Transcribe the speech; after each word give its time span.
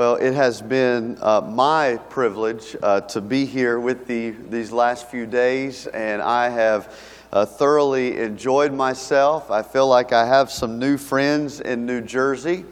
Well, 0.00 0.16
it 0.16 0.32
has 0.32 0.62
been 0.62 1.18
uh, 1.20 1.42
my 1.42 1.98
privilege 2.08 2.74
uh, 2.82 3.02
to 3.02 3.20
be 3.20 3.44
here 3.44 3.78
with 3.78 4.06
the, 4.06 4.30
these 4.30 4.72
last 4.72 5.10
few 5.10 5.26
days, 5.26 5.86
and 5.88 6.22
I 6.22 6.48
have 6.48 6.98
uh, 7.30 7.44
thoroughly 7.44 8.16
enjoyed 8.16 8.72
myself. 8.72 9.50
I 9.50 9.60
feel 9.60 9.86
like 9.86 10.14
I 10.14 10.24
have 10.24 10.50
some 10.50 10.78
new 10.78 10.96
friends 10.96 11.60
in 11.60 11.84
New 11.84 12.00
Jersey, 12.00 12.64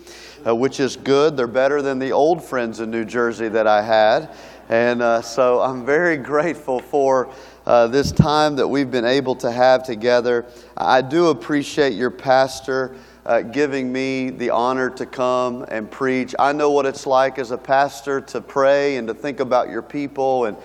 uh, 0.47 0.57
which 0.57 0.81
is 0.81 0.97
good. 0.97 1.37
They're 1.37 1.47
better 1.47 1.83
than 1.83 1.99
the 1.99 2.13
old 2.13 2.43
friends 2.43 2.81
in 2.81 2.91
New 2.91 3.05
Jersey 3.05 3.51
that 3.51 3.67
I 3.67 3.83
had. 3.83 4.35
And 4.71 5.03
uh, 5.03 5.21
so 5.21 5.61
I'm 5.61 5.85
very 5.85 6.17
grateful 6.33 6.81
for 6.81 7.31
uh, 7.67 7.89
this 7.89 8.11
time 8.11 8.57
that 8.57 8.67
we've 8.67 8.91
been 8.91 9.05
able 9.05 9.35
to 9.35 9.53
have 9.53 9.83
together. 9.83 10.47
I 10.79 11.03
do 11.03 11.27
appreciate 11.27 11.93
your 11.93 12.11
pastor 12.11 12.97
uh, 13.29 13.43
giving 13.43 13.93
me 13.93 14.31
the 14.31 14.49
honor 14.49 14.89
to 14.89 15.05
come 15.05 15.63
and 15.69 15.91
preach. 15.91 16.35
I 16.39 16.53
know 16.53 16.71
what 16.71 16.87
it's 16.87 17.07
like 17.07 17.39
as 17.39 17.51
a 17.51 17.59
pastor 17.59 18.23
to 18.23 18.41
pray 18.41 18.97
and 18.97 19.07
to 19.07 19.13
think 19.13 19.41
about 19.41 19.69
your 19.69 19.83
people, 19.83 20.47
and, 20.47 20.57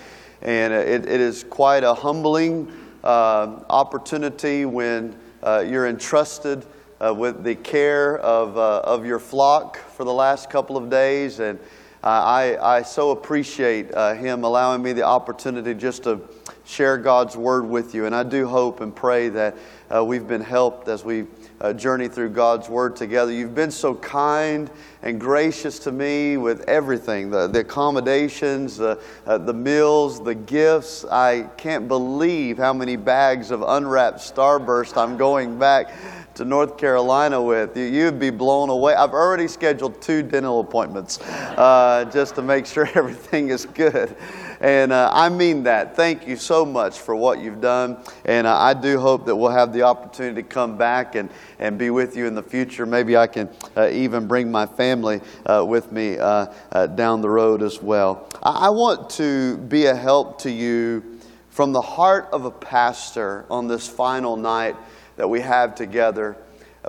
and 0.41 0.71
it, 0.71 1.05
it 1.05 1.19
is 1.19 1.43
quite 1.43 1.83
a 1.83 1.93
humbling 1.93 2.71
uh, 3.03 3.59
opportunity 3.69 4.63
when 4.63 5.13
uh, 5.43 5.65
you're 5.67 5.87
entrusted 5.87 6.65
uh, 7.01 7.13
with 7.13 7.43
the 7.43 7.55
care 7.55 8.17
of, 8.19 8.57
uh, 8.57 8.79
of 8.85 9.05
your 9.05 9.19
flock 9.19 9.75
for 9.75 10.05
the 10.05 10.13
last 10.13 10.49
couple 10.49 10.77
of 10.77 10.89
days. 10.89 11.41
And 11.41 11.59
I, 12.01 12.57
I 12.61 12.81
so 12.83 13.11
appreciate 13.11 13.93
uh, 13.93 14.13
him 14.13 14.45
allowing 14.45 14.81
me 14.81 14.93
the 14.93 15.03
opportunity 15.03 15.73
just 15.73 16.03
to 16.03 16.21
share 16.63 16.97
God's 16.97 17.35
word 17.35 17.65
with 17.65 17.93
you. 17.93 18.05
And 18.05 18.15
I 18.15 18.23
do 18.23 18.47
hope 18.47 18.79
and 18.79 18.95
pray 18.95 19.27
that 19.29 19.57
we've 20.01 20.27
been 20.27 20.41
helped 20.41 20.87
as 20.87 21.03
we 21.03 21.25
uh, 21.63 21.73
journey 21.73 22.09
through 22.09 22.29
God's 22.29 22.69
Word 22.69 22.95
together. 22.95 23.31
You've 23.31 23.55
been 23.55 23.71
so 23.71 23.95
kind 23.95 24.69
and 25.01 25.19
gracious 25.19 25.79
to 25.79 25.91
me 25.91 26.37
with 26.37 26.61
everything 26.67 27.31
the, 27.31 27.47
the 27.47 27.59
accommodations, 27.61 28.79
uh, 28.79 29.01
uh, 29.25 29.37
the 29.37 29.53
meals, 29.53 30.21
the 30.21 30.35
gifts. 30.35 31.05
I 31.05 31.43
can't 31.57 31.87
believe 31.87 32.57
how 32.57 32.73
many 32.73 32.97
bags 32.97 33.49
of 33.49 33.63
unwrapped 33.65 34.19
Starburst 34.19 34.97
I'm 34.97 35.17
going 35.17 35.57
back 35.57 35.91
to 36.35 36.45
North 36.45 36.77
Carolina 36.77 37.41
with. 37.41 37.77
You, 37.77 38.05
would 38.05 38.19
be 38.19 38.29
blown 38.29 38.69
away. 38.69 38.95
I've 38.95 39.13
already 39.13 39.47
scheduled 39.47 40.01
two 40.01 40.21
dental 40.21 40.59
appointments 40.59 41.21
uh, 41.21 42.09
just 42.11 42.35
to 42.35 42.41
make 42.41 42.65
sure 42.65 42.89
everything 42.95 43.49
is 43.49 43.65
good. 43.65 44.15
And 44.63 44.93
uh, 44.93 45.11
I 45.11 45.27
mean 45.27 45.63
that. 45.63 45.93
Thank 45.93 46.25
you 46.25 46.37
so 46.37 46.65
much 46.65 46.97
for 46.97 47.17
what 47.17 47.39
you've 47.39 47.59
done. 47.59 47.97
And 48.23 48.47
uh, 48.47 48.57
I 48.57 48.73
do 48.73 48.97
hope 48.97 49.25
that 49.25 49.35
we'll 49.35 49.51
have 49.51 49.73
the 49.73 49.81
opportunity 49.81 50.41
to 50.41 50.47
come 50.47 50.77
back 50.77 51.15
and, 51.15 51.29
and 51.59 51.77
be 51.77 51.89
with 51.89 52.15
you 52.15 52.27
in 52.27 52.33
the 52.33 52.41
future. 52.41 52.85
Maybe 52.85 53.17
I 53.17 53.27
can 53.27 53.49
uh, 53.75 53.89
even 53.89 54.25
bring 54.25 54.49
my 54.49 54.65
family 54.65 55.19
uh, 55.45 55.65
with 55.67 55.91
me 55.91 56.17
uh, 56.17 56.45
uh, 56.71 56.87
down 56.87 57.19
the 57.19 57.29
road 57.29 57.61
as 57.61 57.81
well. 57.81 58.29
I, 58.41 58.67
I 58.67 58.69
want 58.69 59.09
to 59.11 59.57
be 59.57 59.87
a 59.87 59.95
help 59.95 60.39
to 60.43 60.49
you 60.49 61.19
from 61.49 61.73
the 61.73 61.81
heart 61.81 62.29
of 62.31 62.45
a 62.45 62.51
pastor 62.51 63.45
on 63.49 63.67
this 63.67 63.89
final 63.89 64.37
night 64.37 64.77
that 65.17 65.29
we 65.29 65.41
have 65.41 65.75
together 65.75 66.37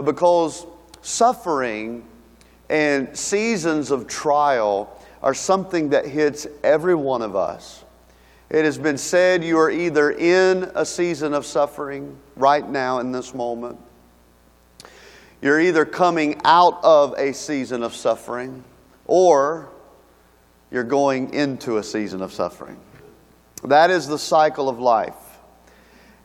because 0.05 0.64
suffering 1.02 2.05
and 2.70 3.17
seasons 3.19 3.91
of 3.91 4.06
trial 4.06 4.97
are 5.25 5.33
something 5.33 5.89
that 5.89 6.05
hits 6.05 6.47
every 6.62 6.94
one 6.94 7.22
of 7.22 7.34
us. 7.34 7.83
It 8.50 8.67
has 8.67 8.77
been 8.77 8.98
said 8.98 9.42
you 9.42 9.58
are 9.58 9.70
either 9.70 10.11
in 10.11 10.70
a 10.75 10.84
season 10.84 11.33
of 11.33 11.47
suffering 11.47 12.19
right 12.36 12.69
now 12.69 12.98
in 12.98 13.11
this 13.11 13.34
moment, 13.34 13.78
you're 15.41 15.58
either 15.58 15.86
coming 15.86 16.42
out 16.45 16.78
of 16.84 17.14
a 17.19 17.33
season 17.33 17.83
of 17.83 17.95
suffering, 17.95 18.64
or 19.06 19.70
you're 20.70 20.84
going 20.84 21.33
into 21.33 21.78
a 21.78 21.83
season 21.83 22.20
of 22.20 22.30
suffering. 22.30 22.78
That 23.64 23.91
is 23.91 24.06
the 24.06 24.19
cycle 24.19 24.69
of 24.69 24.78
life. 24.78 25.17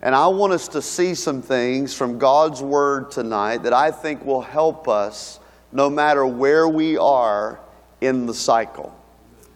And 0.02 0.14
I 0.14 0.28
want 0.28 0.52
us 0.52 0.68
to 0.70 0.82
see 0.82 1.16
some 1.16 1.42
things 1.42 1.94
from 1.94 2.18
God's 2.18 2.62
Word 2.62 3.12
tonight 3.12 3.64
that 3.64 3.74
I 3.74 3.92
think 3.92 4.26
will 4.26 4.42
help 4.42 4.90
us 4.90 5.40
no 5.72 5.90
matter 5.90 6.26
where 6.26 6.68
we 6.68 6.98
are 6.98 7.62
in 8.02 8.26
the 8.26 8.34
cycle, 8.34 8.96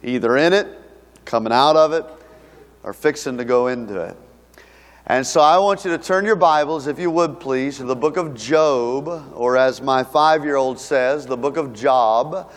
either 0.03 0.37
in 0.37 0.53
it, 0.53 0.67
coming 1.25 1.53
out 1.53 1.75
of 1.75 1.93
it, 1.93 2.05
or 2.83 2.93
fixing 2.93 3.37
to 3.37 3.45
go 3.45 3.67
into 3.67 4.01
it. 4.01 4.17
And 5.05 5.27
so 5.27 5.41
I 5.41 5.57
want 5.57 5.83
you 5.83 5.91
to 5.91 5.97
turn 5.97 6.25
your 6.25 6.37
Bibles, 6.37 6.87
if 6.87 6.97
you 6.97 7.11
would 7.11 7.39
please, 7.39 7.77
to 7.77 7.83
the 7.83 7.95
book 7.95 8.15
of 8.15 8.33
Job, 8.35 9.33
or 9.35 9.57
as 9.57 9.81
my 9.81 10.03
five 10.03 10.45
year 10.45 10.55
old 10.55 10.79
says, 10.79 11.25
the 11.25 11.35
book 11.35 11.57
of 11.57 11.73
Job. 11.73 12.51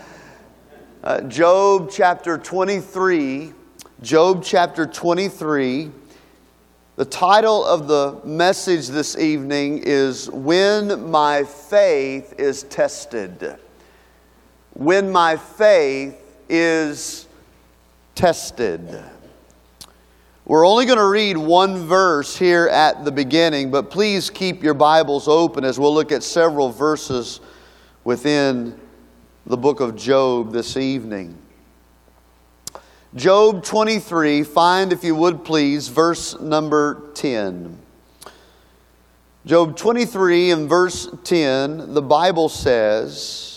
Uh, 1.02 1.20
Job 1.22 1.90
chapter 1.92 2.38
23. 2.38 3.52
Job 4.00 4.44
chapter 4.44 4.86
23. 4.86 5.90
The 6.94 7.04
title 7.04 7.64
of 7.64 7.88
the 7.88 8.20
message 8.24 8.88
this 8.88 9.18
evening 9.18 9.82
is 9.84 10.30
When 10.30 11.10
My 11.10 11.44
Faith 11.44 12.34
is 12.38 12.62
Tested 12.64 13.58
when 14.76 15.10
my 15.10 15.36
faith 15.36 16.14
is 16.50 17.26
tested. 18.14 19.02
We're 20.44 20.66
only 20.66 20.84
going 20.84 20.98
to 20.98 21.06
read 21.06 21.38
one 21.38 21.86
verse 21.86 22.36
here 22.36 22.68
at 22.68 23.04
the 23.04 23.10
beginning, 23.10 23.70
but 23.70 23.90
please 23.90 24.28
keep 24.28 24.62
your 24.62 24.74
Bibles 24.74 25.28
open 25.28 25.64
as 25.64 25.78
we'll 25.78 25.94
look 25.94 26.12
at 26.12 26.22
several 26.22 26.70
verses 26.70 27.40
within 28.04 28.78
the 29.46 29.56
book 29.56 29.80
of 29.80 29.96
Job 29.96 30.52
this 30.52 30.76
evening. 30.76 31.38
Job 33.14 33.64
23, 33.64 34.42
find, 34.42 34.92
if 34.92 35.02
you 35.02 35.14
would 35.14 35.42
please, 35.42 35.88
verse 35.88 36.38
number 36.38 37.10
10. 37.14 37.78
Job 39.46 39.74
23 39.74 40.50
and 40.50 40.68
verse 40.68 41.08
10, 41.24 41.94
the 41.94 42.02
Bible 42.02 42.50
says, 42.50 43.55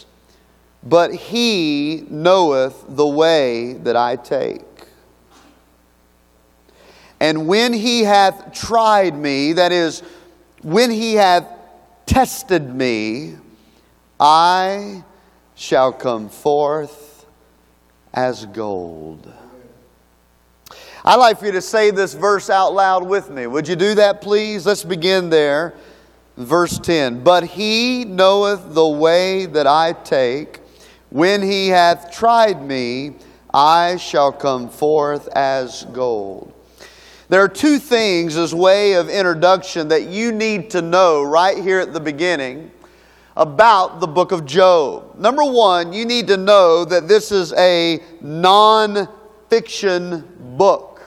but 0.84 1.13
he 1.13 2.06
knoweth 2.09 2.85
the 2.88 3.07
way 3.07 3.73
that 3.73 3.95
I 3.95 4.16
take. 4.16 4.62
And 7.19 7.47
when 7.47 7.73
he 7.73 8.03
hath 8.03 8.53
tried 8.53 9.16
me, 9.16 9.53
that 9.53 9.72
is, 9.72 10.01
when 10.62 10.89
he 10.89 11.16
hath 11.16 11.45
tested 12.06 12.73
me, 12.73 13.35
I 14.19 15.03
shall 15.56 15.91
come 15.91 16.29
forth 16.29 17.25
as 18.13 18.45
gold. 18.45 19.31
I'd 21.03 21.16
like 21.16 21.39
for 21.39 21.45
you 21.45 21.51
to 21.53 21.62
say 21.62 21.91
this 21.91 22.13
verse 22.13 22.50
out 22.50 22.73
loud 22.73 23.07
with 23.07 23.29
me. 23.29 23.47
Would 23.47 23.68
you 23.68 23.75
do 23.75 23.95
that, 23.95 24.22
please? 24.22 24.66
Let's 24.66 24.84
begin 24.84 25.29
there. 25.29 25.73
Verse 26.38 26.79
10 26.79 27.23
But 27.23 27.44
he 27.44 28.06
knoweth 28.06 28.73
the 28.73 28.88
way 28.88 29.45
that 29.45 29.68
I 29.68 29.94
take 29.94 30.59
when 31.09 31.42
he 31.42 31.70
hath 31.70 32.12
tried 32.12 32.62
me, 32.62 33.16
I 33.53 33.97
shall 33.97 34.31
come 34.31 34.70
forth 34.70 35.28
as 35.30 35.86
gold. 35.92 36.53
There 37.30 37.44
are 37.44 37.50
two 37.50 37.78
things, 37.78 38.36
as 38.36 38.56
way 38.56 38.94
of 38.94 39.09
introduction, 39.09 39.88
that 39.90 40.08
you 40.08 40.31
need 40.31 40.72
to 40.72 40.81
know 40.81 41.24
right 41.24 41.58
here 41.58 41.80
at 41.80 41.94
the 41.94 42.00
beginning 42.00 42.72
about 43.38 44.00
the 44.00 44.08
book 44.08 44.31
of 44.31 44.46
Job. 44.46 45.18
Number 45.18 45.44
one, 45.44 45.94
you 45.94 46.06
need 46.06 46.28
to 46.28 46.38
know 46.38 46.86
that 46.86 47.08
this 47.08 47.31
is 47.31 47.53
a 47.53 48.02
non 48.22 49.08
fiction 49.50 50.28
book. 50.58 51.02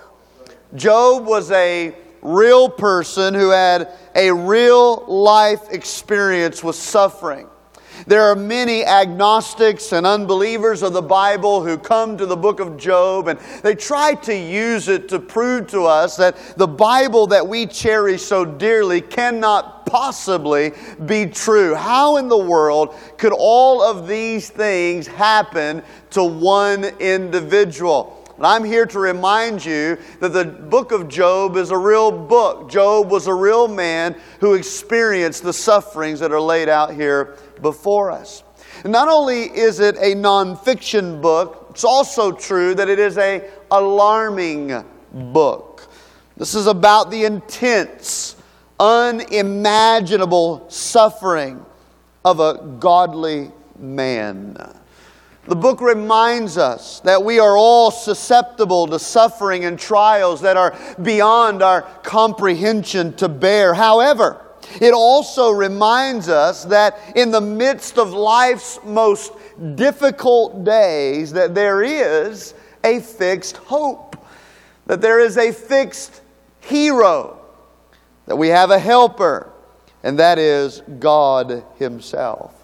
Job 0.75 1.27
was 1.27 1.51
a 1.51 1.95
real 2.23 2.69
person 2.69 3.35
who 3.35 3.51
had 3.51 3.89
a 4.15 4.33
real 4.33 5.05
life 5.07 5.71
experience 5.71 6.62
with 6.62 6.77
suffering. 6.77 7.49
There 8.07 8.23
are 8.23 8.35
many 8.35 8.85
agnostics 8.85 9.93
and 9.93 10.07
unbelievers 10.07 10.83
of 10.83 10.93
the 10.93 11.03
Bible 11.03 11.65
who 11.65 11.79
come 11.79 12.17
to 12.19 12.27
the 12.27 12.37
book 12.37 12.59
of 12.61 12.76
Job 12.76 13.29
and 13.29 13.38
they 13.62 13.75
try 13.75 14.15
to 14.15 14.35
use 14.35 14.88
it 14.88 15.09
to 15.11 15.19
prove 15.19 15.69
to 15.69 15.85
us 15.85 16.17
that 16.17 16.37
the 16.56 16.67
Bible 16.67 17.29
that 17.29 17.47
we 17.47 17.67
cherish 17.67 18.23
so 18.23 18.44
dearly 18.44 19.00
cannot 19.00 19.87
possibly 19.87 20.73
be 21.06 21.26
true. 21.26 21.75
How 21.75 22.17
in 22.17 22.29
the 22.29 22.38
world 22.38 22.94
could 23.19 23.32
all 23.32 23.82
of 23.82 24.09
these 24.09 24.49
things 24.49 25.06
happen 25.06 25.82
to 26.11 26.25
one 26.25 26.85
individual? 26.85 28.19
And 28.37 28.47
I'm 28.47 28.65
here 28.65 28.87
to 28.87 28.99
remind 28.99 29.65
you 29.65 29.99
that 30.19 30.32
the 30.32 30.44
book 30.44 30.91
of 30.91 31.06
Job 31.09 31.56
is 31.56 31.71
a 31.71 31.79
real 31.79 32.11
book. 32.11 32.71
Job 32.71 33.11
was 33.11 33.26
a 33.26 33.35
real 33.35 33.69
man 33.69 34.17
who 34.41 34.55
experienced 34.55 35.43
the 35.44 35.53
sufferings 35.53 36.19
that 36.21 36.32
are 36.32 36.41
laid 36.41 36.69
out 36.69 36.93
here 36.93 37.37
before 37.62 38.11
us. 38.11 38.43
Not 38.85 39.09
only 39.09 39.43
is 39.43 39.81
it 39.81 39.97
a 39.97 40.14
nonfiction 40.14 41.23
book, 41.23 41.69
it's 41.70 41.85
also 41.85 42.32
true 42.32 42.75
that 42.75 42.88
it 42.88 42.99
is 42.99 43.17
a 43.17 43.49
alarming 43.70 44.85
book. 45.12 45.88
This 46.37 46.55
is 46.55 46.67
about 46.67 47.11
the 47.11 47.25
intense, 47.25 48.37
unimaginable 48.81 50.69
suffering 50.69 51.64
of 52.25 52.41
a 52.41 52.76
godly 52.79 53.53
man. 53.79 54.56
The 55.47 55.56
book 55.56 55.81
reminds 55.81 56.56
us 56.56 57.00
that 57.00 57.25
we 57.25 57.41
are 57.41 57.56
all 57.56 57.91
susceptible 57.91 58.87
to 58.87 58.99
suffering 58.99 59.64
and 59.64 59.79
trials 59.79 60.41
that 60.43 60.56
are 60.56 60.76
beyond 61.03 61.62
our 61.62 61.82
comprehension 62.03 63.14
to 63.14 63.29
bear. 63.29 63.75
However, 63.75 64.42
it 64.81 64.93
also 64.93 65.51
reminds 65.51 66.29
us 66.29 66.65
that 66.67 66.99
in 67.17 67.31
the 67.31 67.41
midst 67.41 67.99
of 67.99 68.13
life's 68.13 68.79
most 68.85 69.33
difficult 69.75 70.65
days 70.65 71.33
that 71.33 71.55
there 71.55 71.83
is 71.83 72.55
a 72.85 73.01
fixed 73.01 73.57
hope, 73.59 74.17
that 74.87 75.01
there 75.01 75.21
is 75.21 75.37
a 75.37 75.53
fixed 75.53 76.23
hero, 76.61 77.41
that 78.27 78.37
we 78.37 78.49
have 78.49 78.71
a 78.71 78.79
helper, 78.79 79.53
and 80.03 80.19
that 80.19 80.39
is 80.39 80.83
God 80.99 81.65
Himself. 81.79 82.62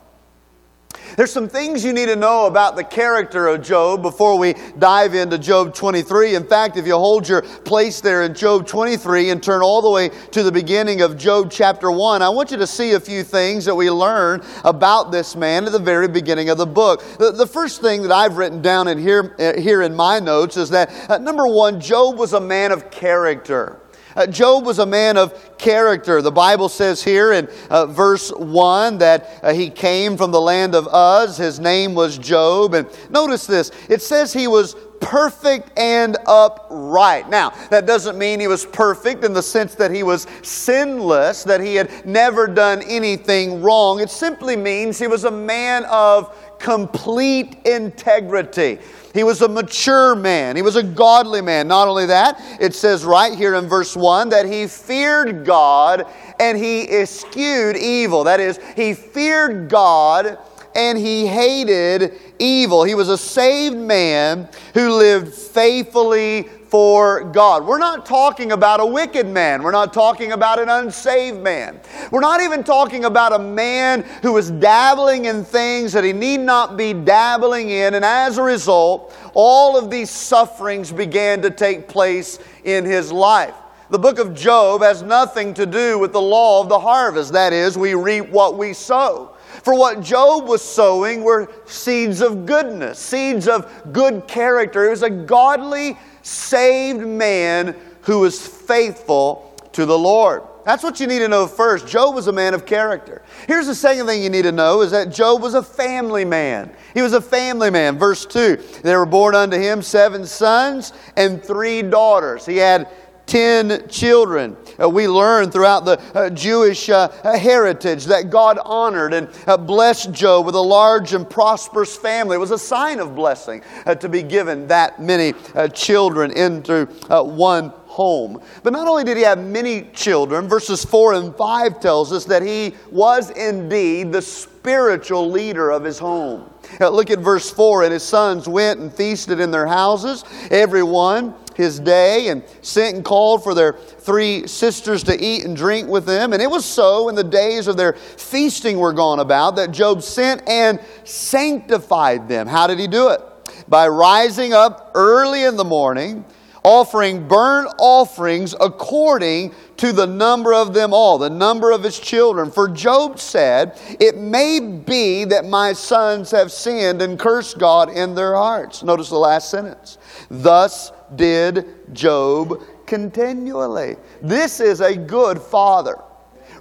There's 1.17 1.33
some 1.33 1.49
things 1.49 1.85
you 1.85 1.93
need 1.93 2.07
to 2.07 2.17
know 2.17 2.47
about 2.47 2.77
the 2.77 2.85
character 2.85 3.49
of 3.49 3.63
Job 3.63 4.03
before 4.03 4.39
we 4.39 4.55
dive 4.79 5.15
into 5.15 5.39
Job 5.39 5.75
23. 5.75 6.35
In 6.35 6.45
fact, 6.45 6.77
if 6.77 6.87
you 6.87 6.95
hold 6.95 7.29
your 7.29 7.43
place 7.43 8.01
there 8.01 8.23
in 8.23 8.35
Job 8.35 8.67
23 8.67 9.31
and 9.31 9.43
turn 9.43 9.63
all 9.63 9.83
the 9.83 9.91
way 9.91 10.11
to 10.31 10.43
the 10.43 10.53
beginning 10.53 11.01
of 11.01 11.17
Job 11.17 11.51
chapter 11.51 11.91
1, 11.91 12.23
I 12.23 12.29
want 12.29 12.51
you 12.51 12.57
to 12.59 12.67
see 12.67 12.93
a 12.93 13.01
few 13.01 13.25
things 13.25 13.65
that 13.65 13.75
we 13.75 13.91
learn 13.91 14.43
about 14.65 15.11
this 15.11 15.35
man 15.37 15.65
at 15.65 15.73
the 15.73 15.79
very 15.79 16.09
beginning 16.09 16.51
of 16.51 16.59
the 16.59 16.67
book. 16.67 17.03
The, 17.19 17.33
the 17.33 17.47
first 17.47 17.81
thing 17.81 18.03
that 18.03 18.13
I've 18.13 18.37
written 18.37 18.63
down 18.63 18.89
in 18.89 18.99
here, 18.99 19.35
uh, 19.39 19.61
here 19.61 19.83
in 19.83 19.95
my 19.95 20.19
notes 20.19 20.57
is 20.57 20.71
that 20.71 21.11
uh, 21.11 21.19
number 21.19 21.47
one, 21.47 21.81
Job 21.81 22.19
was 22.19 22.33
a 22.33 22.41
man 22.41 22.73
of 22.73 22.91
character. 22.91 23.81
Uh, 24.19 24.26
Job 24.26 24.67
was 24.67 24.81
a 24.81 24.87
man 24.87 25.17
of 25.17 25.56
character. 25.59 26.20
The 26.20 26.32
Bible 26.32 26.69
says 26.69 27.05
here 27.05 27.32
in 27.32 27.49
uh, 27.70 27.87
verse 27.87 28.32
1 28.32 28.99
that 28.99 29.38
uh, 29.44 29.55
he 29.55 29.70
came 29.70 30.17
from 30.17 30.32
the 30.32 30.41
land 30.41 30.75
of 30.75 30.88
Uz. 30.93 31.37
His 31.37 31.61
name 31.61 31.94
was 31.94 32.19
Job. 32.19 32.75
And 32.75 32.88
notice 33.11 33.47
this 33.47 33.70
it 33.88 34.03
says 34.03 34.32
he 34.32 34.49
was 34.49 34.75
perfect 35.00 35.70
and 35.79 36.17
upright. 36.26 37.31
Now, 37.31 37.50
that 37.70 37.87
doesn't 37.87 38.19
mean 38.19 38.41
he 38.41 38.49
was 38.49 38.67
perfect 38.67 39.23
in 39.23 39.32
the 39.32 39.43
sense 39.43 39.76
that 39.76 39.93
he 39.93 40.03
was 40.03 40.26
sinless, 40.43 41.44
that 41.44 41.61
he 41.61 41.76
had 41.76 42.05
never 42.05 42.49
done 42.49 42.82
anything 42.82 43.62
wrong. 43.62 44.00
It 44.00 44.11
simply 44.11 44.56
means 44.56 44.99
he 44.99 45.06
was 45.06 45.23
a 45.23 45.31
man 45.31 45.85
of 45.85 46.37
complete 46.59 47.57
integrity. 47.65 48.79
He 49.15 49.25
was 49.25 49.43
a 49.43 49.49
mature 49.49 50.15
man. 50.15 50.57
He 50.57 50.63
was 50.63 50.77
a 50.77 50.83
godly 50.83 51.41
man. 51.41 51.67
Not 51.69 51.89
only 51.89 52.07
that, 52.07 52.41
it 52.61 52.75
says 52.75 53.05
right 53.05 53.37
here 53.37 53.55
in 53.55 53.67
verse 53.67 53.97
1 53.97 54.29
that 54.31 54.47
he 54.47 54.67
feared 54.67 55.45
God 55.45 56.07
and 56.39 56.59
he 56.59 56.89
eschewed 56.89 57.77
evil. 57.77 58.25
That 58.25 58.41
is, 58.41 58.61
he 58.77 58.95
feared 58.95 59.69
God 59.69 60.39
and 60.75 60.99
he 60.99 61.27
hated 61.27 62.15
evil. 62.39 62.85
He 62.85 62.95
was 62.95 63.09
a 63.09 63.19
saved 63.19 63.77
man 63.77 64.49
who 64.75 64.91
lived 64.91 65.35
faithfully 65.35 66.49
for 66.69 67.25
God. 67.25 67.67
We're 67.67 67.79
not 67.79 68.05
talking 68.05 68.53
about 68.53 68.81
a 68.81 68.87
wicked 68.87 69.26
man. 69.26 69.62
We're 69.62 69.73
not 69.73 69.93
talking 69.93 70.32
about 70.32 70.59
an 70.59 70.69
unsaved 70.69 71.41
man. 71.41 71.81
We're 72.11 72.20
not 72.20 72.43
even 72.43 72.62
talking 72.62 73.06
about 73.06 73.32
a 73.32 73.38
man 73.38 74.03
who 74.23 74.37
is 74.37 74.50
dabbling 74.50 75.25
in 75.25 75.44
things 75.44 75.93
that 75.94 76.05
he 76.05 76.12
need 76.12 76.41
not 76.41 76.76
be 76.76 76.93
dabbling 76.93 77.70
in. 77.70 77.94
And 77.94 78.05
as 78.05 78.37
a 78.37 78.43
result, 78.43 79.17
all 79.32 79.79
of 79.79 79.91
these 79.91 80.11
sufferings 80.11 80.93
began 80.93 81.41
to 81.43 81.50
take 81.50 81.88
place 81.88 82.38
in 82.65 82.85
his 82.85 83.11
life. 83.11 83.55
The 83.91 83.99
book 83.99 84.19
of 84.19 84.35
Job 84.35 84.82
has 84.82 85.03
nothing 85.03 85.55
to 85.55 85.64
do 85.64 85.99
with 85.99 86.12
the 86.12 86.21
law 86.21 86.61
of 86.61 86.69
the 86.69 86.79
harvest. 86.79 87.32
That 87.32 87.55
is, 87.55 87.79
we 87.79 87.94
reap 87.94 88.29
what 88.29 88.59
we 88.59 88.75
sow. 88.75 89.35
For 89.63 89.75
what 89.75 90.03
Job 90.03 90.47
was 90.47 90.63
sowing 90.63 91.23
were 91.23 91.51
seeds 91.67 92.21
of 92.21 92.47
goodness, 92.47 92.99
seeds 92.99 93.49
of 93.49 93.93
good 93.93 94.27
character. 94.29 94.85
He 94.85 94.91
was 94.91 95.03
a 95.03 95.11
godly 95.11 95.99
saved 96.23 97.07
man 97.07 97.77
who 98.03 98.21
was 98.21 98.47
faithful 98.47 99.55
to 99.73 99.87
the 99.87 99.99
Lord. 99.99 100.43
That's 100.65 100.83
what 100.83 101.01
you 101.01 101.07
need 101.07 101.21
to 101.21 101.29
know 101.29 101.47
first. 101.47 101.87
Job 101.87 102.15
was 102.15 102.27
a 102.27 102.33
man 102.33 102.53
of 102.53 102.67
character. 102.67 103.23
Here's 103.47 103.67
the 103.67 103.75
second 103.75 104.07
thing 104.07 104.23
you 104.23 104.29
need 104.29 104.43
to 104.43 104.53
know 104.53 104.83
is 104.83 104.91
that 104.91 105.11
Job 105.11 105.41
was 105.41 105.55
a 105.55 105.63
family 105.63 106.27
man. 106.27 106.71
He 106.93 107.01
was 107.01 107.15
a 107.15 107.23
family 107.23 107.71
man. 107.71 107.99
Verse 107.99 108.27
2 108.27 108.57
There 108.83 108.99
were 108.99 109.07
born 109.07 109.35
unto 109.35 109.57
him 109.57 109.81
seven 109.81 110.27
sons 110.27 110.93
and 111.17 111.43
three 111.43 111.81
daughters. 111.81 112.45
He 112.45 112.59
had 112.59 112.89
ten 113.29 113.87
children. 113.89 114.57
Uh, 114.81 114.89
we 114.89 115.07
learn 115.07 115.51
throughout 115.51 115.85
the 115.85 116.01
uh, 116.15 116.31
Jewish 116.31 116.89
uh, 116.89 117.09
heritage 117.37 118.07
that 118.07 118.31
God 118.31 118.59
honored 118.65 119.13
and 119.13 119.29
uh, 119.47 119.57
blessed 119.57 120.13
Job 120.13 120.47
with 120.47 120.55
a 120.55 120.61
large 120.61 121.13
and 121.13 121.29
prosperous 121.29 121.97
family. 121.97 122.37
It 122.37 122.41
was 122.41 122.51
a 122.51 122.59
sign 122.59 122.99
of 122.99 123.15
blessing 123.15 123.63
uh, 123.87 123.95
to 123.97 124.09
be 124.09 124.23
given 124.23 124.67
that 124.69 125.01
many 125.01 125.35
uh, 125.55 125.69
children 125.69 126.33
into 126.33 126.87
one 127.09 127.69
home. 127.87 128.41
But 128.63 128.73
not 128.73 128.89
only 128.89 129.05
did 129.05 129.17
he 129.17 129.25
have 129.25 129.39
many 129.39 129.83
children, 129.93 130.49
verses 130.49 130.85
4 130.85 131.15
and 131.15 131.35
5 131.37 131.81
tells 131.81 132.13
us 132.13 132.25
that 132.27 132.43
he 132.43 132.75
was 132.91 133.31
indeed 133.31 134.13
the 134.13 134.23
spiritual 134.23 135.31
leader 135.31 135.71
of 135.71 135.85
his 135.85 135.99
home. 135.99 136.49
look 136.81 137.11
at 137.11 137.19
verse 137.19 137.51
4 137.51 137.85
and 137.85 137.93
his 137.93 138.03
sons 138.03 138.49
went 138.49 138.81
and 138.81 138.93
feasted 138.93 139.41
in 139.41 139.51
their 139.51 139.67
houses, 139.67 140.25
everyone 140.51 141.35
his 141.59 141.81
day 141.81 142.29
and 142.29 142.43
sent 142.63 142.95
and 142.95 143.05
called 143.05 143.43
for 143.43 143.53
their 143.53 143.73
three 143.75 144.47
sisters 144.47 145.03
to 145.03 145.23
eat 145.23 145.45
and 145.45 145.57
drink 145.57 145.89
with 145.89 146.07
them. 146.07 146.33
And 146.33 146.41
it 146.41 146.49
was 146.51 146.65
so 146.65 147.09
in 147.09 147.17
the 147.17 147.25
days 147.25 147.67
of 147.67 147.77
their 147.77 147.93
feasting 147.93 148.79
were 148.79 148.93
gone 148.93 149.19
about 149.19 149.57
that 149.57 149.73
Job 149.73 150.03
sent 150.03 150.49
and 150.49 150.81
sanctified 151.05 152.29
them. 152.29 152.47
How 152.47 152.69
did 152.69 152.79
he 152.79 152.87
do 152.87 153.09
it? 153.09 153.21
By 153.69 153.89
rising 153.89 154.53
up 154.53 154.93
early 154.95 155.43
in 155.43 155.57
the 155.57 155.65
morning, 155.65 156.25
offering 156.63 157.27
burnt 157.27 157.73
offerings 157.79 158.55
according 158.61 159.53
to 159.79 159.93
the 159.93 160.07
number 160.07 160.55
of 160.55 160.75
them 160.75 160.93
all, 160.93 161.19
the 161.19 161.31
number 161.31 161.73
of 161.73 161.83
his 161.83 161.99
children. 161.99 162.53
For 162.53 162.69
Job 162.69 163.19
said, 163.19 163.79
It 163.99 164.17
may 164.17 164.61
be 164.61 165.25
that 165.25 165.45
my 165.45 165.73
sons 165.73 166.31
have 166.31 166.53
sinned 166.53 167.03
and 167.03 167.19
cursed 167.19 167.59
God 167.59 167.91
in 167.91 168.15
their 168.15 168.35
hearts. 168.35 168.85
Notice 168.85 169.09
the 169.09 169.17
last 169.17 169.51
sentence. 169.51 169.99
Thus 170.31 170.93
did 171.17 171.95
Job 171.95 172.63
continually. 172.87 173.97
This 174.23 174.61
is 174.61 174.81
a 174.81 174.97
good 174.97 175.41
father. 175.41 175.97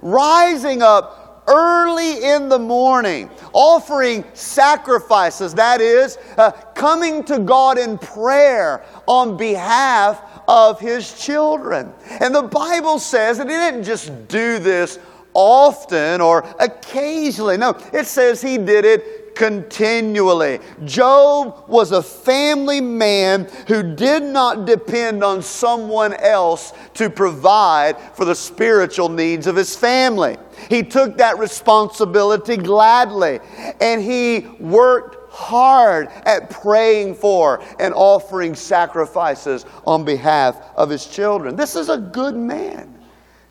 Rising 0.02 0.82
up 0.82 1.44
early 1.48 2.22
in 2.24 2.48
the 2.48 2.58
morning, 2.58 3.30
offering 3.52 4.24
sacrifices, 4.34 5.54
that 5.54 5.80
is, 5.80 6.18
uh, 6.36 6.50
coming 6.74 7.24
to 7.24 7.38
God 7.38 7.78
in 7.78 7.98
prayer 7.98 8.84
on 9.06 9.36
behalf 9.36 10.22
of 10.46 10.78
his 10.78 11.18
children. 11.18 11.92
And 12.20 12.34
the 12.34 12.42
Bible 12.42 12.98
says 12.98 13.38
that 13.38 13.48
he 13.48 13.54
didn't 13.54 13.84
just 13.84 14.28
do 14.28 14.58
this 14.58 14.98
often 15.34 16.20
or 16.20 16.44
occasionally. 16.58 17.56
No, 17.56 17.78
it 17.92 18.06
says 18.06 18.42
he 18.42 18.58
did 18.58 18.84
it 18.84 19.27
continually. 19.38 20.58
Job 20.84 21.64
was 21.68 21.92
a 21.92 22.02
family 22.02 22.80
man 22.80 23.48
who 23.68 23.94
did 23.94 24.24
not 24.24 24.66
depend 24.66 25.22
on 25.22 25.40
someone 25.40 26.12
else 26.14 26.72
to 26.94 27.08
provide 27.08 27.98
for 28.14 28.24
the 28.24 28.34
spiritual 28.34 29.08
needs 29.08 29.46
of 29.46 29.54
his 29.54 29.76
family. 29.76 30.36
He 30.68 30.82
took 30.82 31.16
that 31.18 31.38
responsibility 31.38 32.56
gladly 32.56 33.38
and 33.80 34.02
he 34.02 34.40
worked 34.58 35.32
hard 35.32 36.08
at 36.26 36.50
praying 36.50 37.14
for 37.14 37.62
and 37.78 37.94
offering 37.94 38.56
sacrifices 38.56 39.64
on 39.86 40.04
behalf 40.04 40.60
of 40.74 40.90
his 40.90 41.06
children. 41.06 41.54
This 41.54 41.76
is 41.76 41.88
a 41.88 41.98
good 41.98 42.34
man, 42.34 42.92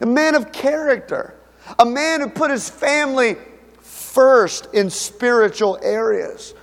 a 0.02 0.06
man 0.06 0.36
of 0.36 0.52
character, 0.52 1.36
a 1.80 1.86
man 1.86 2.20
who 2.20 2.28
put 2.28 2.52
his 2.52 2.70
family 2.70 3.38
first 4.18 4.68
in 4.74 4.90
spiritual 4.90 5.78
areas. 5.84 6.56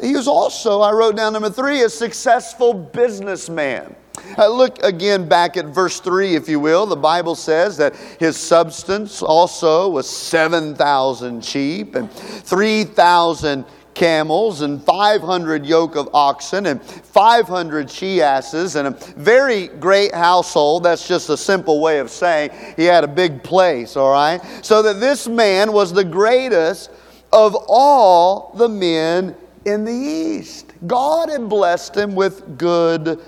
He 0.00 0.16
was 0.16 0.26
also, 0.26 0.80
I 0.80 0.90
wrote 0.90 1.14
down 1.14 1.34
number 1.34 1.50
three, 1.50 1.82
a 1.82 1.88
successful 1.88 2.74
businessman. 2.74 3.94
Uh, 4.36 4.48
look 4.48 4.82
again 4.82 5.28
back 5.28 5.56
at 5.56 5.66
verse 5.66 6.00
3, 6.00 6.34
if 6.34 6.48
you 6.48 6.58
will. 6.58 6.84
The 6.84 6.96
Bible 6.96 7.36
says 7.36 7.76
that 7.76 7.94
his 8.18 8.36
substance 8.36 9.22
also 9.22 9.88
was 9.88 10.10
7,000 10.10 11.44
sheep 11.44 11.94
and 11.94 12.10
3,000 12.10 13.64
camels 13.98 14.62
and 14.62 14.82
500 14.82 15.66
yoke 15.66 15.96
of 15.96 16.08
oxen 16.14 16.66
and 16.66 16.80
500 16.80 17.90
she 17.90 18.22
asses 18.22 18.76
and 18.76 18.88
a 18.88 18.90
very 19.16 19.66
great 19.66 20.14
household. 20.14 20.84
That's 20.84 21.06
just 21.06 21.28
a 21.28 21.36
simple 21.36 21.80
way 21.80 21.98
of 21.98 22.08
saying 22.08 22.50
he 22.76 22.84
had 22.84 23.02
a 23.02 23.08
big 23.08 23.42
place, 23.42 23.96
all 23.96 24.12
right? 24.12 24.40
So 24.64 24.82
that 24.82 25.00
this 25.00 25.26
man 25.26 25.72
was 25.72 25.92
the 25.92 26.04
greatest 26.04 26.90
of 27.32 27.56
all 27.68 28.54
the 28.56 28.68
men 28.68 29.34
in 29.64 29.84
the 29.84 29.92
East. 29.92 30.72
God 30.86 31.28
had 31.28 31.48
blessed 31.48 31.96
him 31.96 32.14
with 32.14 32.56
good 32.56 33.20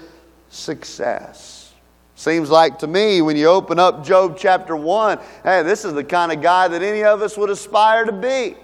success. 0.51 1.73
Seems 2.15 2.49
like 2.49 2.79
to 2.79 2.87
me 2.87 3.23
when 3.23 3.37
you 3.37 3.47
open 3.49 3.81
up 3.81 4.05
Job 4.05 4.37
chapter 4.39 4.77
1, 4.77 5.19
hey, 5.43 5.63
this 5.63 5.85
is 5.85 5.95
the 5.95 6.05
kind 6.05 6.31
of 6.31 6.41
guy 6.41 6.69
that 6.69 6.81
any 6.81 7.03
of 7.03 7.23
us 7.23 7.37
would 7.37 7.51
aspire 7.51 8.05
to 8.05 8.13
be. 8.13 8.57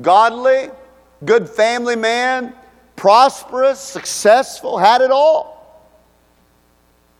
Godly, 0.00 0.70
good 1.24 1.48
family 1.48 1.96
man, 1.96 2.54
prosperous, 2.96 3.80
successful, 3.80 4.78
had 4.78 5.00
it 5.00 5.10
all. 5.10 5.88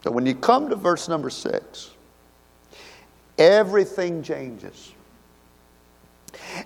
But 0.02 0.12
when 0.12 0.26
you 0.26 0.35
come 0.35 0.68
to 0.68 0.76
verse 0.76 1.09
number 1.09 1.30
six, 1.30 1.90
everything 3.38 4.23
changes. 4.23 4.92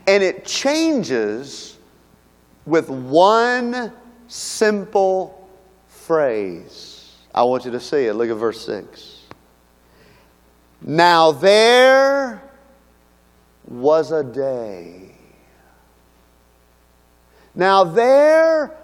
And 0.06 0.22
it 0.22 0.44
changes 0.44 1.76
with 2.64 2.88
one 2.88 3.92
simple 4.28 5.48
phrase. 5.86 7.16
I 7.34 7.42
want 7.42 7.64
you 7.64 7.70
to 7.72 7.80
see 7.80 8.06
it. 8.06 8.14
Look 8.14 8.30
at 8.30 8.36
verse 8.36 8.64
6. 8.64 9.22
Now 10.82 11.32
there 11.32 12.42
was 13.66 14.12
a 14.12 14.22
day. 14.22 15.05
Now 17.56 17.84
there 17.84 18.76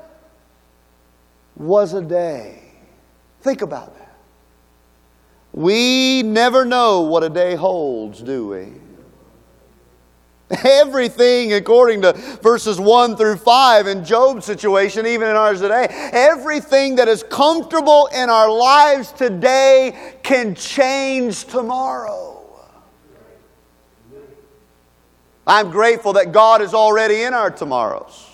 was 1.54 1.92
a 1.92 2.00
day. 2.00 2.62
Think 3.42 3.60
about 3.60 3.96
that. 3.98 4.16
We 5.52 6.22
never 6.22 6.64
know 6.64 7.02
what 7.02 7.22
a 7.22 7.28
day 7.28 7.54
holds, 7.54 8.22
do 8.22 8.48
we? 8.48 8.72
Everything, 10.64 11.52
according 11.52 12.00
to 12.02 12.14
verses 12.42 12.80
1 12.80 13.16
through 13.16 13.36
5 13.36 13.86
in 13.86 14.04
Job's 14.04 14.46
situation, 14.46 15.06
even 15.06 15.28
in 15.28 15.36
ours 15.36 15.60
today, 15.60 15.86
everything 15.90 16.96
that 16.96 17.08
is 17.08 17.22
comfortable 17.22 18.08
in 18.14 18.30
our 18.30 18.50
lives 18.50 19.12
today 19.12 20.16
can 20.22 20.54
change 20.54 21.44
tomorrow. 21.44 22.30
I'm 25.46 25.70
grateful 25.70 26.14
that 26.14 26.32
God 26.32 26.62
is 26.62 26.72
already 26.72 27.22
in 27.22 27.34
our 27.34 27.50
tomorrows. 27.50 28.31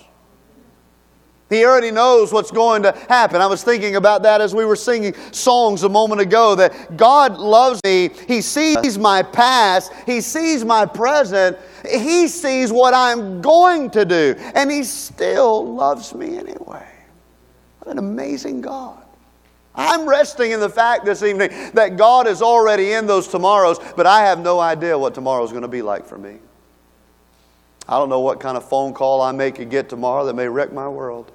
He 1.49 1.65
already 1.65 1.89
knows 1.89 2.31
what's 2.31 2.51
going 2.51 2.83
to 2.83 2.91
happen. 3.09 3.41
I 3.41 3.47
was 3.47 3.63
thinking 3.63 3.95
about 3.95 4.21
that 4.23 4.39
as 4.39 4.53
we 4.53 4.65
were 4.65 4.75
singing 4.75 5.15
songs 5.31 5.81
a 5.81 5.89
moment 5.89 6.21
ago 6.21 6.53
that 6.55 6.95
God 6.95 7.39
loves 7.39 7.81
me. 7.83 8.11
He 8.27 8.41
sees 8.41 8.99
my 8.99 9.23
past, 9.23 9.91
He 10.05 10.21
sees 10.21 10.63
my 10.63 10.85
present, 10.85 11.57
He 11.89 12.27
sees 12.27 12.71
what 12.71 12.93
I'm 12.93 13.41
going 13.41 13.89
to 13.91 14.05
do, 14.05 14.35
and 14.53 14.69
He 14.69 14.83
still 14.83 15.73
loves 15.73 16.13
me 16.13 16.37
anyway. 16.37 16.87
What 17.79 17.91
an 17.91 17.97
amazing 17.97 18.61
God. 18.61 19.03
I'm 19.73 20.07
resting 20.07 20.51
in 20.51 20.59
the 20.59 20.69
fact 20.69 21.05
this 21.05 21.23
evening 21.23 21.49
that 21.73 21.97
God 21.97 22.27
is 22.27 22.41
already 22.41 22.91
in 22.91 23.07
those 23.07 23.27
tomorrows, 23.27 23.79
but 23.95 24.05
I 24.05 24.21
have 24.25 24.39
no 24.39 24.59
idea 24.59 24.97
what 24.97 25.15
tomorrow 25.15 25.43
is 25.43 25.51
going 25.51 25.63
to 25.63 25.67
be 25.67 25.81
like 25.81 26.05
for 26.05 26.17
me. 26.17 26.37
I 27.87 27.97
don't 27.97 28.09
know 28.09 28.19
what 28.19 28.39
kind 28.39 28.55
of 28.55 28.67
phone 28.69 28.93
call 28.93 29.21
I 29.21 29.31
may 29.31 29.51
could 29.51 29.71
get 29.71 29.89
tomorrow 29.89 30.25
that 30.25 30.35
may 30.35 30.47
wreck 30.47 30.71
my 30.71 30.87
world. 30.87 31.31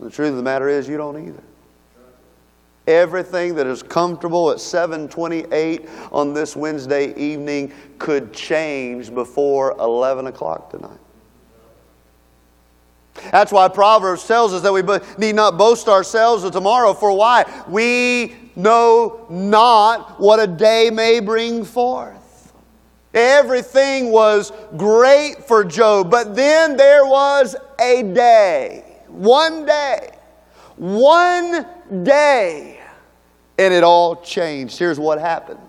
The 0.00 0.10
truth 0.10 0.30
of 0.30 0.36
the 0.36 0.42
matter 0.42 0.68
is, 0.68 0.88
you 0.88 0.96
don't 0.96 1.28
either. 1.28 1.42
Everything 2.86 3.54
that 3.54 3.66
is 3.66 3.82
comfortable 3.82 4.50
at 4.50 4.60
728 4.60 5.88
on 6.12 6.34
this 6.34 6.54
Wednesday 6.54 7.14
evening 7.14 7.72
could 7.98 8.32
change 8.32 9.14
before 9.14 9.74
11 9.78 10.26
o'clock 10.26 10.70
tonight. 10.70 10.98
That's 13.30 13.52
why 13.52 13.68
Proverbs 13.68 14.26
tells 14.26 14.52
us 14.52 14.62
that 14.62 14.72
we 14.72 14.82
need 15.18 15.34
not 15.34 15.56
boast 15.56 15.88
ourselves 15.88 16.44
of 16.44 16.52
tomorrow, 16.52 16.92
for 16.92 17.16
why? 17.16 17.44
We 17.68 18.34
know 18.56 19.26
not 19.30 20.20
what 20.20 20.40
a 20.40 20.46
day 20.46 20.90
may 20.92 21.20
bring 21.20 21.64
forth. 21.64 22.52
Everything 23.14 24.10
was 24.10 24.52
great 24.76 25.44
for 25.46 25.64
Job, 25.64 26.10
but 26.10 26.34
then 26.34 26.76
there 26.76 27.06
was 27.06 27.54
a 27.80 28.02
day, 28.02 28.93
one 29.14 29.64
day, 29.64 30.10
one 30.76 31.66
day, 32.02 32.80
and 33.58 33.72
it 33.72 33.84
all 33.84 34.16
changed. 34.16 34.78
Here's 34.78 34.98
what 34.98 35.18
happened. 35.18 35.60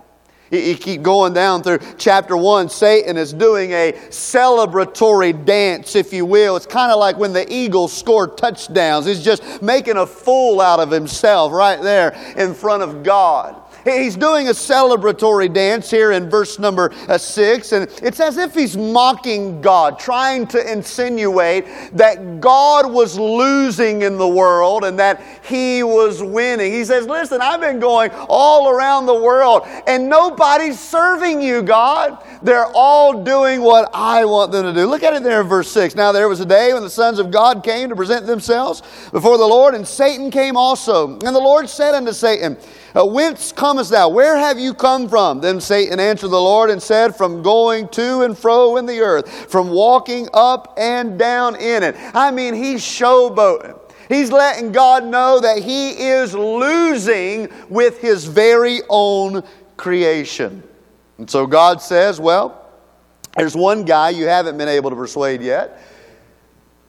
You 0.51 0.75
keep 0.75 1.01
going 1.01 1.33
down 1.33 1.63
through 1.63 1.79
chapter 1.97 2.37
1. 2.37 2.69
Satan 2.69 3.17
is 3.17 3.33
doing 3.33 3.71
a 3.71 3.93
celebratory 4.09 5.43
dance, 5.43 5.95
if 5.95 6.13
you 6.13 6.25
will. 6.25 6.55
It's 6.55 6.67
kind 6.67 6.91
of 6.91 6.99
like 6.99 7.17
when 7.17 7.33
the 7.33 7.51
Eagles 7.51 7.91
score 7.91 8.27
touchdowns. 8.27 9.07
He's 9.07 9.23
just 9.23 9.61
making 9.61 9.97
a 9.97 10.05
fool 10.05 10.61
out 10.61 10.79
of 10.79 10.91
himself 10.91 11.51
right 11.51 11.81
there 11.81 12.15
in 12.37 12.53
front 12.53 12.83
of 12.83 13.01
God. 13.01 13.59
He's 13.86 14.15
doing 14.15 14.48
a 14.48 14.51
celebratory 14.51 15.54
dance 15.54 15.92
here 15.92 16.12
in 16.12 16.27
verse 16.27 16.58
number 16.58 16.92
uh, 17.08 17.20
six, 17.20 17.72
and 17.72 17.88
it's 18.01 18.20
as 18.20 18.38
if 18.38 18.56
he's 18.56 18.75
mocking 18.75 19.62
God, 19.62 20.00
trying 20.00 20.48
to 20.48 20.72
insinuate 20.72 21.65
that 21.94 22.42
God 22.42 22.92
was 22.92 23.20
losing 23.20 24.01
in 24.01 24.18
the 24.18 24.27
world 24.27 24.86
and 24.86 24.98
that 24.98 25.22
he 25.48 25.84
was 25.84 26.24
winning. 26.24 26.74
He 26.74 26.84
says, 26.84 27.06
Listen, 27.06 27.42
I've 27.42 27.62
been 27.62 27.80
going 27.80 28.10
all 28.27 28.70
around 28.70 29.06
the 29.06 29.22
world, 29.22 29.68
and 29.86 30.10
nobody's 30.10 30.80
serving 30.80 31.39
you, 31.39 31.62
God. 31.62 32.18
They're 32.42 32.72
all 32.74 33.24
doing 33.24 33.62
what 33.62 33.92
I 33.94 34.25
want 34.25 34.51
them 34.51 34.65
to 34.65 34.74
do. 34.74 34.88
Look 34.88 35.04
at 35.04 35.13
it 35.13 35.22
there 35.22 35.42
in 35.42 35.48
verse 35.48 35.70
6. 35.72 35.94
Now 35.94 36.12
there 36.12 36.27
was 36.27 36.39
a 36.39 36.46
day 36.46 36.74
when 36.74 36.82
the 36.82 36.89
sons 36.89 37.20
of 37.20 37.30
God 37.30 37.63
came 37.63 37.89
to 37.89 37.96
present 37.96 38.25
themselves 38.25 38.82
before 39.12 39.38
the 39.38 39.46
Lord, 39.46 39.75
and 39.75 39.88
Satan 39.88 40.32
came 40.32 40.58
also. 40.58 41.13
And 41.13 41.36
the 41.36 41.39
Lord 41.39 41.70
said 41.70 41.94
unto 41.94 42.13
Satan, 42.13 42.58
uh, 42.95 43.05
Whence 43.05 43.51
comest 43.51 43.91
thou? 43.91 44.09
Where 44.09 44.37
have 44.37 44.59
you 44.59 44.73
come 44.73 45.09
from? 45.09 45.41
Then 45.41 45.59
Satan 45.59 45.99
answered 45.99 46.29
the 46.29 46.41
Lord 46.41 46.69
and 46.69 46.81
said, 46.81 47.15
From 47.15 47.43
going 47.43 47.89
to 47.89 48.21
and 48.21 48.37
fro 48.37 48.77
in 48.77 48.85
the 48.85 48.99
earth, 49.01 49.51
from 49.51 49.69
walking 49.69 50.27
up 50.33 50.73
and 50.77 51.19
down 51.19 51.55
in 51.55 51.83
it. 51.83 51.95
I 52.13 52.31
mean, 52.31 52.53
he's 52.53 52.81
showboating. 52.81 53.79
He's 54.07 54.31
letting 54.31 54.71
God 54.71 55.03
know 55.05 55.39
that 55.39 55.59
he 55.59 55.91
is 55.91 56.33
losing 56.33 57.49
with 57.69 57.99
his 57.99 58.25
very 58.25 58.81
own 58.89 59.43
creation. 59.77 60.63
And 61.17 61.29
so 61.29 61.47
God 61.47 61.81
says, 61.81 62.19
Well, 62.19 62.61
there's 63.35 63.55
one 63.55 63.83
guy 63.83 64.11
you 64.11 64.27
haven't 64.27 64.57
been 64.57 64.69
able 64.69 64.89
to 64.89 64.95
persuade 64.95 65.41
yet. 65.41 65.81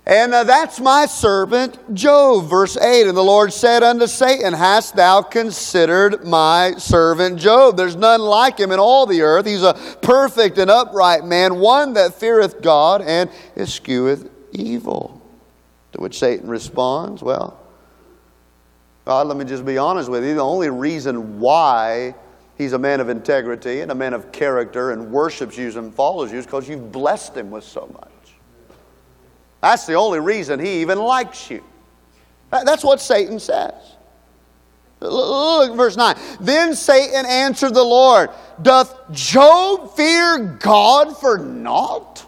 And 0.07 0.33
uh, 0.33 0.45
that's 0.45 0.79
my 0.79 1.07
servant 1.07 1.93
Job. 1.93 2.49
Verse 2.49 2.77
8 2.77 3.09
And 3.09 3.17
the 3.17 3.25
Lord 3.25 3.53
said 3.53 3.83
unto 3.83 4.07
Satan, 4.07 4.53
Hast 4.53 4.95
thou 4.95 5.21
considered 5.21 6.25
my 6.25 6.75
servant 6.79 7.41
Job? 7.41 7.77
There's 7.77 7.97
none 7.97 8.21
like 8.21 8.57
him 8.59 8.71
in 8.71 8.79
all 8.79 9.07
the 9.07 9.23
earth. 9.23 9.47
He's 9.47 9.65
a 9.65 9.75
perfect 10.03 10.59
and 10.59 10.71
upright 10.71 11.25
man, 11.25 11.59
one 11.59 11.95
that 11.95 12.15
feareth 12.15 12.63
God 12.63 13.03
and 13.03 13.29
escheweth 13.57 14.31
evil. 14.53 15.21
To 15.93 16.01
which 16.01 16.21
Satan 16.21 16.49
responds, 16.49 17.21
Well, 17.21 17.59
God, 19.07 19.27
let 19.27 19.37
me 19.37 19.45
just 19.45 19.65
be 19.65 19.77
honest 19.77 20.09
with 20.09 20.25
you. 20.25 20.35
The 20.35 20.41
only 20.41 20.71
reason 20.71 21.41
why 21.41 22.15
he's 22.57 22.75
a 22.75 22.79
man 22.79 23.01
of 23.01 23.09
integrity 23.09 23.81
and 23.81 23.91
a 23.91 23.95
man 23.95 24.15
of 24.15 24.31
character 24.31 24.93
and 24.93 25.11
worships 25.11 25.59
you 25.59 25.77
and 25.77 25.93
follows 25.93 26.31
you 26.31 26.39
is 26.39 26.47
because 26.47 26.69
you've 26.69 26.93
blessed 26.93 27.37
him 27.37 27.51
with 27.51 27.65
so 27.65 27.91
much. 27.93 28.16
That's 29.67 29.85
the 29.85 29.95
only 29.95 30.21
reason 30.21 30.61
he 30.61 30.81
even 30.81 30.97
likes 30.97 31.51
you. 31.51 31.65
That's 32.51 32.85
what 32.85 33.01
Satan 33.01 33.41
says. 33.41 33.75
Look, 35.01 35.75
verse 35.75 35.97
9. 35.97 36.15
Then 36.41 36.77
Satan 36.77 37.27
answered 37.27 37.75
the 37.75 37.83
Lord, 37.83 38.31
Doth 38.63 39.11
Job 39.11 39.97
fear 39.97 40.39
God 40.61 41.17
for 41.19 41.39
naught? 41.39 42.25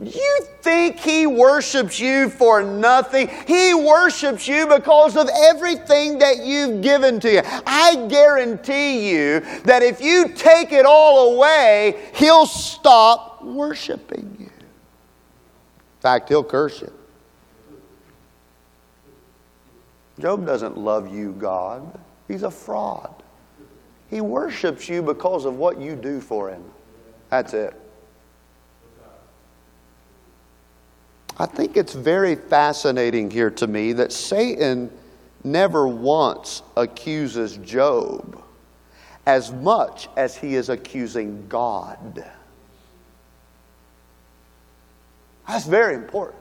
You 0.00 0.46
think 0.62 0.98
he 0.98 1.26
worships 1.26 2.00
you 2.00 2.30
for 2.30 2.62
nothing? 2.62 3.28
He 3.46 3.74
worships 3.74 4.48
you 4.48 4.66
because 4.66 5.18
of 5.18 5.28
everything 5.28 6.20
that 6.20 6.38
you've 6.38 6.80
given 6.80 7.20
to 7.20 7.30
you. 7.30 7.42
I 7.66 8.06
guarantee 8.08 9.10
you 9.10 9.40
that 9.64 9.82
if 9.82 10.00
you 10.00 10.28
take 10.28 10.72
it 10.72 10.86
all 10.86 11.34
away, 11.34 12.02
he'll 12.14 12.46
stop 12.46 13.44
worshiping 13.44 14.33
fact, 16.04 16.28
he'll 16.28 16.44
curse 16.44 16.82
you. 16.82 16.92
Job 20.20 20.44
doesn't 20.44 20.76
love 20.76 21.12
you, 21.12 21.32
God. 21.32 21.98
He's 22.28 22.42
a 22.42 22.50
fraud. 22.50 23.22
He 24.10 24.20
worships 24.20 24.86
you 24.86 25.00
because 25.00 25.46
of 25.46 25.56
what 25.56 25.80
you 25.80 25.96
do 25.96 26.20
for 26.20 26.50
him. 26.50 26.62
That's 27.30 27.54
it. 27.54 27.74
I 31.38 31.46
think 31.46 31.78
it's 31.78 31.94
very 31.94 32.36
fascinating 32.36 33.30
here 33.30 33.50
to 33.52 33.66
me 33.66 33.94
that 33.94 34.12
Satan 34.12 34.90
never 35.42 35.88
once 35.88 36.62
accuses 36.76 37.56
Job 37.56 38.42
as 39.24 39.52
much 39.52 40.08
as 40.18 40.36
he 40.36 40.54
is 40.54 40.68
accusing 40.68 41.48
God. 41.48 42.30
That's 45.46 45.66
very 45.66 45.94
important. 45.94 46.40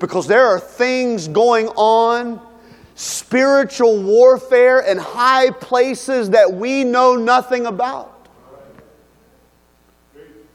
Because 0.00 0.26
there 0.26 0.46
are 0.46 0.58
things 0.58 1.28
going 1.28 1.68
on, 1.68 2.40
spiritual 2.94 4.02
warfare 4.02 4.80
in 4.80 4.98
high 4.98 5.50
places 5.50 6.30
that 6.30 6.52
we 6.52 6.84
know 6.84 7.16
nothing 7.16 7.66
about. 7.66 8.12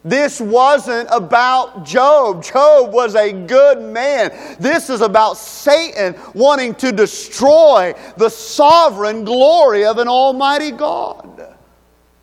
This 0.04 0.42
wasn't 0.42 1.08
about 1.12 1.86
Job. 1.86 2.44
Job 2.44 2.92
was 2.92 3.14
a 3.14 3.32
good 3.32 3.80
man. 3.82 4.32
This 4.60 4.90
is 4.90 5.02
about 5.02 5.38
Satan 5.38 6.16
wanting 6.34 6.74
to 6.76 6.92
destroy 6.92 7.94
the 8.18 8.30
sovereign 8.30 9.24
glory 9.24 9.86
of 9.86 10.00
an 10.00 10.08
almighty 10.08 10.72
God. 10.72 11.51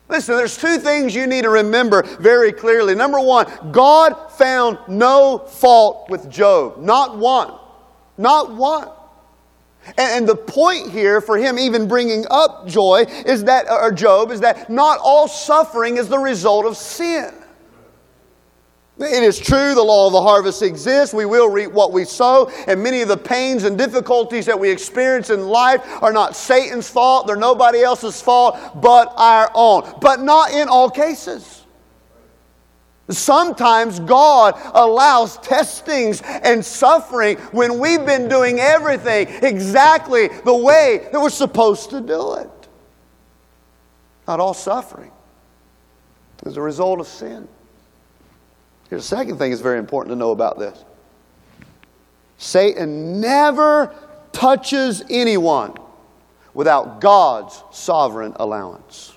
Listen, 0.09 0.35
there's 0.35 0.57
two 0.57 0.79
things 0.79 1.13
you 1.13 1.27
need 1.27 1.43
to 1.43 1.51
remember 1.51 2.01
very 2.19 2.51
clearly. 2.51 2.95
Number 2.95 3.19
one, 3.19 3.45
God 3.71 4.31
found 4.31 4.79
no 4.87 5.37
fault 5.37 6.09
with 6.09 6.29
Job. 6.29 6.77
Not 6.79 7.17
one. 7.17 7.53
Not 8.17 8.53
one. 8.55 8.89
And, 9.97 10.27
the 10.27 10.35
point 10.35 10.91
here 10.91 11.21
for 11.21 11.37
him 11.37 11.57
even 11.57 11.87
bringing 11.87 12.25
up 12.29 12.67
joy 12.67 13.05
is 13.25 13.45
that, 13.45 13.69
or 13.69 13.91
Job, 13.91 14.31
is 14.31 14.41
that 14.41 14.69
not 14.69 14.99
all 15.01 15.27
suffering 15.27 15.97
is 15.97 16.09
the 16.09 16.19
result 16.19 16.65
of 16.65 16.75
sin. 16.75 17.33
It 18.99 19.23
is 19.23 19.39
true, 19.39 19.73
the 19.73 19.81
law 19.81 20.07
of 20.07 20.13
the 20.13 20.21
harvest 20.21 20.61
exists. 20.61 21.13
We 21.13 21.25
will 21.25 21.49
reap 21.49 21.71
what 21.71 21.93
we 21.93 22.03
sow. 22.03 22.51
And 22.67 22.83
many 22.83 23.01
of 23.01 23.07
the 23.07 23.15
pains 23.15 23.63
and 23.63 23.77
difficulties 23.77 24.45
that 24.47 24.59
we 24.59 24.69
experience 24.69 25.29
in 25.29 25.47
life 25.47 25.81
are 26.03 26.11
not 26.11 26.35
Satan's 26.35 26.89
fault, 26.89 27.25
they're 27.25 27.37
nobody 27.37 27.81
else's 27.81 28.21
fault 28.21 28.57
but 28.81 29.13
our 29.15 29.49
own. 29.53 29.89
But 30.01 30.19
not 30.19 30.51
in 30.51 30.67
all 30.67 30.89
cases. 30.89 31.65
Sometimes 33.09 34.01
God 34.01 34.59
allows 34.73 35.37
testings 35.37 36.21
and 36.21 36.63
suffering 36.63 37.37
when 37.51 37.79
we've 37.79 38.05
been 38.05 38.27
doing 38.27 38.59
everything 38.59 39.27
exactly 39.43 40.27
the 40.27 40.55
way 40.55 41.07
that 41.11 41.19
we're 41.19 41.29
supposed 41.29 41.89
to 41.91 42.01
do 42.01 42.33
it. 42.33 42.49
Not 44.27 44.39
all 44.39 44.53
suffering 44.53 45.11
is 46.45 46.57
a 46.57 46.61
result 46.61 46.99
of 46.99 47.07
sin. 47.07 47.47
Here's 48.89 49.07
the 49.07 49.15
second 49.15 49.37
thing 49.37 49.51
that's 49.51 49.61
very 49.61 49.79
important 49.79 50.13
to 50.13 50.17
know 50.17 50.31
about 50.31 50.57
this 50.59 50.83
Satan 52.37 53.21
never 53.21 53.93
touches 54.31 55.03
anyone 55.09 55.75
without 56.53 57.01
God's 57.01 57.63
sovereign 57.71 58.33
allowance. 58.37 59.13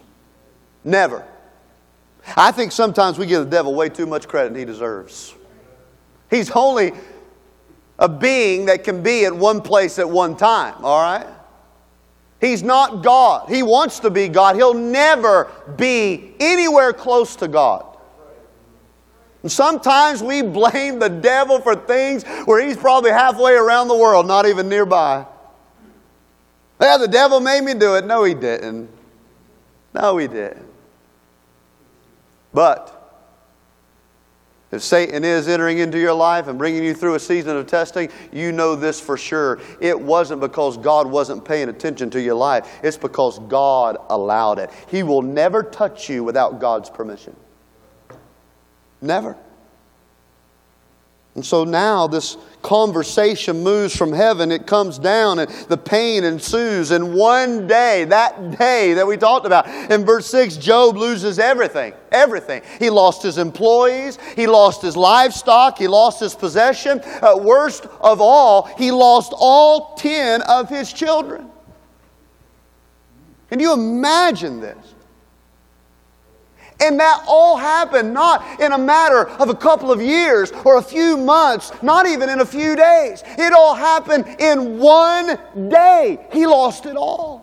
Never. 0.84 1.24
I 2.36 2.52
think 2.52 2.72
sometimes 2.72 3.18
we 3.18 3.26
give 3.26 3.44
the 3.44 3.50
devil 3.50 3.74
way 3.74 3.88
too 3.88 4.06
much 4.06 4.28
credit 4.28 4.56
he 4.56 4.64
deserves. 4.64 5.34
He's 6.30 6.50
only 6.50 6.92
a 7.98 8.08
being 8.08 8.66
that 8.66 8.84
can 8.84 9.02
be 9.02 9.24
at 9.24 9.34
one 9.34 9.60
place 9.60 9.98
at 9.98 10.08
one 10.08 10.36
time, 10.36 10.84
all 10.84 11.02
right? 11.02 11.26
He's 12.40 12.62
not 12.62 13.02
God. 13.04 13.48
He 13.48 13.62
wants 13.62 14.00
to 14.00 14.10
be 14.10 14.28
God. 14.28 14.56
He'll 14.56 14.74
never 14.74 15.50
be 15.76 16.34
anywhere 16.40 16.92
close 16.92 17.36
to 17.36 17.48
God. 17.48 17.91
And 19.42 19.50
sometimes 19.50 20.22
we 20.22 20.42
blame 20.42 20.98
the 20.98 21.08
devil 21.08 21.60
for 21.60 21.74
things 21.74 22.24
where 22.44 22.64
he's 22.64 22.76
probably 22.76 23.10
halfway 23.10 23.54
around 23.54 23.88
the 23.88 23.96
world, 23.96 24.26
not 24.26 24.46
even 24.46 24.68
nearby. 24.68 25.26
Yeah, 26.80 26.96
the 26.96 27.08
devil 27.08 27.40
made 27.40 27.62
me 27.62 27.74
do 27.74 27.96
it. 27.96 28.04
No, 28.04 28.24
he 28.24 28.34
didn't. 28.34 28.88
No, 29.94 30.16
he 30.16 30.26
didn't. 30.26 30.66
But 32.52 32.98
if 34.72 34.82
Satan 34.82 35.22
is 35.24 35.48
entering 35.48 35.78
into 35.78 35.98
your 35.98 36.14
life 36.14 36.48
and 36.48 36.58
bringing 36.58 36.82
you 36.82 36.94
through 36.94 37.14
a 37.14 37.20
season 37.20 37.56
of 37.56 37.66
testing, 37.66 38.10
you 38.32 38.52
know 38.52 38.74
this 38.74 39.00
for 39.00 39.16
sure. 39.16 39.60
It 39.80 39.98
wasn't 39.98 40.40
because 40.40 40.76
God 40.76 41.06
wasn't 41.06 41.44
paying 41.44 41.68
attention 41.68 42.10
to 42.10 42.20
your 42.20 42.34
life, 42.34 42.80
it's 42.82 42.96
because 42.96 43.38
God 43.40 43.96
allowed 44.08 44.58
it. 44.58 44.70
He 44.88 45.02
will 45.02 45.22
never 45.22 45.62
touch 45.62 46.08
you 46.08 46.24
without 46.24 46.58
God's 46.58 46.88
permission. 46.88 47.36
Never. 49.02 49.36
And 51.34 51.44
so 51.44 51.64
now 51.64 52.06
this 52.06 52.36
conversation 52.60 53.62
moves 53.64 53.96
from 53.96 54.12
heaven, 54.12 54.52
it 54.52 54.66
comes 54.66 54.98
down, 54.98 55.38
and 55.38 55.50
the 55.68 55.78
pain 55.78 56.24
ensues. 56.24 56.90
And 56.90 57.14
one 57.14 57.66
day, 57.66 58.04
that 58.04 58.58
day 58.58 58.92
that 58.94 59.06
we 59.06 59.16
talked 59.16 59.46
about, 59.46 59.66
in 59.90 60.04
verse 60.04 60.26
6, 60.26 60.56
Job 60.56 60.96
loses 60.96 61.38
everything. 61.38 61.94
Everything. 62.12 62.62
He 62.78 62.90
lost 62.90 63.22
his 63.22 63.38
employees, 63.38 64.18
he 64.36 64.46
lost 64.46 64.82
his 64.82 64.96
livestock, 64.96 65.78
he 65.78 65.88
lost 65.88 66.20
his 66.20 66.34
possession. 66.34 67.00
Uh, 67.22 67.38
worst 67.38 67.86
of 68.00 68.20
all, 68.20 68.64
he 68.76 68.90
lost 68.90 69.32
all 69.34 69.94
10 69.94 70.42
of 70.42 70.68
his 70.68 70.92
children. 70.92 71.48
Can 73.48 73.58
you 73.58 73.72
imagine 73.72 74.60
this? 74.60 74.94
And 76.82 76.98
that 76.98 77.24
all 77.28 77.56
happened 77.56 78.12
not 78.12 78.60
in 78.60 78.72
a 78.72 78.78
matter 78.78 79.28
of 79.28 79.48
a 79.48 79.54
couple 79.54 79.92
of 79.92 80.02
years 80.02 80.50
or 80.64 80.78
a 80.78 80.82
few 80.82 81.16
months, 81.16 81.72
not 81.82 82.06
even 82.06 82.28
in 82.28 82.40
a 82.40 82.46
few 82.46 82.74
days. 82.74 83.22
It 83.38 83.52
all 83.52 83.74
happened 83.74 84.26
in 84.40 84.78
one 84.78 85.38
day. 85.68 86.26
He 86.32 86.46
lost 86.46 86.86
it 86.86 86.96
all. 86.96 87.41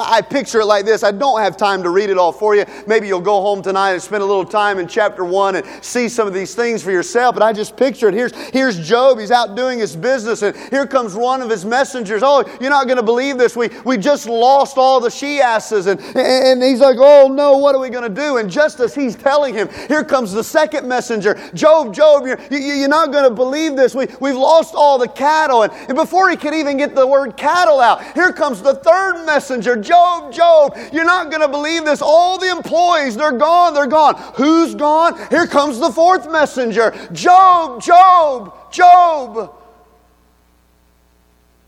I 0.00 0.22
picture 0.22 0.60
it 0.60 0.66
like 0.66 0.84
this. 0.84 1.02
I 1.02 1.12
don't 1.12 1.40
have 1.40 1.56
time 1.56 1.82
to 1.82 1.90
read 1.90 2.10
it 2.10 2.18
all 2.18 2.32
for 2.32 2.54
you. 2.54 2.64
Maybe 2.86 3.06
you'll 3.06 3.20
go 3.20 3.40
home 3.40 3.62
tonight 3.62 3.92
and 3.92 4.02
spend 4.02 4.22
a 4.22 4.26
little 4.26 4.44
time 4.44 4.78
in 4.78 4.88
chapter 4.88 5.24
one 5.24 5.56
and 5.56 5.66
see 5.84 6.08
some 6.08 6.26
of 6.26 6.34
these 6.34 6.54
things 6.54 6.82
for 6.82 6.90
yourself. 6.90 7.34
But 7.34 7.42
I 7.42 7.52
just 7.52 7.76
picture 7.76 8.08
it. 8.08 8.14
Here's, 8.14 8.34
here's 8.50 8.78
Job. 8.78 9.18
He's 9.18 9.30
out 9.30 9.54
doing 9.54 9.78
his 9.78 9.94
business, 9.94 10.42
and 10.42 10.56
here 10.70 10.86
comes 10.86 11.14
one 11.14 11.42
of 11.42 11.50
his 11.50 11.64
messengers. 11.64 12.22
Oh, 12.24 12.44
you're 12.60 12.70
not 12.70 12.86
going 12.86 12.96
to 12.96 13.02
believe 13.02 13.38
this. 13.38 13.56
We, 13.56 13.68
we 13.84 13.96
just 13.96 14.26
lost 14.26 14.78
all 14.78 15.00
the 15.00 15.10
she 15.10 15.40
asses. 15.40 15.86
And, 15.86 16.00
and 16.16 16.62
he's 16.62 16.80
like, 16.80 16.96
Oh, 16.98 17.28
no, 17.28 17.58
what 17.58 17.74
are 17.74 17.80
we 17.80 17.90
going 17.90 18.08
to 18.08 18.20
do? 18.20 18.38
And 18.38 18.50
just 18.50 18.80
as 18.80 18.94
he's 18.94 19.16
telling 19.16 19.54
him, 19.54 19.68
here 19.88 20.04
comes 20.04 20.32
the 20.32 20.44
second 20.44 20.88
messenger. 20.88 21.38
Job, 21.54 21.94
Job, 21.94 22.26
you're, 22.26 22.40
you, 22.50 22.84
are 22.84 22.88
not 22.88 23.12
going 23.12 23.24
to 23.24 23.34
believe 23.34 23.76
this. 23.76 23.94
We, 23.94 24.06
we've 24.20 24.36
lost 24.36 24.74
all 24.74 24.98
the 24.98 25.08
cattle. 25.08 25.62
And, 25.62 25.72
and 25.72 25.94
before 25.94 26.30
he 26.30 26.36
could 26.36 26.54
even 26.54 26.76
get 26.76 26.94
the 26.94 27.06
word 27.06 27.36
cattle 27.36 27.80
out, 27.80 28.02
here 28.14 28.32
comes 28.32 28.62
the 28.62 28.74
third 28.74 29.24
messenger. 29.26 29.76
Job, 29.90 30.32
Job, 30.32 30.78
you're 30.92 31.04
not 31.04 31.30
going 31.30 31.40
to 31.40 31.48
believe 31.48 31.84
this. 31.84 32.00
All 32.00 32.38
the 32.38 32.48
employees, 32.48 33.16
they're 33.16 33.32
gone, 33.32 33.74
they're 33.74 33.88
gone. 33.88 34.14
Who's 34.36 34.76
gone? 34.76 35.18
Here 35.30 35.48
comes 35.48 35.80
the 35.80 35.90
fourth 35.90 36.30
messenger. 36.30 36.94
Job, 37.12 37.82
Job, 37.82 38.72
Job. 38.72 39.52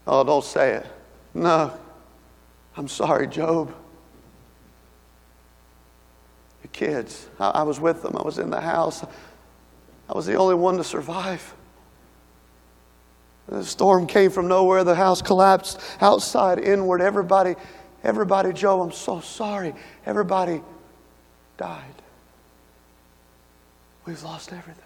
Oh, 0.07 0.23
don't 0.23 0.45
say 0.45 0.75
it. 0.75 0.87
No. 1.35 1.77
I'm 2.77 2.87
sorry, 2.87 3.27
Job. 3.27 3.75
Your 6.63 6.71
kids, 6.73 7.29
I, 7.41 7.49
I 7.49 7.63
was 7.65 7.81
with 7.81 8.03
them, 8.03 8.17
I 8.17 8.23
was 8.23 8.39
in 8.39 8.51
the 8.51 8.61
house. 8.61 9.05
I 10.09 10.13
was 10.15 10.27
the 10.27 10.35
only 10.35 10.55
one 10.55 10.77
to 10.77 10.85
survive. 10.85 11.55
The 13.49 13.65
storm 13.65 14.07
came 14.07 14.31
from 14.31 14.47
nowhere. 14.47 14.85
The 14.85 14.95
house 14.95 15.21
collapsed 15.21 15.81
outside, 16.01 16.61
inward. 16.61 17.03
Everybody 17.03 17.57
Everybody, 18.05 18.53
Joe, 18.53 18.83
I'm 18.83 18.93
so 18.93 19.21
sorry. 19.21 19.75
Everybody 20.07 20.61
died. 21.57 21.95
We've 24.05 24.23
lost 24.23 24.53
everything. 24.53 24.83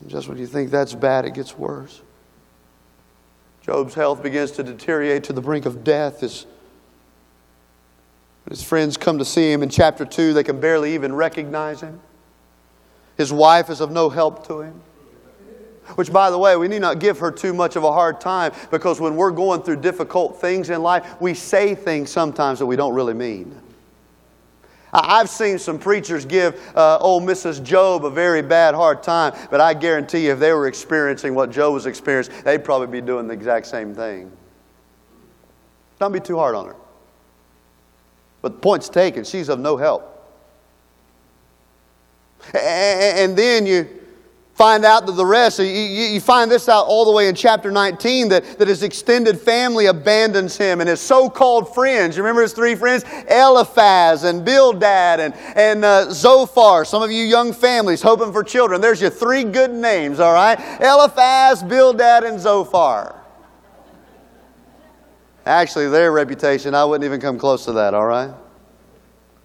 And 0.00 0.10
just 0.10 0.28
when 0.28 0.36
you 0.36 0.46
think 0.46 0.70
that's 0.70 0.94
bad, 0.94 1.24
it 1.24 1.32
gets 1.32 1.56
worse. 1.56 2.02
Job's 3.62 3.94
health 3.94 4.22
begins 4.22 4.50
to 4.52 4.62
deteriorate 4.62 5.24
to 5.24 5.32
the 5.32 5.40
brink 5.40 5.64
of 5.64 5.82
death. 5.82 6.20
His, 6.20 6.44
his 8.46 8.62
friends 8.62 8.98
come 8.98 9.18
to 9.18 9.24
see 9.24 9.50
him 9.50 9.62
in 9.62 9.70
chapter 9.70 10.04
2. 10.04 10.34
They 10.34 10.44
can 10.44 10.60
barely 10.60 10.94
even 10.94 11.14
recognize 11.14 11.80
him. 11.80 12.00
His 13.16 13.32
wife 13.32 13.70
is 13.70 13.80
of 13.80 13.90
no 13.90 14.10
help 14.10 14.46
to 14.48 14.60
him. 14.60 14.82
Which, 15.96 16.12
by 16.12 16.30
the 16.30 16.38
way, 16.38 16.56
we 16.56 16.66
need 16.66 16.80
not 16.80 16.98
give 16.98 17.18
her 17.18 17.30
too 17.30 17.52
much 17.52 17.76
of 17.76 17.84
a 17.84 17.92
hard 17.92 18.20
time 18.20 18.52
because 18.70 19.00
when 19.00 19.16
we're 19.16 19.30
going 19.30 19.62
through 19.62 19.76
difficult 19.76 20.40
things 20.40 20.70
in 20.70 20.82
life, 20.82 21.20
we 21.20 21.34
say 21.34 21.74
things 21.74 22.10
sometimes 22.10 22.58
that 22.58 22.66
we 22.66 22.74
don't 22.74 22.94
really 22.94 23.14
mean. 23.14 23.60
I've 24.94 25.28
seen 25.28 25.58
some 25.58 25.78
preachers 25.78 26.24
give 26.24 26.60
uh, 26.76 26.98
old 26.98 27.24
Mrs. 27.24 27.62
Job 27.62 28.04
a 28.04 28.10
very 28.10 28.42
bad 28.42 28.74
hard 28.74 29.02
time, 29.02 29.34
but 29.50 29.60
I 29.60 29.74
guarantee 29.74 30.26
you, 30.26 30.32
if 30.32 30.38
they 30.38 30.52
were 30.52 30.68
experiencing 30.68 31.34
what 31.34 31.50
Job 31.50 31.74
was 31.74 31.86
experiencing, 31.86 32.34
they'd 32.44 32.64
probably 32.64 32.86
be 32.86 33.04
doing 33.04 33.26
the 33.26 33.34
exact 33.34 33.66
same 33.66 33.92
thing. 33.92 34.30
Don't 35.98 36.12
be 36.12 36.20
too 36.20 36.36
hard 36.36 36.54
on 36.54 36.66
her. 36.66 36.76
But 38.40 38.52
the 38.52 38.58
point's 38.58 38.88
taken. 38.88 39.24
She's 39.24 39.48
of 39.48 39.58
no 39.58 39.76
help. 39.76 40.10
And 42.52 43.36
then 43.36 43.66
you 43.66 44.03
find 44.54 44.84
out 44.84 45.04
that 45.06 45.12
the 45.12 45.26
rest, 45.26 45.58
you, 45.58 45.66
you, 45.66 46.20
find 46.20 46.50
this 46.50 46.68
out 46.68 46.86
all 46.86 47.04
the 47.04 47.10
way 47.10 47.28
in 47.28 47.34
chapter 47.34 47.72
19 47.72 48.28
that, 48.28 48.58
that 48.58 48.68
his 48.68 48.84
extended 48.84 49.38
family 49.38 49.86
abandons 49.86 50.56
him 50.56 50.80
and 50.80 50.88
his 50.88 51.00
so 51.00 51.28
called 51.28 51.74
friends. 51.74 52.16
You 52.16 52.22
remember 52.22 52.42
his 52.42 52.52
three 52.52 52.76
friends? 52.76 53.04
Eliphaz 53.28 54.22
and 54.22 54.44
Bildad 54.44 55.18
and, 55.18 55.34
and 55.56 55.84
uh, 55.84 56.10
Zophar. 56.10 56.84
Some 56.84 57.02
of 57.02 57.10
you 57.10 57.24
young 57.24 57.52
families 57.52 58.00
hoping 58.00 58.32
for 58.32 58.44
children. 58.44 58.80
There's 58.80 59.00
your 59.00 59.10
three 59.10 59.42
good 59.42 59.72
names, 59.72 60.20
all 60.20 60.32
right? 60.32 60.58
Eliphaz, 60.80 61.62
Bildad, 61.64 62.22
and 62.22 62.38
Zophar. 62.38 63.20
Actually, 65.46 65.88
their 65.88 66.12
reputation, 66.12 66.74
I 66.74 66.84
wouldn't 66.84 67.04
even 67.04 67.20
come 67.20 67.38
close 67.38 67.64
to 67.64 67.72
that, 67.72 67.92
all 67.92 68.06
right? 68.06 68.32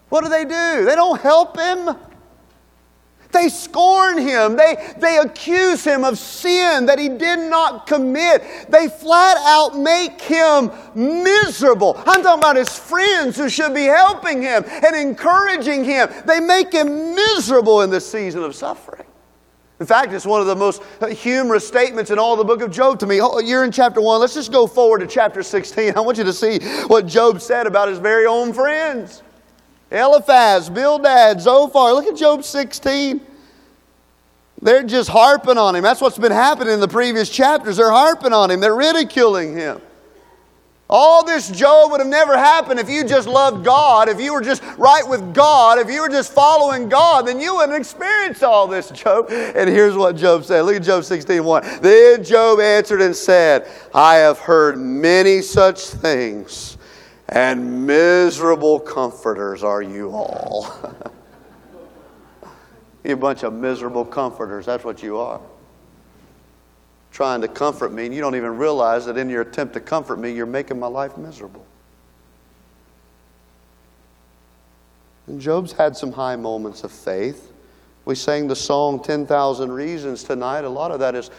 What 0.08 0.22
do 0.22 0.30
they 0.30 0.44
do? 0.44 0.84
They 0.84 0.94
don't 0.94 1.20
help 1.20 1.58
him. 1.58 1.96
They 3.32 3.48
scorn 3.48 4.18
him. 4.18 4.56
They, 4.56 4.94
they 4.98 5.18
accuse 5.18 5.84
him 5.84 6.04
of 6.04 6.18
sin 6.18 6.86
that 6.86 6.98
he 6.98 7.08
did 7.08 7.38
not 7.50 7.86
commit. 7.86 8.42
They 8.68 8.88
flat 8.88 9.36
out 9.40 9.78
make 9.78 10.20
him 10.20 10.70
miserable. 10.94 11.94
I'm 12.06 12.22
talking 12.22 12.40
about 12.40 12.56
his 12.56 12.76
friends 12.76 13.36
who 13.36 13.48
should 13.48 13.74
be 13.74 13.84
helping 13.84 14.42
him 14.42 14.64
and 14.66 14.96
encouraging 14.96 15.84
him. 15.84 16.08
They 16.26 16.40
make 16.40 16.72
him 16.72 17.14
miserable 17.14 17.82
in 17.82 17.90
this 17.90 18.10
season 18.10 18.42
of 18.42 18.54
suffering. 18.54 19.06
In 19.80 19.86
fact, 19.86 20.12
it's 20.12 20.26
one 20.26 20.42
of 20.42 20.46
the 20.46 20.56
most 20.56 20.82
humorous 21.08 21.66
statements 21.66 22.10
in 22.10 22.18
all 22.18 22.36
the 22.36 22.44
book 22.44 22.60
of 22.60 22.70
Job 22.70 22.98
to 22.98 23.06
me. 23.06 23.18
Oh, 23.22 23.38
you're 23.38 23.64
in 23.64 23.72
chapter 23.72 24.02
1. 24.02 24.20
Let's 24.20 24.34
just 24.34 24.52
go 24.52 24.66
forward 24.66 24.98
to 24.98 25.06
chapter 25.06 25.42
16. 25.42 25.96
I 25.96 26.00
want 26.00 26.18
you 26.18 26.24
to 26.24 26.34
see 26.34 26.58
what 26.86 27.06
Job 27.06 27.40
said 27.40 27.66
about 27.66 27.88
his 27.88 27.98
very 27.98 28.26
own 28.26 28.52
friends. 28.52 29.22
Eliphaz, 29.90 30.70
Bildad, 30.70 31.40
Zophar. 31.40 31.92
Look 31.92 32.06
at 32.06 32.16
Job 32.16 32.44
16. 32.44 33.20
They're 34.62 34.82
just 34.82 35.08
harping 35.08 35.58
on 35.58 35.74
him. 35.74 35.82
That's 35.82 36.00
what's 36.00 36.18
been 36.18 36.32
happening 36.32 36.74
in 36.74 36.80
the 36.80 36.88
previous 36.88 37.30
chapters. 37.30 37.78
They're 37.78 37.90
harping 37.90 38.32
on 38.32 38.50
him, 38.50 38.60
they're 38.60 38.74
ridiculing 38.74 39.56
him. 39.56 39.80
All 40.92 41.24
this, 41.24 41.48
Job, 41.48 41.92
would 41.92 42.00
have 42.00 42.08
never 42.08 42.36
happened 42.36 42.80
if 42.80 42.90
you 42.90 43.04
just 43.04 43.28
loved 43.28 43.64
God, 43.64 44.08
if 44.08 44.20
you 44.20 44.32
were 44.32 44.40
just 44.40 44.60
right 44.76 45.06
with 45.08 45.32
God, 45.32 45.78
if 45.78 45.88
you 45.88 46.00
were 46.00 46.08
just 46.08 46.32
following 46.32 46.88
God, 46.88 47.28
then 47.28 47.38
you 47.38 47.54
wouldn't 47.54 47.78
experience 47.78 48.42
all 48.42 48.66
this, 48.66 48.90
Job. 48.90 49.30
And 49.30 49.70
here's 49.70 49.96
what 49.96 50.16
Job 50.16 50.44
said. 50.44 50.62
Look 50.62 50.74
at 50.74 50.82
Job 50.82 51.04
16 51.04 51.44
1. 51.44 51.80
Then 51.80 52.24
Job 52.24 52.58
answered 52.58 53.02
and 53.02 53.14
said, 53.14 53.70
I 53.94 54.16
have 54.16 54.40
heard 54.40 54.78
many 54.78 55.42
such 55.42 55.90
things 55.90 56.76
and 57.30 57.86
miserable 57.86 58.80
comforters 58.80 59.62
are 59.62 59.80
you 59.80 60.10
all. 60.10 60.66
you 63.04 63.16
bunch 63.16 63.44
of 63.44 63.52
miserable 63.52 64.04
comforters. 64.04 64.66
That's 64.66 64.84
what 64.84 65.00
you 65.00 65.16
are. 65.16 65.40
Trying 67.12 67.40
to 67.42 67.48
comfort 67.48 67.92
me, 67.92 68.06
and 68.06 68.14
you 68.14 68.20
don't 68.20 68.34
even 68.34 68.56
realize 68.56 69.06
that 69.06 69.16
in 69.16 69.30
your 69.30 69.42
attempt 69.42 69.74
to 69.74 69.80
comfort 69.80 70.18
me, 70.18 70.32
you're 70.32 70.44
making 70.44 70.78
my 70.78 70.88
life 70.88 71.16
miserable. 71.16 71.64
And 75.28 75.40
Job's 75.40 75.70
had 75.70 75.96
some 75.96 76.10
high 76.10 76.36
moments 76.36 76.82
of 76.82 76.90
faith. 76.90 77.52
We 78.04 78.16
sang 78.16 78.48
the 78.48 78.56
song 78.56 79.00
10,000 79.00 79.70
Reasons 79.70 80.24
tonight. 80.24 80.64
A 80.64 80.68
lot 80.68 80.90
of 80.90 80.98
that 80.98 81.14
is 81.14 81.30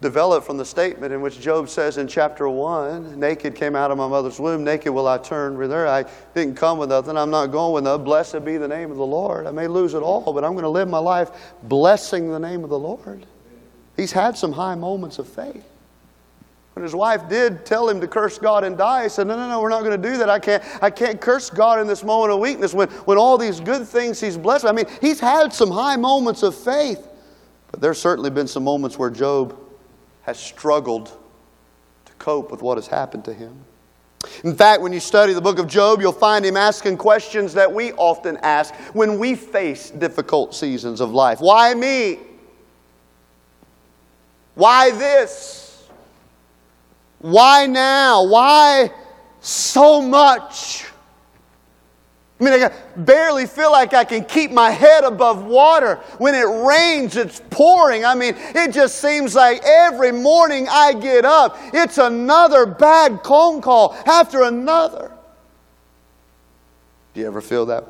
developed 0.00 0.46
from 0.46 0.56
the 0.56 0.64
statement 0.64 1.12
in 1.12 1.20
which 1.20 1.40
Job 1.40 1.68
says 1.68 1.98
in 1.98 2.06
chapter 2.06 2.48
1 2.48 3.18
Naked 3.18 3.54
came 3.54 3.74
out 3.74 3.90
of 3.90 3.98
my 3.98 4.06
mother's 4.06 4.38
womb, 4.38 4.62
naked 4.62 4.92
will 4.92 5.08
I 5.08 5.18
turn 5.18 5.58
whither. 5.58 5.86
I 5.86 6.04
didn't 6.34 6.56
come 6.56 6.78
with 6.78 6.90
nothing, 6.90 7.16
I'm 7.16 7.30
not 7.30 7.46
going 7.46 7.74
with 7.74 7.84
nothing. 7.84 8.04
Blessed 8.04 8.44
be 8.44 8.56
the 8.56 8.68
name 8.68 8.90
of 8.90 8.96
the 8.96 9.06
Lord. 9.06 9.46
I 9.46 9.50
may 9.50 9.66
lose 9.66 9.94
it 9.94 10.02
all, 10.02 10.32
but 10.32 10.44
I'm 10.44 10.52
going 10.52 10.62
to 10.62 10.68
live 10.68 10.88
my 10.88 10.98
life 10.98 11.30
blessing 11.64 12.30
the 12.30 12.38
name 12.38 12.62
of 12.62 12.70
the 12.70 12.78
Lord. 12.78 13.26
He's 13.96 14.12
had 14.12 14.36
some 14.36 14.52
high 14.52 14.76
moments 14.76 15.18
of 15.18 15.28
faith. 15.28 15.64
When 16.74 16.84
his 16.84 16.94
wife 16.94 17.28
did 17.28 17.66
tell 17.66 17.88
him 17.88 18.00
to 18.00 18.06
curse 18.06 18.38
God 18.38 18.62
and 18.62 18.78
die, 18.78 19.02
he 19.02 19.08
said, 19.08 19.26
No, 19.26 19.36
no, 19.36 19.48
no, 19.48 19.60
we're 19.60 19.68
not 19.68 19.82
going 19.82 20.00
to 20.00 20.08
do 20.10 20.16
that. 20.18 20.30
I 20.30 20.38
can't, 20.38 20.62
I 20.80 20.90
can't 20.90 21.20
curse 21.20 21.50
God 21.50 21.80
in 21.80 21.88
this 21.88 22.04
moment 22.04 22.32
of 22.32 22.38
weakness 22.38 22.72
when, 22.72 22.88
when 22.88 23.18
all 23.18 23.36
these 23.36 23.58
good 23.58 23.84
things 23.84 24.20
he's 24.20 24.36
blessed. 24.36 24.64
I 24.64 24.70
mean, 24.70 24.84
he's 25.00 25.18
had 25.18 25.52
some 25.52 25.72
high 25.72 25.96
moments 25.96 26.44
of 26.44 26.54
faith, 26.54 27.04
but 27.72 27.80
there's 27.80 28.00
certainly 28.00 28.30
been 28.30 28.46
some 28.46 28.62
moments 28.62 28.96
where 28.96 29.10
Job 29.10 29.58
has 30.28 30.38
struggled 30.38 31.06
to 32.04 32.12
cope 32.18 32.50
with 32.50 32.60
what 32.60 32.76
has 32.76 32.86
happened 32.86 33.24
to 33.24 33.32
him. 33.32 33.64
In 34.44 34.54
fact, 34.54 34.82
when 34.82 34.92
you 34.92 35.00
study 35.00 35.32
the 35.32 35.40
book 35.40 35.58
of 35.58 35.66
Job, 35.66 36.02
you'll 36.02 36.12
find 36.12 36.44
him 36.44 36.54
asking 36.54 36.98
questions 36.98 37.54
that 37.54 37.72
we 37.72 37.92
often 37.92 38.36
ask 38.42 38.74
when 38.92 39.18
we 39.18 39.34
face 39.34 39.88
difficult 39.88 40.54
seasons 40.54 41.00
of 41.00 41.12
life. 41.12 41.40
Why 41.40 41.72
me? 41.72 42.18
Why 44.54 44.90
this? 44.90 45.88
Why 47.20 47.64
now? 47.64 48.26
Why 48.26 48.90
so 49.40 50.02
much? 50.02 50.84
I 52.40 52.44
mean, 52.44 52.54
I 52.54 52.70
barely 52.96 53.46
feel 53.46 53.72
like 53.72 53.94
I 53.94 54.04
can 54.04 54.24
keep 54.24 54.52
my 54.52 54.70
head 54.70 55.02
above 55.02 55.44
water. 55.44 55.96
When 56.18 56.36
it 56.36 56.46
rains, 56.46 57.16
it's 57.16 57.42
pouring. 57.50 58.04
I 58.04 58.14
mean, 58.14 58.34
it 58.36 58.72
just 58.72 59.00
seems 59.00 59.34
like 59.34 59.60
every 59.64 60.12
morning 60.12 60.68
I 60.70 60.92
get 60.92 61.24
up, 61.24 61.58
it's 61.74 61.98
another 61.98 62.64
bad 62.64 63.24
phone 63.24 63.60
call 63.60 63.94
after 64.06 64.44
another. 64.44 65.10
Do 67.12 67.20
you 67.20 67.26
ever 67.26 67.40
feel 67.40 67.66
that? 67.66 67.84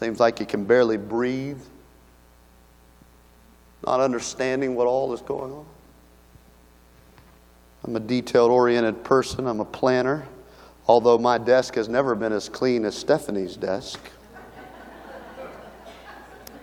Seems 0.00 0.18
like 0.18 0.40
you 0.40 0.46
can 0.46 0.64
barely 0.64 0.96
breathe, 0.96 1.60
not 3.86 4.00
understanding 4.00 4.74
what 4.74 4.86
all 4.86 5.12
is 5.12 5.20
going 5.20 5.52
on. 5.52 5.66
I'm 7.86 7.94
a 7.94 8.00
detail 8.00 8.46
oriented 8.46 9.04
person, 9.04 9.46
I'm 9.46 9.60
a 9.60 9.64
planner, 9.64 10.26
although 10.88 11.18
my 11.18 11.38
desk 11.38 11.76
has 11.76 11.88
never 11.88 12.16
been 12.16 12.32
as 12.32 12.48
clean 12.48 12.84
as 12.84 12.96
Stephanie's 12.96 13.56
desk. 13.56 14.00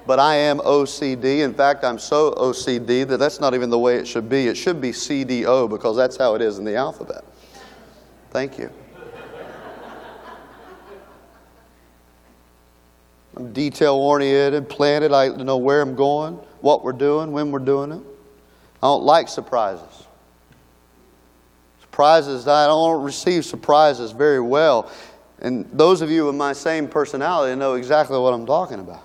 But 0.05 0.19
I 0.19 0.35
am 0.35 0.59
OCD. 0.59 1.39
In 1.39 1.53
fact, 1.53 1.85
I'm 1.85 1.97
so 1.97 2.31
OCD 2.31 3.07
that 3.07 3.17
that's 3.17 3.39
not 3.39 3.53
even 3.53 3.69
the 3.69 3.79
way 3.79 3.95
it 3.95 4.05
should 4.05 4.27
be. 4.27 4.47
It 4.47 4.57
should 4.57 4.81
be 4.81 4.91
CDO 4.91 5.69
because 5.69 5.95
that's 5.95 6.17
how 6.17 6.35
it 6.35 6.41
is 6.41 6.59
in 6.59 6.65
the 6.65 6.75
alphabet. 6.75 7.23
Thank 8.31 8.57
you. 8.59 8.69
I'm 13.37 13.53
detail 13.53 13.95
oriented, 13.95 14.67
planted. 14.67 15.13
I 15.13 15.29
know 15.29 15.57
where 15.57 15.81
I'm 15.81 15.95
going, 15.95 16.35
what 16.59 16.83
we're 16.83 16.91
doing, 16.91 17.31
when 17.31 17.51
we're 17.51 17.59
doing 17.59 17.93
it. 17.93 18.01
I 18.81 18.87
don't 18.87 19.03
like 19.03 19.29
surprises. 19.29 20.07
Surprises, 21.93 22.47
I 22.47 22.65
don't 22.65 23.03
receive 23.03 23.45
surprises 23.45 24.13
very 24.13 24.39
well. 24.39 24.91
And 25.37 25.69
those 25.71 26.01
of 26.01 26.09
you 26.09 26.25
with 26.25 26.33
my 26.33 26.51
same 26.51 26.87
personality 26.87 27.55
know 27.55 27.75
exactly 27.75 28.17
what 28.17 28.33
I'm 28.33 28.47
talking 28.47 28.79
about. 28.79 29.03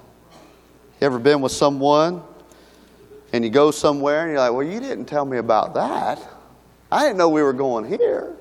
You 0.98 1.07
ever 1.07 1.18
been 1.18 1.42
with 1.42 1.53
someone 1.53 2.22
and 3.35 3.44
you 3.44 3.51
go 3.51 3.72
somewhere 3.72 4.22
and 4.22 4.31
you're 4.31 4.40
like, 4.40 4.53
well, 4.55 4.66
you 4.66 4.81
didn't 4.81 5.05
tell 5.05 5.27
me 5.27 5.37
about 5.37 5.74
that. 5.74 6.18
I 6.90 7.03
didn't 7.03 7.18
know 7.18 7.29
we 7.29 7.42
were 7.42 7.53
going 7.53 7.87
here. 7.87 8.35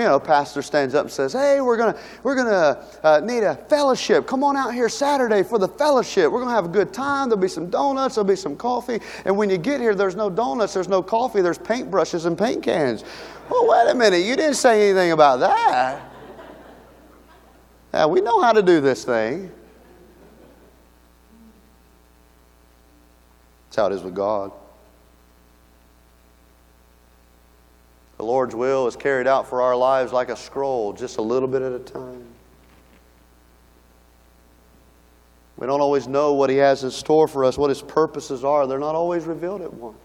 You 0.00 0.06
know, 0.06 0.18
pastor 0.18 0.62
stands 0.62 0.94
up 0.94 1.02
and 1.02 1.12
says, 1.12 1.34
"Hey, 1.34 1.60
we're 1.60 1.76
gonna 1.76 1.94
we're 2.22 2.34
gonna 2.34 2.82
uh, 3.02 3.20
need 3.22 3.42
a 3.42 3.54
fellowship. 3.54 4.26
Come 4.26 4.42
on 4.42 4.56
out 4.56 4.72
here 4.72 4.88
Saturday 4.88 5.42
for 5.42 5.58
the 5.58 5.68
fellowship. 5.68 6.32
We're 6.32 6.40
gonna 6.40 6.54
have 6.54 6.64
a 6.64 6.68
good 6.68 6.94
time. 6.94 7.28
There'll 7.28 7.42
be 7.42 7.48
some 7.48 7.68
donuts. 7.68 8.14
There'll 8.14 8.26
be 8.26 8.34
some 8.34 8.56
coffee. 8.56 9.00
And 9.26 9.36
when 9.36 9.50
you 9.50 9.58
get 9.58 9.78
here, 9.78 9.94
there's 9.94 10.16
no 10.16 10.30
donuts. 10.30 10.72
There's 10.72 10.88
no 10.88 11.02
coffee. 11.02 11.42
There's 11.42 11.58
paintbrushes 11.58 12.24
and 12.24 12.38
paint 12.38 12.62
cans. 12.62 13.04
Well, 13.50 13.68
wait 13.68 13.90
a 13.90 13.94
minute. 13.94 14.24
You 14.24 14.36
didn't 14.36 14.54
say 14.54 14.88
anything 14.88 15.12
about 15.12 15.40
that. 15.40 16.00
Now 17.92 18.08
we 18.08 18.22
know 18.22 18.40
how 18.40 18.52
to 18.52 18.62
do 18.62 18.80
this 18.80 19.04
thing. 19.04 19.52
That's 23.66 23.76
how 23.76 23.86
it 23.88 23.92
is 23.92 24.02
with 24.02 24.14
God. 24.14 24.50
The 28.20 28.26
Lord's 28.26 28.54
will 28.54 28.86
is 28.86 28.96
carried 28.96 29.26
out 29.26 29.48
for 29.48 29.62
our 29.62 29.74
lives 29.74 30.12
like 30.12 30.28
a 30.28 30.36
scroll, 30.36 30.92
just 30.92 31.16
a 31.16 31.22
little 31.22 31.48
bit 31.48 31.62
at 31.62 31.72
a 31.72 31.78
time. 31.78 32.26
We 35.56 35.66
don't 35.66 35.80
always 35.80 36.06
know 36.06 36.34
what 36.34 36.50
He 36.50 36.56
has 36.56 36.84
in 36.84 36.90
store 36.90 37.26
for 37.26 37.46
us, 37.46 37.56
what 37.56 37.70
His 37.70 37.80
purposes 37.80 38.44
are. 38.44 38.66
They're 38.66 38.78
not 38.78 38.94
always 38.94 39.24
revealed 39.24 39.62
at 39.62 39.72
once. 39.72 39.96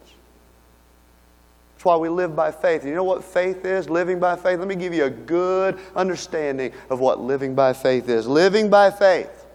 That's 1.73 1.83
why 1.83 1.97
we 1.97 2.07
live 2.07 2.37
by 2.37 2.53
faith. 2.53 2.83
And 2.83 2.89
you 2.89 2.95
know 2.95 3.03
what 3.03 3.21
faith 3.21 3.65
is? 3.65 3.89
Living 3.89 4.17
by 4.17 4.37
faith. 4.37 4.59
Let 4.59 4.69
me 4.69 4.75
give 4.75 4.93
you 4.93 5.03
a 5.03 5.09
good 5.09 5.77
understanding 5.93 6.71
of 6.89 7.01
what 7.01 7.19
living 7.19 7.53
by 7.53 7.73
faith 7.73 8.07
is. 8.07 8.27
Living 8.27 8.69
by 8.69 8.91
faith 8.91 9.45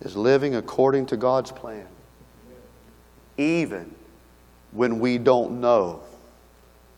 is 0.00 0.14
living 0.14 0.56
according 0.56 1.06
to 1.06 1.16
God's 1.16 1.50
plan, 1.50 1.86
even 3.38 3.94
when 4.72 5.00
we 5.00 5.18
don't 5.18 5.60
know 5.60 6.00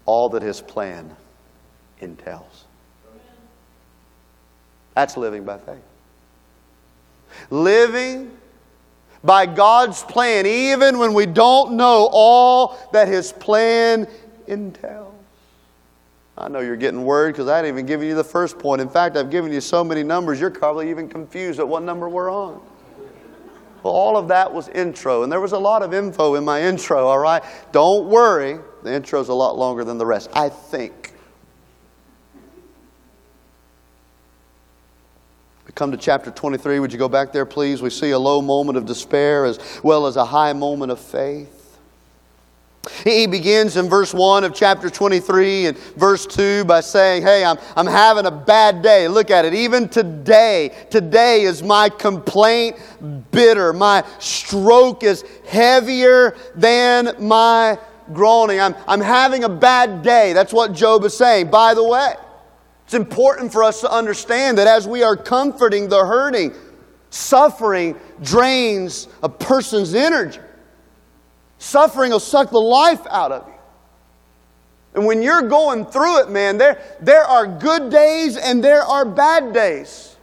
all 0.05 0.29
that 0.31 0.43
His 0.43 0.61
plan 0.61 1.15
entails. 2.01 2.65
That's 4.95 5.17
living 5.17 5.45
by 5.45 5.59
faith. 5.59 5.83
Living 7.51 8.37
by 9.25 9.47
God's 9.47 10.03
plan, 10.03 10.47
even 10.47 10.99
when 10.99 11.15
we 11.15 11.27
don't 11.27 11.75
know 11.77 12.09
all 12.13 12.79
that 12.93 13.09
His 13.09 13.33
plan 13.33 14.07
entails. 14.47 15.15
I 16.37 16.49
know 16.49 16.61
you're 16.61 16.77
getting 16.77 17.05
worried 17.05 17.33
because 17.33 17.47
I 17.49 17.57
hadn't 17.57 17.71
even 17.71 17.87
given 17.87 18.09
you 18.09 18.15
the 18.15 18.25
first 18.25 18.59
point. 18.59 18.81
In 18.81 18.89
fact, 18.89 19.17
I've 19.17 19.31
given 19.31 19.53
you 19.53 19.61
so 19.61 19.85
many 19.85 20.03
numbers, 20.03 20.41
you're 20.41 20.51
probably 20.51 20.91
even 20.91 21.09
confused 21.09 21.61
at 21.61 21.69
what 21.69 21.83
number 21.83 22.09
we're 22.09 22.33
on. 22.33 22.61
Well, 23.83 23.93
all 23.93 24.17
of 24.17 24.29
that 24.29 24.53
was 24.53 24.69
intro, 24.69 25.23
and 25.23 25.33
there 25.33 25.41
was 25.41 25.53
a 25.53 25.59
lot 25.59 25.83
of 25.83 25.93
info 25.93 26.37
in 26.37 26.45
my 26.45 26.63
intro, 26.63 27.07
all 27.07 27.19
right? 27.19 27.43
Don't 27.73 28.09
worry. 28.09 28.59
The 28.83 28.93
intro's 28.93 29.29
a 29.29 29.35
lot 29.35 29.59
longer 29.59 29.85
than 29.85 29.99
the 29.99 30.07
rest, 30.07 30.31
I 30.35 30.49
think. 30.49 31.15
We 35.67 35.73
come 35.75 35.91
to 35.91 35.97
chapter 35.97 36.31
23. 36.31 36.81
Would 36.81 36.93
you 36.93 36.99
go 36.99 37.09
back 37.09 37.33
there, 37.33 37.47
please? 37.47 37.83
We 37.83 37.91
see 37.91 38.11
a 38.11 38.19
low 38.19 38.43
moment 38.43 38.77
of 38.77 38.87
despair 38.87 39.45
as 39.45 39.59
well 39.83 40.07
as 40.07 40.17
a 40.17 40.25
high 40.25 40.53
moment 40.53 40.93
of 40.93 41.01
faith. 41.01 41.62
He 43.05 43.29
begins 43.29 43.77
in 43.77 43.89
verse 43.89 44.13
1 44.13 44.43
of 44.43 44.55
chapter 44.55 44.91
23 44.91 45.67
and 45.67 45.79
verse 45.79 46.27
2 46.27 46.65
by 46.65 46.81
saying, 46.81 47.23
Hey, 47.23 47.45
I'm, 47.45 47.57
I'm 47.77 47.87
having 47.87 48.27
a 48.27 48.31
bad 48.31 48.83
day. 48.83 49.07
Look 49.07 49.31
at 49.31 49.45
it. 49.45 49.55
Even 49.55 49.89
today, 49.89 50.75
today 50.91 51.43
is 51.43 51.63
my 51.63 51.89
complaint 51.89 52.77
bitter. 53.31 53.73
My 53.73 54.05
stroke 54.19 55.05
is 55.05 55.25
heavier 55.47 56.37
than 56.57 57.15
my 57.21 57.79
groaning. 58.13 58.61
I'm, 58.61 58.75
I'm 58.89 59.01
having 59.01 59.45
a 59.45 59.49
bad 59.49 60.03
day. 60.03 60.33
That's 60.33 60.53
what 60.53 60.73
Job 60.73 61.05
is 61.05 61.17
saying. 61.17 61.51
By 61.51 61.75
the 61.75 61.85
way, 61.85 62.15
it's 62.85 62.95
important 62.95 63.53
for 63.53 63.63
us 63.63 63.81
to 63.83 63.93
understand 63.93 64.59
that 64.59 64.67
as 64.67 64.89
we 64.89 65.05
are 65.05 65.17
comforting 65.17 65.89
the 65.89 66.05
hurting, 66.05 66.53
suffering 67.11 67.97
drains 68.23 69.07
a 69.23 69.29
person's 69.29 69.95
energy. 69.95 70.41
Suffering 71.63 72.11
will 72.11 72.19
suck 72.19 72.51
the 72.51 72.59
life 72.59 73.07
out 73.09 73.31
of 73.31 73.47
you. 73.47 73.55
And 74.95 75.07
when 75.07 75.23
you're 75.23 75.43
going 75.43 75.87
through 75.87 76.23
it, 76.23 76.29
man, 76.29 76.59
there, 76.59 76.83
there 77.01 77.23
are 77.23 77.47
good 77.47 77.89
days 77.89 78.37
and 78.37 78.65
there 78.65 78.83
are 78.83 79.05
bad 79.05 79.53
days. 79.53 80.17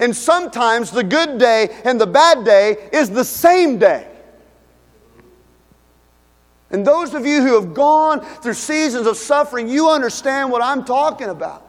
And 0.00 0.16
sometimes 0.16 0.90
the 0.90 1.04
good 1.04 1.38
day 1.38 1.68
and 1.84 2.00
the 2.00 2.06
bad 2.06 2.46
day 2.46 2.88
is 2.94 3.10
the 3.10 3.26
same 3.26 3.78
day. 3.78 4.08
And 6.70 6.84
those 6.84 7.12
of 7.12 7.26
you 7.26 7.42
who 7.42 7.60
have 7.60 7.74
gone 7.74 8.22
through 8.22 8.54
seasons 8.54 9.06
of 9.06 9.18
suffering, 9.18 9.68
you 9.68 9.90
understand 9.90 10.50
what 10.50 10.62
I'm 10.62 10.82
talking 10.82 11.28
about. 11.28 11.65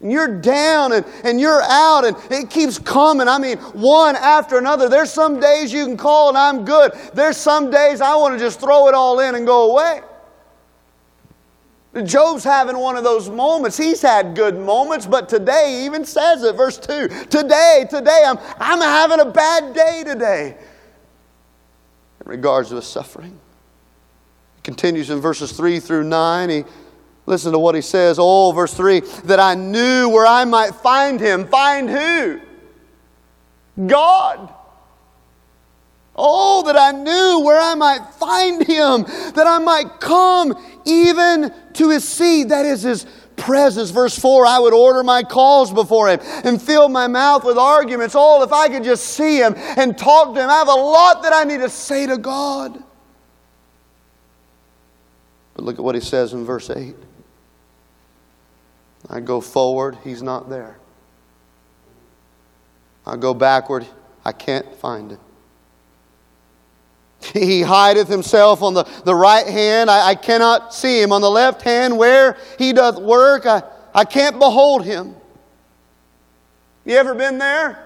And 0.00 0.12
you're 0.12 0.40
down 0.40 0.92
and, 0.92 1.06
and 1.24 1.40
you're 1.40 1.62
out 1.62 2.04
and 2.04 2.16
it 2.30 2.50
keeps 2.50 2.78
coming. 2.78 3.28
I 3.28 3.38
mean, 3.38 3.58
one 3.58 4.14
after 4.16 4.58
another. 4.58 4.88
There's 4.88 5.10
some 5.10 5.40
days 5.40 5.72
you 5.72 5.86
can 5.86 5.96
call 5.96 6.28
and 6.28 6.38
I'm 6.38 6.64
good. 6.64 6.92
There's 7.14 7.36
some 7.36 7.70
days 7.70 8.00
I 8.00 8.14
want 8.16 8.34
to 8.34 8.38
just 8.38 8.60
throw 8.60 8.88
it 8.88 8.94
all 8.94 9.20
in 9.20 9.34
and 9.34 9.46
go 9.46 9.70
away. 9.70 10.02
Job's 12.04 12.44
having 12.44 12.76
one 12.76 12.96
of 12.96 13.04
those 13.04 13.30
moments. 13.30 13.76
He's 13.76 14.02
had 14.02 14.34
good 14.34 14.58
moments, 14.58 15.06
but 15.06 15.28
today 15.28 15.78
he 15.78 15.86
even 15.86 16.04
says 16.04 16.42
it, 16.42 16.54
verse 16.54 16.78
2. 16.78 17.08
Today, 17.30 17.86
today, 17.88 18.22
I'm, 18.26 18.38
I'm 18.60 18.80
having 18.80 19.20
a 19.20 19.30
bad 19.30 19.74
day 19.74 20.04
today. 20.04 20.58
In 22.24 22.30
regards 22.30 22.68
to 22.68 22.76
his 22.76 22.86
suffering. 22.86 23.38
He 24.56 24.62
continues 24.62 25.08
in 25.08 25.20
verses 25.20 25.52
3 25.52 25.80
through 25.80 26.04
9. 26.04 26.50
He 26.50 26.64
Listen 27.26 27.52
to 27.52 27.58
what 27.58 27.74
he 27.74 27.80
says. 27.80 28.18
Oh, 28.20 28.52
verse 28.52 28.72
3 28.72 29.00
that 29.24 29.40
I 29.40 29.54
knew 29.54 30.08
where 30.08 30.26
I 30.26 30.44
might 30.44 30.74
find 30.76 31.20
him. 31.20 31.46
Find 31.48 31.90
who? 31.90 32.40
God. 33.86 34.52
Oh, 36.14 36.62
that 36.64 36.76
I 36.76 36.92
knew 36.92 37.44
where 37.44 37.60
I 37.60 37.74
might 37.74 38.02
find 38.14 38.66
him, 38.66 39.02
that 39.34 39.46
I 39.46 39.58
might 39.58 40.00
come 40.00 40.56
even 40.86 41.52
to 41.74 41.90
his 41.90 42.08
seat, 42.08 42.44
that 42.44 42.64
is 42.64 42.82
his 42.82 43.06
presence. 43.36 43.90
Verse 43.90 44.18
4 44.18 44.46
I 44.46 44.58
would 44.58 44.72
order 44.72 45.02
my 45.02 45.22
calls 45.22 45.72
before 45.72 46.08
him 46.08 46.20
and 46.22 46.60
fill 46.60 46.88
my 46.88 47.06
mouth 47.06 47.44
with 47.44 47.58
arguments. 47.58 48.14
Oh, 48.16 48.42
if 48.42 48.52
I 48.52 48.68
could 48.68 48.84
just 48.84 49.08
see 49.08 49.38
him 49.38 49.54
and 49.56 49.98
talk 49.98 50.34
to 50.34 50.40
him. 50.40 50.48
I 50.48 50.54
have 50.54 50.68
a 50.68 50.72
lot 50.72 51.22
that 51.24 51.34
I 51.34 51.44
need 51.44 51.58
to 51.58 51.68
say 51.68 52.06
to 52.06 52.16
God. 52.16 52.82
But 55.54 55.64
look 55.64 55.78
at 55.78 55.84
what 55.84 55.94
he 55.94 56.00
says 56.00 56.32
in 56.32 56.44
verse 56.44 56.70
8. 56.70 56.94
I 59.08 59.20
go 59.20 59.40
forward, 59.40 59.98
he's 60.02 60.22
not 60.22 60.50
there. 60.50 60.78
I 63.06 63.16
go 63.16 63.34
backward, 63.34 63.86
I 64.24 64.32
can't 64.32 64.74
find 64.76 65.12
him. 65.12 65.20
He 67.32 67.62
hideth 67.62 68.08
himself 68.08 68.62
on 68.62 68.74
the, 68.74 68.84
the 69.04 69.14
right 69.14 69.46
hand, 69.46 69.90
I, 69.90 70.08
I 70.08 70.14
cannot 70.14 70.74
see 70.74 71.00
him. 71.00 71.12
On 71.12 71.20
the 71.20 71.30
left 71.30 71.62
hand, 71.62 71.96
where 71.96 72.36
he 72.58 72.72
doth 72.72 73.00
work, 73.00 73.46
I, 73.46 73.62
I 73.94 74.04
can't 74.04 74.38
behold 74.38 74.84
him. 74.84 75.14
You 76.84 76.96
ever 76.96 77.14
been 77.14 77.38
there? 77.38 77.85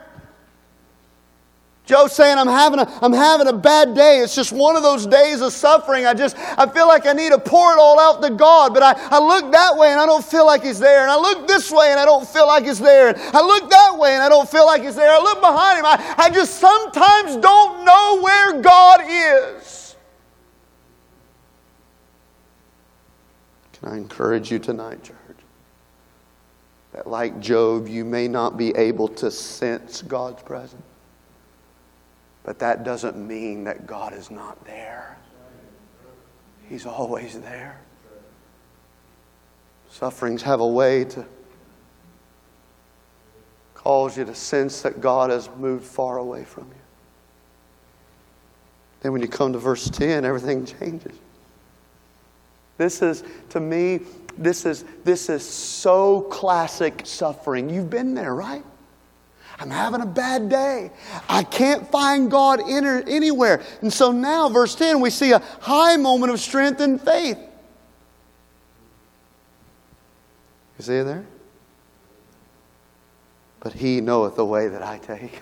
Job's 1.91 2.13
saying, 2.13 2.39
I'm 2.39 2.47
having, 2.47 2.79
a, 2.79 2.99
I'm 3.03 3.13
having 3.13 3.49
a 3.49 3.53
bad 3.53 3.97
day. 3.97 4.21
It's 4.21 4.37
just 4.37 4.53
one 4.53 4.77
of 4.77 4.85
those 4.85 5.09
days 5.09 5.41
of 5.41 5.53
suffering. 5.53 6.07
I 6.07 6.15
just, 6.15 6.37
I 6.39 6.65
feel 6.69 6.87
like 6.87 7.05
I 7.05 7.13
need 7.15 7.33
to 7.33 7.39
pour 7.41 7.73
it 7.73 7.79
all 7.81 7.99
out 7.99 8.23
to 8.23 8.31
God. 8.31 8.73
But 8.73 8.85
I, 8.85 8.93
I 9.11 9.19
look 9.19 9.51
that 9.51 9.77
way 9.77 9.91
and 9.91 9.99
I 9.99 10.07
don't 10.07 10.25
feel 10.25 10.47
like 10.47 10.63
He's 10.63 10.79
there. 10.79 11.03
And 11.03 11.11
I 11.11 11.17
look 11.17 11.49
this 11.49 11.69
way 11.73 11.89
and 11.91 11.99
I 11.99 12.05
don't 12.05 12.25
feel 12.29 12.47
like 12.47 12.65
He's 12.65 12.79
there. 12.79 13.09
And 13.09 13.19
I 13.37 13.45
look 13.45 13.69
that 13.71 13.99
way 13.99 14.15
and 14.15 14.23
I 14.23 14.29
don't 14.29 14.49
feel 14.49 14.67
like 14.67 14.83
He's 14.83 14.95
there. 14.95 15.11
I 15.11 15.19
look 15.19 15.41
behind 15.41 15.81
Him. 15.81 15.85
I, 15.85 16.15
I 16.17 16.31
just 16.31 16.61
sometimes 16.61 17.37
don't 17.39 17.85
know 17.85 18.21
where 18.23 18.63
God 18.63 19.01
is. 19.09 19.97
Can 23.73 23.89
I 23.89 23.97
encourage 23.97 24.53
you 24.53 24.61
tonight, 24.61 25.03
church? 25.03 25.17
That 26.93 27.09
like 27.09 27.41
Job, 27.41 27.89
you 27.89 28.05
may 28.05 28.29
not 28.29 28.57
be 28.57 28.77
able 28.77 29.09
to 29.09 29.29
sense 29.29 30.03
God's 30.03 30.41
presence. 30.45 30.85
But 32.43 32.59
that 32.61 32.85
doesn't 32.85 33.17
mean 33.17 33.65
that 33.65 33.87
God 33.87 34.13
is 34.15 34.31
not 34.31 34.65
there. 34.65 35.19
He's 36.69 36.87
always 36.87 37.39
there. 37.41 37.81
Sufferings 39.91 40.43
have 40.43 40.61
a 40.61 40.67
way 40.67 41.05
to 41.05 41.27
cause 43.75 44.17
you 44.17 44.25
to 44.25 44.35
sense 44.35 44.83
that 44.83 45.01
God 45.01 45.31
has 45.31 45.49
moved 45.59 45.85
far 45.85 46.19
away 46.19 46.45
from 46.45 46.65
you. 46.69 46.81
Then 49.01 49.13
when 49.13 49.23
you 49.23 49.29
come 49.29 49.53
to 49.53 49.59
verse 49.59 49.89
10, 49.91 50.25
everything 50.25 50.65
changes. 50.65 51.17
This 52.77 53.03
is, 53.03 53.25
to 53.51 53.61
me, 53.61 54.01
this 54.39 54.65
is, 54.65 54.85
this 55.05 55.29
is 55.29 55.47
so 55.47 56.23
classic 56.23 57.03
suffering. 57.05 57.69
You've 57.69 57.91
been 57.91 58.15
there, 58.15 58.35
right? 58.35 58.65
I'm 59.61 59.69
having 59.71 60.01
a 60.01 60.07
bad 60.07 60.49
day. 60.49 60.91
I 61.29 61.43
can't 61.43 61.87
find 61.91 62.31
God 62.31 62.63
anywhere. 62.67 63.63
And 63.83 63.93
so 63.93 64.11
now, 64.11 64.49
verse 64.49 64.75
10, 64.75 65.01
we 65.01 65.11
see 65.11 65.33
a 65.33 65.43
high 65.61 65.99
moment 65.99 66.33
of 66.33 66.41
strength 66.41 66.81
and 66.81 67.01
faith. 67.01 67.37
You 70.79 70.85
see 70.85 70.95
it 70.95 71.05
there? 71.05 71.27
But 73.61 73.75
he 73.75 74.01
knoweth 74.01 74.37
the 74.37 74.47
way 74.47 74.69
that 74.69 74.83
I 74.83 74.97
take. 74.97 75.39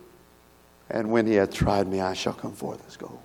and 0.90 1.10
when 1.10 1.26
he 1.26 1.34
hath 1.34 1.52
tried 1.52 1.86
me, 1.88 2.00
I 2.00 2.14
shall 2.14 2.32
come 2.32 2.52
forth 2.52 2.82
as 2.88 2.96
gold. 2.96 3.20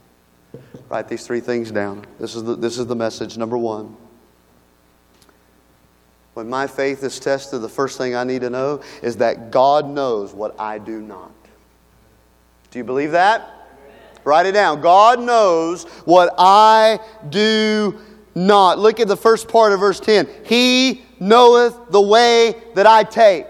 Write 0.89 1.07
these 1.07 1.25
three 1.25 1.39
things 1.39 1.71
down. 1.71 2.05
This 2.19 2.35
is 2.35 2.43
the, 2.43 2.57
this 2.57 2.77
is 2.77 2.85
the 2.85 2.97
message. 2.97 3.37
Number 3.37 3.57
one. 3.57 3.95
When 6.41 6.49
my 6.49 6.65
faith 6.65 7.03
is 7.03 7.19
tested, 7.19 7.61
the 7.61 7.69
first 7.69 7.99
thing 7.99 8.15
I 8.15 8.23
need 8.23 8.41
to 8.41 8.49
know 8.49 8.81
is 9.03 9.17
that 9.17 9.51
God 9.51 9.87
knows 9.87 10.33
what 10.33 10.59
I 10.59 10.79
do 10.79 10.99
not. 10.99 11.31
Do 12.71 12.79
you 12.79 12.83
believe 12.83 13.11
that? 13.11 13.47
Write 14.23 14.47
it 14.47 14.53
down. 14.53 14.81
God 14.81 15.19
knows 15.21 15.83
what 16.05 16.33
I 16.39 16.99
do 17.29 17.95
not. 18.33 18.79
Look 18.79 18.99
at 18.99 19.07
the 19.07 19.15
first 19.15 19.49
part 19.49 19.71
of 19.71 19.81
verse 19.81 19.99
10. 19.99 20.27
He 20.43 21.05
knoweth 21.19 21.77
the 21.91 22.01
way 22.01 22.55
that 22.73 22.87
I 22.87 23.03
take. 23.03 23.45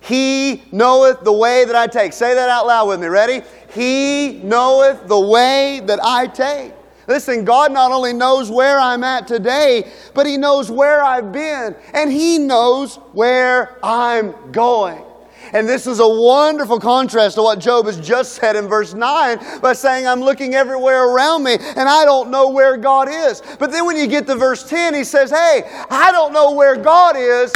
He 0.00 0.64
knoweth 0.72 1.20
the 1.20 1.32
way 1.32 1.64
that 1.64 1.76
I 1.76 1.86
take. 1.86 2.12
Say 2.12 2.34
that 2.34 2.48
out 2.48 2.66
loud 2.66 2.88
with 2.88 3.00
me. 3.00 3.06
Ready? 3.06 3.42
He 3.72 4.40
knoweth 4.42 5.06
the 5.06 5.20
way 5.20 5.82
that 5.86 6.00
I 6.02 6.26
take. 6.26 6.72
Listen, 7.06 7.44
God 7.44 7.72
not 7.72 7.92
only 7.92 8.12
knows 8.12 8.50
where 8.50 8.78
I'm 8.78 9.04
at 9.04 9.26
today, 9.26 9.90
but 10.14 10.26
He 10.26 10.36
knows 10.36 10.70
where 10.70 11.02
I've 11.02 11.32
been, 11.32 11.76
and 11.92 12.10
He 12.10 12.38
knows 12.38 12.96
where 13.12 13.78
I'm 13.82 14.52
going. 14.52 15.04
And 15.52 15.68
this 15.68 15.86
is 15.86 16.00
a 16.00 16.08
wonderful 16.08 16.80
contrast 16.80 17.36
to 17.36 17.42
what 17.42 17.60
Job 17.60 17.86
has 17.86 18.00
just 18.00 18.32
said 18.32 18.56
in 18.56 18.66
verse 18.66 18.94
9 18.94 19.60
by 19.60 19.72
saying, 19.72 20.06
I'm 20.06 20.20
looking 20.20 20.54
everywhere 20.54 21.08
around 21.08 21.44
me 21.44 21.54
and 21.54 21.88
I 21.88 22.04
don't 22.04 22.30
know 22.30 22.48
where 22.48 22.76
God 22.76 23.08
is. 23.08 23.40
But 23.58 23.70
then 23.70 23.84
when 23.86 23.96
you 23.96 24.06
get 24.06 24.26
to 24.26 24.34
verse 24.34 24.68
10, 24.68 24.94
he 24.94 25.04
says, 25.04 25.30
Hey, 25.30 25.62
I 25.90 26.10
don't 26.10 26.32
know 26.32 26.52
where 26.52 26.76
God 26.76 27.16
is, 27.16 27.52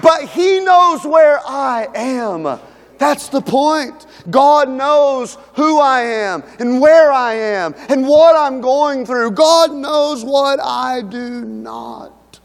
but 0.00 0.22
He 0.28 0.60
knows 0.60 1.04
where 1.04 1.40
I 1.46 1.88
am. 1.94 2.60
That's 3.02 3.26
the 3.26 3.40
point. 3.40 4.06
God 4.30 4.68
knows 4.68 5.36
who 5.54 5.80
I 5.80 6.02
am 6.02 6.44
and 6.60 6.80
where 6.80 7.10
I 7.10 7.34
am 7.34 7.74
and 7.88 8.06
what 8.06 8.36
I'm 8.36 8.60
going 8.60 9.04
through. 9.04 9.32
God 9.32 9.72
knows 9.72 10.24
what 10.24 10.60
I 10.62 11.02
do 11.02 11.44
not. 11.44 12.38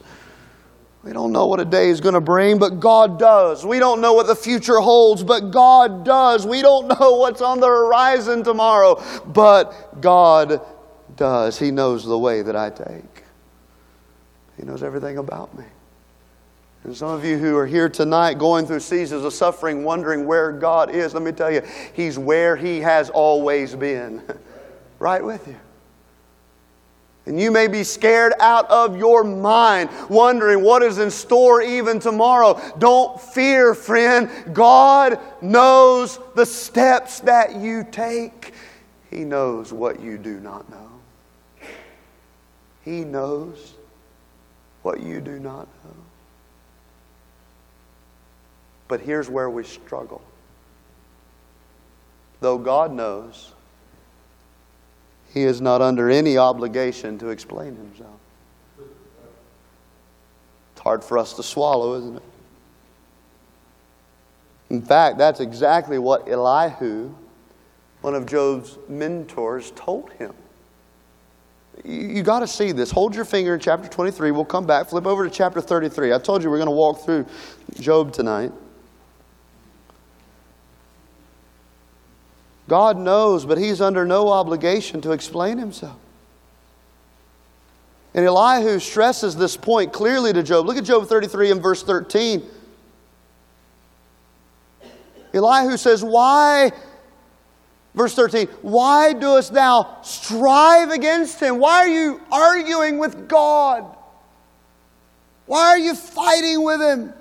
We 1.04 1.13
don't 1.13 1.32
know 1.32 1.46
what 1.46 1.60
a 1.60 1.65
day 1.65 1.89
is 1.89 2.02
going 2.02 2.15
to 2.15 2.22
bring, 2.22 2.58
but 2.58 2.80
God 2.80 3.20
does. 3.20 3.67
We 3.67 3.78
don't 3.78 4.02
know 4.02 4.13
what 4.13 4.26
the 4.26 4.36
future 4.36 4.80
holds, 4.80 5.24
but 5.24 5.52
God 5.52 6.04
does. 6.04 6.48
We 6.48 6.63
don't 6.63 6.88
know 7.00 7.17
what's 7.17 7.43
on 7.43 7.60
the 7.60 7.67
horizon 7.67 8.43
tomorrow, 8.43 9.00
but 9.28 10.02
God 10.02 10.60
does. 11.15 11.60
He 11.60 11.70
knows 11.70 12.04
the 12.04 12.17
way 12.17 12.41
that 12.41 12.56
I 12.56 12.72
take. 12.72 13.26
He 14.58 14.63
knows 14.63 14.82
everything 14.82 15.20
about 15.20 15.56
me. 15.56 15.65
And 16.88 16.95
some 16.95 17.10
of 17.10 17.26
you 17.26 17.38
who 17.38 17.58
are 17.58 17.65
here 17.65 17.89
tonight 17.89 18.36
going 18.36 18.65
through 18.65 18.80
seasons 18.80 19.26
of 19.26 19.34
suffering, 19.34 19.84
wondering 19.84 20.26
where 20.26 20.54
God 20.54 20.89
is, 20.89 21.13
let 21.13 21.21
me 21.21 21.34
tell 21.34 21.52
you, 21.52 21.62
He's 21.91 22.17
where 22.17 22.56
He 22.56 22.80
has 22.80 23.10
always 23.10 23.76
been, 23.76 24.23
right 25.00 25.21
with 25.21 25.45
you. 25.50 25.58
And 27.26 27.38
you 27.38 27.52
may 27.52 27.67
be 27.67 27.84
scared 27.84 28.32
out 28.39 28.69
of 28.69 28.95
your 28.95 29.26
mind, 29.26 29.89
wondering 30.10 30.63
what 30.63 30.82
is 30.82 30.97
in 30.97 31.12
store 31.12 31.62
even 31.62 32.00
tomorrow. 32.00 32.58
Don't 32.78 33.19
fear, 33.19 33.76
friend. 33.76 34.32
God 34.54 35.19
knows 35.41 36.21
the 36.36 36.45
steps 36.45 37.19
that 37.19 37.56
you 37.58 37.86
take, 37.91 38.54
He 39.12 39.26
knows 39.26 39.73
what 39.73 40.00
you 40.00 40.17
do 40.17 40.39
not 40.39 40.69
know. 40.69 40.89
He 42.86 43.04
knows 43.04 43.73
what 44.84 45.02
you 45.02 45.19
do 45.19 45.38
not 45.38 45.67
know. 45.84 45.96
But 48.88 49.02
here's 49.02 49.30
where 49.30 49.50
we 49.50 49.63
struggle. 49.63 50.21
Though 52.39 52.58
God 52.58 52.93
knows, 52.93 53.54
He 55.34 55.43
is 55.43 55.60
not 55.60 55.82
under 55.82 56.10
any 56.10 56.38
obligation 56.38 57.17
to 57.19 57.30
explain 57.30 57.76
Himself. 57.76 58.19
It's 60.73 60.82
hard 60.82 61.04
for 61.04 61.17
us 61.17 61.34
to 61.34 61.43
swallow, 61.43 61.95
isn't 61.95 62.17
it? 62.17 62.23
In 64.69 64.82
fact, 64.82 65.17
that's 65.17 65.39
exactly 65.39 65.97
what 65.97 66.28
Elihu, 66.28 67.13
one 68.02 68.15
of 68.15 68.26
Job's 68.26 68.78
mentors, 68.89 69.71
told 69.71 70.12
him. 70.13 70.34
You, 71.86 72.08
you 72.10 72.23
got 72.23 72.39
to 72.39 72.47
see 72.47 72.73
this. 72.73 72.91
Hold 72.91 73.15
your 73.15 73.26
finger 73.26 73.54
in 73.54 73.60
chapter 73.60 73.88
23. 73.88 74.32
We'll 74.32 74.45
come 74.45 74.65
back. 74.65 74.89
Flip 74.89 75.06
over 75.06 75.28
to 75.28 75.34
chapter 75.34 75.62
33. 75.62 76.13
I 76.13 76.19
told 76.19 76.43
you 76.43 76.50
we're 76.50 76.58
going 76.58 76.67
to 76.67 76.71
walk 76.71 77.04
through 77.06 77.26
Job 77.80 78.12
tonight. 78.12 78.52
God 82.67 82.97
knows, 82.97 83.45
but 83.45 83.58
he's 83.58 83.80
under 83.80 84.06
no 84.06 84.30
obligation 84.30 85.01
to 85.01 85.12
explain 85.12 85.58
himself. 85.58 85.97
And 88.13 88.25
Elihu 88.25 88.80
stresses 88.80 89.36
this 89.36 89.56
point 89.56 89.93
clearly 89.93 90.34
to 90.34 90.43
Job. 90.43 90.65
Look 90.65 90.77
at 90.77 90.84
Job 90.84 91.08
33 91.08 91.51
and 91.51 91.62
verse 91.62 91.84
13. 91.84 92.43
Elihu 95.34 95.77
says, 95.77 96.03
Why, 96.03 96.71
verse 97.93 98.15
13, 98.15 98.47
why 98.62 99.13
doest 99.13 99.53
thou 99.53 99.99
strive 100.01 100.89
against 100.89 101.39
him? 101.39 101.60
Why 101.60 101.77
are 101.77 101.88
you 101.88 102.21
arguing 102.32 102.97
with 102.97 103.30
God? 103.30 103.86
Why 105.45 105.67
are 105.67 105.80
you 105.80 105.95
fighting 105.95 106.63
with 106.63 106.82
him? 106.82 107.13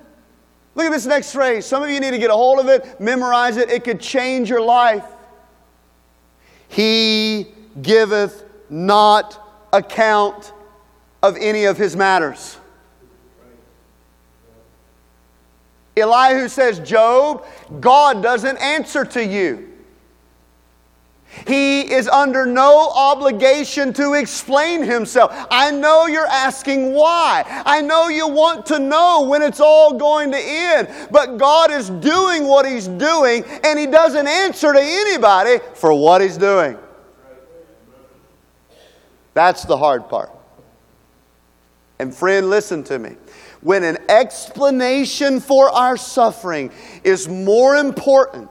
Look 0.75 0.87
at 0.87 0.93
this 0.93 1.07
next 1.07 1.33
phrase. 1.33 1.67
Some 1.67 1.83
of 1.83 1.91
you 1.91 2.01
need 2.01 2.11
to 2.11 2.19
get 2.19 2.31
a 2.31 2.35
hold 2.35 2.59
of 2.59 2.69
it, 2.69 3.01
memorize 3.01 3.57
it. 3.57 3.71
It 3.71 3.85
could 3.85 4.01
change 4.01 4.51
your 4.51 4.61
life. 4.61 5.05
He 6.69 7.49
giveth 7.81 8.45
not 8.69 9.69
account 9.73 10.53
of 11.23 11.37
any 11.39 11.65
of 11.65 11.77
his 11.77 11.97
matters. 11.97 12.59
Elihu 15.97 16.49
says, 16.49 16.79
Job, 16.81 17.47
God 17.81 18.23
doesn't 18.23 18.59
answer 18.59 19.05
to 19.05 19.25
you. 19.25 19.76
He 21.47 21.81
is 21.93 22.09
under 22.09 22.47
no 22.47 22.91
obligation 22.95 23.93
to 23.95 24.15
explain 24.15 24.83
himself. 24.83 25.33
I 25.51 25.71
know 25.71 26.07
you're 26.07 26.27
asking 26.27 26.93
why. 26.93 27.45
I 27.67 27.81
know 27.81 28.09
you 28.09 28.29
want 28.29 28.67
to 28.67 28.79
know 28.79 29.27
when 29.29 29.43
it's 29.43 29.61
all 29.61 29.95
going 29.95 30.33
to 30.33 30.39
end. 30.39 30.89
But 31.11 31.37
God 31.37 31.71
is 31.71 31.91
doing 31.91 32.47
what 32.47 32.67
He's 32.67 32.89
doing, 32.89 33.45
and 33.65 33.79
He 33.79 33.87
doesn't 33.87 34.27
answer 34.27 34.73
to 34.73 34.81
anybody 34.81 35.59
for 35.75 35.93
what 35.93 36.21
He's 36.21 36.37
doing. 36.37 36.79
That's 39.35 39.65
the 39.65 39.77
hard 39.77 40.09
part. 40.09 40.31
And 41.99 42.15
friend, 42.15 42.51
listen 42.51 42.85
to 42.85 42.99
me. 42.99 43.17
When 43.61 43.83
an 43.83 43.99
explanation 44.09 45.41
for 45.41 45.71
our 45.71 45.97
suffering 45.97 46.71
is 47.05 47.29
more 47.29 47.77
important 47.77 48.49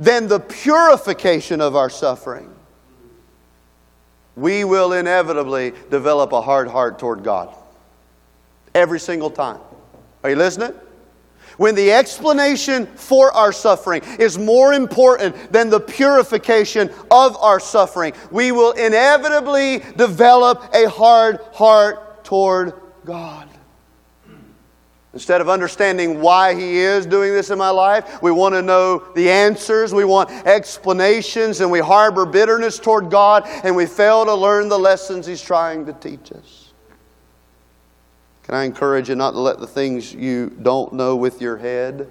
than 0.00 0.26
the 0.26 0.40
purification 0.40 1.60
of 1.60 1.76
our 1.76 1.90
suffering, 1.90 2.52
we 4.34 4.64
will 4.64 4.94
inevitably 4.94 5.72
develop 5.90 6.32
a 6.32 6.40
hard 6.40 6.66
heart 6.66 6.98
toward 6.98 7.22
God. 7.22 7.54
Every 8.74 8.98
single 8.98 9.30
time. 9.30 9.60
Are 10.24 10.30
you 10.30 10.36
listening? 10.36 10.72
When 11.58 11.74
the 11.74 11.92
explanation 11.92 12.86
for 12.86 13.32
our 13.32 13.52
suffering 13.52 14.02
is 14.18 14.38
more 14.38 14.72
important 14.72 15.52
than 15.52 15.68
the 15.68 15.80
purification 15.80 16.90
of 17.10 17.36
our 17.36 17.60
suffering, 17.60 18.14
we 18.30 18.52
will 18.52 18.72
inevitably 18.72 19.80
develop 19.96 20.70
a 20.72 20.88
hard 20.88 21.40
heart 21.52 22.24
toward 22.24 22.72
God. 23.04 23.39
Instead 25.12 25.40
of 25.40 25.48
understanding 25.48 26.20
why 26.20 26.54
He 26.54 26.78
is 26.78 27.04
doing 27.04 27.32
this 27.32 27.50
in 27.50 27.58
my 27.58 27.70
life, 27.70 28.22
we 28.22 28.30
want 28.30 28.54
to 28.54 28.62
know 28.62 29.04
the 29.14 29.28
answers, 29.28 29.92
we 29.92 30.04
want 30.04 30.30
explanations, 30.46 31.60
and 31.60 31.70
we 31.70 31.80
harbor 31.80 32.24
bitterness 32.24 32.78
toward 32.78 33.10
God, 33.10 33.44
and 33.64 33.74
we 33.74 33.86
fail 33.86 34.24
to 34.24 34.34
learn 34.34 34.68
the 34.68 34.78
lessons 34.78 35.26
He's 35.26 35.42
trying 35.42 35.84
to 35.86 35.92
teach 35.94 36.30
us. 36.32 36.72
Can 38.44 38.54
I 38.54 38.64
encourage 38.64 39.08
you 39.08 39.16
not 39.16 39.32
to 39.32 39.40
let 39.40 39.58
the 39.58 39.66
things 39.66 40.12
you 40.12 40.50
don't 40.62 40.92
know 40.92 41.16
with 41.16 41.40
your 41.40 41.56
head 41.56 42.08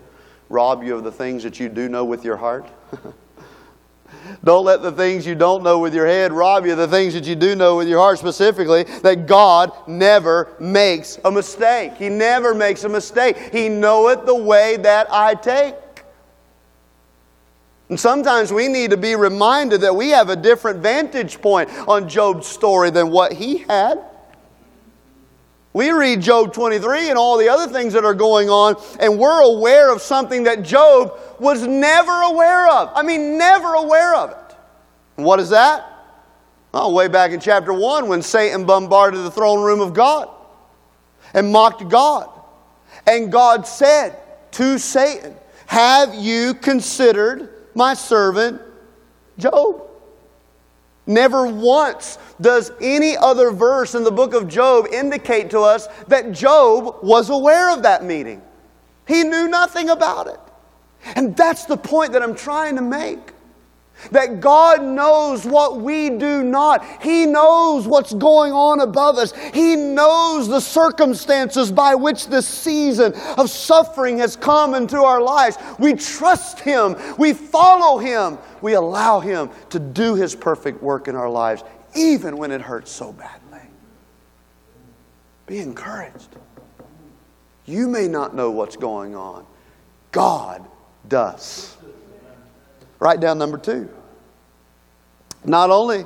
rob 0.49 0.83
you 0.83 0.95
of 0.95 1.03
the 1.03 1.11
things 1.11 1.43
that 1.43 1.59
you 1.59 1.69
do 1.69 1.87
know 1.87 2.03
with 2.03 2.25
your 2.25 2.37
heart? 2.37 2.67
Don't 4.43 4.65
let 4.65 4.81
the 4.81 4.91
things 4.91 5.25
you 5.25 5.35
don't 5.35 5.63
know 5.63 5.79
with 5.79 5.93
your 5.93 6.05
head 6.05 6.31
rob 6.31 6.65
you 6.65 6.71
of 6.71 6.77
the 6.77 6.87
things 6.87 7.13
that 7.13 7.25
you 7.25 7.35
do 7.35 7.55
know 7.55 7.77
with 7.77 7.87
your 7.87 7.99
heart, 7.99 8.19
specifically 8.19 8.83
that 9.01 9.27
God 9.27 9.71
never 9.87 10.55
makes 10.59 11.19
a 11.25 11.31
mistake. 11.31 11.95
He 11.95 12.09
never 12.09 12.53
makes 12.53 12.83
a 12.83 12.89
mistake. 12.89 13.37
He 13.51 13.69
knoweth 13.69 14.25
the 14.25 14.35
way 14.35 14.77
that 14.77 15.07
I 15.11 15.35
take. 15.35 15.75
And 17.89 17.99
sometimes 17.99 18.53
we 18.53 18.67
need 18.67 18.91
to 18.91 18.97
be 18.97 19.15
reminded 19.15 19.81
that 19.81 19.95
we 19.95 20.09
have 20.09 20.29
a 20.29 20.35
different 20.35 20.79
vantage 20.79 21.41
point 21.41 21.69
on 21.87 22.07
Job's 22.07 22.47
story 22.47 22.91
than 22.91 23.09
what 23.09 23.33
he 23.33 23.59
had. 23.59 24.08
We 25.71 25.91
read 25.91 26.21
Job 26.21 26.53
23 26.53 27.09
and 27.09 27.17
all 27.17 27.37
the 27.37 27.47
other 27.49 27.71
things 27.71 27.93
that 27.93 28.03
are 28.03 28.15
going 28.15 28.49
on, 28.49 28.75
and 28.99 29.19
we're 29.19 29.41
aware 29.41 29.93
of 29.93 30.01
something 30.01 30.43
that 30.43 30.63
Job 30.63 31.17
was 31.39 31.65
never 31.67 32.11
aware 32.11 32.67
of. 32.67 32.91
I 32.95 33.03
mean, 33.03 33.37
never 33.37 33.73
aware 33.75 34.15
of 34.15 34.31
it. 34.31 34.55
And 35.17 35.25
what 35.25 35.39
is 35.39 35.49
that? 35.49 35.85
Well, 36.71 36.93
way 36.93 37.07
back 37.07 37.31
in 37.31 37.39
chapter 37.39 37.73
1 37.73 38.07
when 38.07 38.21
Satan 38.21 38.65
bombarded 38.65 39.23
the 39.23 39.31
throne 39.31 39.63
room 39.63 39.79
of 39.79 39.93
God 39.93 40.29
and 41.33 41.51
mocked 41.51 41.87
God. 41.87 42.29
And 43.05 43.31
God 43.31 43.67
said 43.67 44.17
to 44.51 44.79
Satan, 44.79 45.35
Have 45.67 46.15
you 46.15 46.55
considered 46.55 47.49
my 47.75 47.93
servant 47.93 48.61
Job? 49.37 49.88
Never 51.09 51.47
once 51.47 52.19
does 52.39 52.71
any 52.79 53.17
other 53.17 53.49
verse 53.49 53.95
in 53.95 54.03
the 54.03 54.11
book 54.11 54.35
of 54.35 54.47
Job 54.47 54.85
indicate 54.93 55.49
to 55.49 55.61
us 55.61 55.87
that 56.07 56.31
Job 56.31 56.97
was 57.01 57.31
aware 57.31 57.73
of 57.73 57.81
that 57.81 58.03
meeting. 58.03 58.43
He 59.07 59.23
knew 59.23 59.47
nothing 59.47 59.89
about 59.89 60.27
it. 60.27 60.39
And 61.15 61.35
that's 61.35 61.65
the 61.65 61.77
point 61.77 62.13
that 62.13 62.21
I'm 62.21 62.35
trying 62.35 62.75
to 62.75 62.83
make. 62.83 63.33
That 64.11 64.39
God 64.39 64.83
knows 64.83 65.45
what 65.45 65.81
we 65.81 66.11
do 66.11 66.43
not. 66.43 66.85
He 67.01 67.25
knows 67.25 67.87
what's 67.87 68.13
going 68.13 68.53
on 68.53 68.79
above 68.79 69.17
us. 69.17 69.33
He 69.51 69.75
knows 69.75 70.47
the 70.47 70.61
circumstances 70.61 71.71
by 71.71 71.95
which 71.95 72.27
this 72.27 72.47
season 72.47 73.13
of 73.35 73.49
suffering 73.49 74.19
has 74.19 74.35
come 74.35 74.75
into 74.75 74.97
our 74.97 75.21
lives. 75.21 75.57
We 75.79 75.95
trust 75.95 76.59
Him. 76.59 76.95
We 77.17 77.33
follow 77.33 77.97
Him. 77.97 78.37
We 78.61 78.73
allow 78.73 79.19
Him 79.19 79.49
to 79.69 79.79
do 79.79 80.15
His 80.15 80.35
perfect 80.35 80.81
work 80.81 81.07
in 81.07 81.15
our 81.15 81.29
lives, 81.29 81.63
even 81.95 82.37
when 82.37 82.51
it 82.51 82.61
hurts 82.61 82.91
so 82.91 83.11
badly. 83.11 83.61
Be 85.45 85.59
encouraged. 85.59 86.29
You 87.65 87.87
may 87.87 88.07
not 88.07 88.35
know 88.35 88.51
what's 88.51 88.75
going 88.75 89.15
on, 89.15 89.45
God 90.11 90.65
does. 91.07 91.75
Write 92.99 93.19
down 93.19 93.37
number 93.37 93.57
two. 93.57 93.89
Not 95.45 95.69
only 95.69 96.05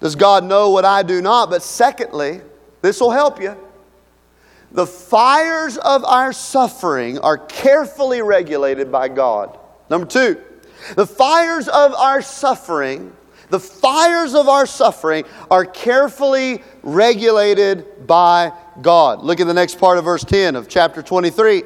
does 0.00 0.14
God 0.14 0.44
know 0.44 0.70
what 0.70 0.84
I 0.84 1.02
do 1.02 1.20
not, 1.20 1.50
but 1.50 1.62
secondly, 1.62 2.40
this 2.82 3.00
will 3.00 3.10
help 3.10 3.40
you. 3.40 3.56
The 4.72 4.86
fires 4.86 5.78
of 5.78 6.04
our 6.04 6.32
suffering 6.32 7.18
are 7.18 7.38
carefully 7.38 8.22
regulated 8.22 8.92
by 8.92 9.08
God. 9.08 9.58
Number 9.88 10.06
two, 10.06 10.42
the 10.94 11.06
fires 11.06 11.68
of 11.68 11.94
our 11.94 12.22
suffering, 12.22 13.12
The 13.50 13.60
fires 13.60 14.34
of 14.34 14.48
our 14.48 14.66
suffering 14.66 15.24
are 15.50 15.64
carefully 15.64 16.62
regulated 16.82 18.06
by 18.06 18.52
God. 18.82 19.22
Look 19.22 19.40
at 19.40 19.46
the 19.46 19.54
next 19.54 19.78
part 19.78 19.96
of 19.96 20.04
verse 20.04 20.22
10 20.22 20.54
of 20.54 20.68
chapter 20.68 21.02
23. 21.02 21.62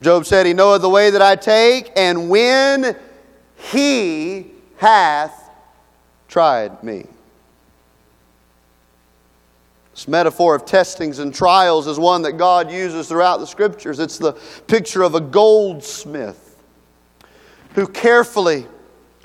Job 0.00 0.26
said, 0.26 0.46
He 0.46 0.52
knoweth 0.52 0.82
the 0.82 0.88
way 0.88 1.10
that 1.10 1.22
I 1.22 1.36
take, 1.36 1.92
and 1.96 2.28
when 2.28 2.96
He 3.56 4.50
hath 4.78 5.50
tried 6.26 6.82
me. 6.82 7.06
This 9.92 10.08
metaphor 10.08 10.56
of 10.56 10.64
testings 10.64 11.18
and 11.20 11.32
trials 11.32 11.86
is 11.86 11.98
one 11.98 12.22
that 12.22 12.32
God 12.32 12.70
uses 12.72 13.08
throughout 13.08 13.38
the 13.38 13.46
scriptures. 13.46 13.98
It's 13.98 14.18
the 14.18 14.32
picture 14.66 15.02
of 15.02 15.14
a 15.14 15.20
goldsmith 15.20 16.51
who 17.74 17.86
carefully 17.86 18.66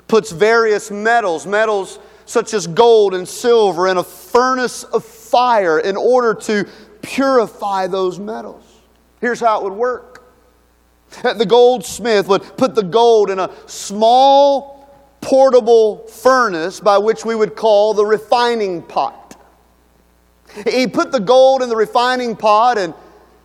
puts 0.06 0.32
various 0.32 0.90
metals, 0.90 1.46
metals 1.46 1.98
such 2.24 2.54
as 2.54 2.66
gold 2.66 3.14
and 3.14 3.26
silver, 3.26 3.88
in 3.88 3.96
a 3.96 4.04
furnace 4.04 4.84
of 4.84 5.04
fire 5.04 5.78
in 5.78 5.96
order 5.96 6.34
to 6.34 6.66
purify 7.02 7.86
those 7.86 8.18
metals. 8.18 8.64
Here's 9.20 9.40
how 9.40 9.60
it 9.60 9.64
would 9.64 9.72
work 9.72 10.18
the 11.22 11.46
goldsmith 11.46 12.28
would 12.28 12.42
put 12.56 12.74
the 12.74 12.82
gold 12.82 13.30
in 13.30 13.38
a 13.38 13.50
small 13.66 14.78
portable 15.20 16.06
furnace 16.06 16.80
by 16.80 16.98
which 16.98 17.24
we 17.24 17.34
would 17.34 17.56
call 17.56 17.94
the 17.94 18.04
refining 18.04 18.82
pot. 18.82 19.36
He 20.66 20.86
put 20.86 21.12
the 21.12 21.20
gold 21.20 21.62
in 21.62 21.68
the 21.68 21.76
refining 21.76 22.36
pot 22.36 22.78
and 22.78 22.94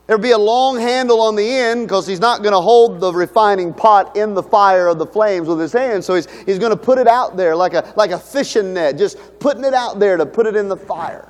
There'll 0.05 0.21
be 0.21 0.31
a 0.31 0.37
long 0.37 0.79
handle 0.79 1.21
on 1.21 1.35
the 1.35 1.49
end 1.49 1.87
because 1.87 2.05
he's 2.05 2.19
not 2.19 2.41
going 2.41 2.51
to 2.51 2.59
hold 2.59 2.99
the 2.99 3.13
refining 3.13 3.73
pot 3.73 4.17
in 4.17 4.33
the 4.33 4.43
fire 4.43 4.87
of 4.87 4.99
the 4.99 5.05
flames 5.05 5.47
with 5.47 5.59
his 5.59 5.71
hands. 5.71 6.05
So 6.05 6.15
he's, 6.15 6.29
he's 6.45 6.59
going 6.59 6.71
to 6.71 6.77
put 6.77 6.97
it 6.97 7.07
out 7.07 7.37
there 7.37 7.55
like 7.55 7.73
a, 7.73 7.93
like 7.95 8.11
a 8.11 8.19
fishing 8.19 8.73
net, 8.73 8.97
just 8.97 9.17
putting 9.39 9.63
it 9.63 9.73
out 9.73 9.99
there 9.99 10.17
to 10.17 10.25
put 10.25 10.45
it 10.45 10.57
in 10.57 10.67
the 10.67 10.75
fire. 10.75 11.29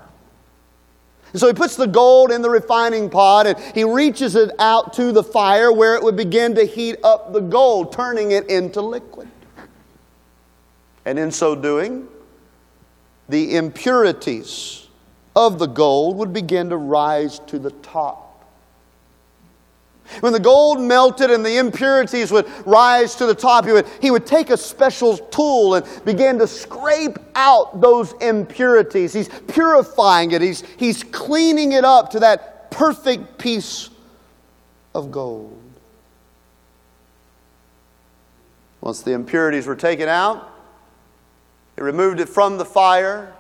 And 1.34 1.40
so 1.40 1.48
he 1.48 1.54
puts 1.54 1.76
the 1.76 1.88
gold 1.88 2.32
in 2.32 2.42
the 2.42 2.50
refining 2.50 3.10
pot 3.10 3.46
and 3.46 3.60
he 3.76 3.84
reaches 3.84 4.36
it 4.36 4.52
out 4.58 4.94
to 4.94 5.12
the 5.12 5.24
fire 5.24 5.72
where 5.72 5.96
it 5.96 6.04
would 6.04 6.16
begin 6.16 6.56
to 6.56 6.64
heat 6.64 6.98
up 7.04 7.32
the 7.32 7.42
gold, 7.42 7.92
turning 7.92 8.32
it 8.32 8.48
into 8.50 8.82
liquid. 8.82 9.30
And 11.06 11.20
in 11.20 11.32
so 11.32 11.56
doing, 11.56 12.08
the 13.30 13.56
impurities 13.56 14.88
of 15.36 15.60
the 15.60 15.68
gold 15.68 16.18
would 16.18 16.34
begin 16.34 16.70
to 16.70 16.78
rise 16.78 17.40
to 17.40 17.60
the 17.60 17.72
top. 17.72 18.33
When 20.20 20.34
the 20.34 20.40
gold 20.40 20.80
melted 20.80 21.32
and 21.32 21.46
the 21.46 21.58
impurities 21.58 22.32
would 22.32 22.48
rise 22.66 23.16
to 23.16 23.26
the 23.26 23.36
top, 23.36 23.66
he 23.66 23.72
would, 23.72 23.88
he 24.02 24.12
would 24.12 24.26
take 24.26 24.50
a 24.50 24.58
special 24.58 25.18
tool 25.18 25.76
and 25.76 26.06
begin 26.06 26.40
to 26.40 26.48
scrape 26.48 27.18
out 27.36 27.82
those 27.82 28.14
impurities. 28.22 29.14
He's 29.14 29.30
purifying 29.48 30.32
it, 30.32 30.42
he's, 30.42 30.64
he's 30.78 31.04
cleaning 31.04 31.72
it 31.72 31.84
up 31.84 32.12
to 32.12 32.20
that 32.20 32.72
perfect 32.72 33.38
piece 33.38 33.90
of 34.96 35.12
gold. 35.12 35.60
Once 38.82 39.02
the 39.02 39.14
impurities 39.14 39.66
were 39.66 39.76
taken 39.76 40.10
out, 40.10 40.52
he 41.76 41.82
removed 41.82 42.20
it 42.20 42.28
from 42.28 42.58
the 42.58 42.66
fire, 42.66 43.34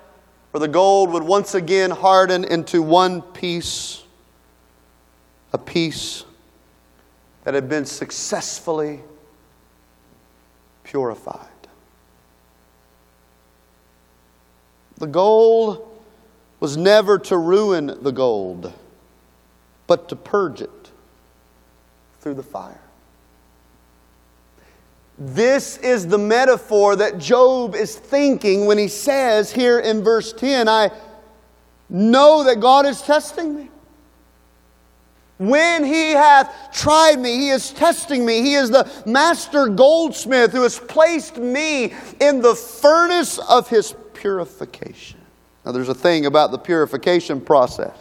where 0.51 0.59
the 0.59 0.67
gold 0.67 1.11
would 1.11 1.23
once 1.23 1.53
again 1.53 1.91
harden 1.91 2.43
into 2.43 2.81
one 2.81 3.21
piece, 3.21 4.03
a 5.51 5.57
piece 5.57 6.23
that 7.43 7.53
had 7.53 7.67
been 7.67 7.85
successfully 7.85 9.01
purified. 10.83 11.47
The 14.97 15.07
goal 15.07 15.91
was 16.59 16.77
never 16.77 17.19
to 17.19 17.37
ruin 17.37 17.97
the 18.01 18.11
gold, 18.11 18.71
but 19.87 20.07
to 20.09 20.15
purge 20.15 20.61
it 20.61 20.91
through 22.21 22.35
the 22.35 22.43
fire. 22.43 22.79
This 25.17 25.77
is 25.77 26.07
the 26.07 26.17
metaphor 26.17 26.95
that 26.95 27.17
Job 27.17 27.75
is 27.75 27.95
thinking 27.95 28.65
when 28.65 28.77
he 28.77 28.87
says 28.87 29.51
here 29.51 29.79
in 29.79 30.03
verse 30.03 30.33
10 30.33 30.67
I 30.67 30.89
know 31.89 32.43
that 32.45 32.59
God 32.59 32.85
is 32.85 33.01
testing 33.01 33.55
me. 33.55 33.69
When 35.43 35.83
he 35.83 36.11
hath 36.11 36.71
tried 36.71 37.19
me, 37.19 37.37
he 37.37 37.49
is 37.49 37.71
testing 37.71 38.25
me. 38.25 38.41
He 38.41 38.53
is 38.53 38.69
the 38.69 38.89
master 39.05 39.67
goldsmith 39.67 40.53
who 40.53 40.61
has 40.61 40.79
placed 40.79 41.35
me 41.35 41.93
in 42.21 42.41
the 42.41 42.55
furnace 42.55 43.39
of 43.39 43.67
his 43.67 43.93
purification. 44.13 45.19
Now, 45.65 45.73
there's 45.73 45.89
a 45.89 45.93
thing 45.93 46.27
about 46.27 46.51
the 46.51 46.57
purification 46.57 47.41
process 47.41 47.97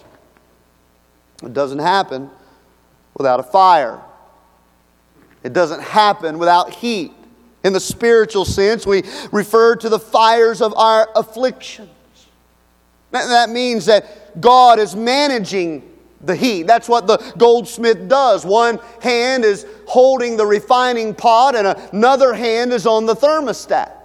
it 1.42 1.52
doesn't 1.52 1.80
happen 1.80 2.30
without 3.16 3.40
a 3.40 3.42
fire, 3.42 4.00
it 5.42 5.52
doesn't 5.52 5.82
happen 5.82 6.38
without 6.38 6.70
heat. 6.70 7.12
In 7.64 7.72
the 7.72 7.80
spiritual 7.80 8.44
sense, 8.44 8.86
we 8.86 9.02
refer 9.32 9.74
to 9.76 9.88
the 9.88 9.98
fires 9.98 10.60
of 10.62 10.74
our 10.76 11.08
afflictions. 11.16 11.90
That 13.10 13.50
means 13.50 13.86
that 13.86 14.40
God 14.40 14.78
is 14.78 14.94
managing 14.94 15.91
the 16.22 16.36
heat. 16.36 16.64
That's 16.64 16.88
what 16.88 17.06
the 17.06 17.18
goldsmith 17.36 18.08
does. 18.08 18.44
One 18.44 18.78
hand 19.00 19.44
is 19.44 19.66
holding 19.86 20.36
the 20.36 20.46
refining 20.46 21.14
pot, 21.14 21.56
and 21.56 21.66
another 21.92 22.34
hand 22.34 22.72
is 22.72 22.86
on 22.86 23.06
the 23.06 23.14
thermostat. 23.14 24.02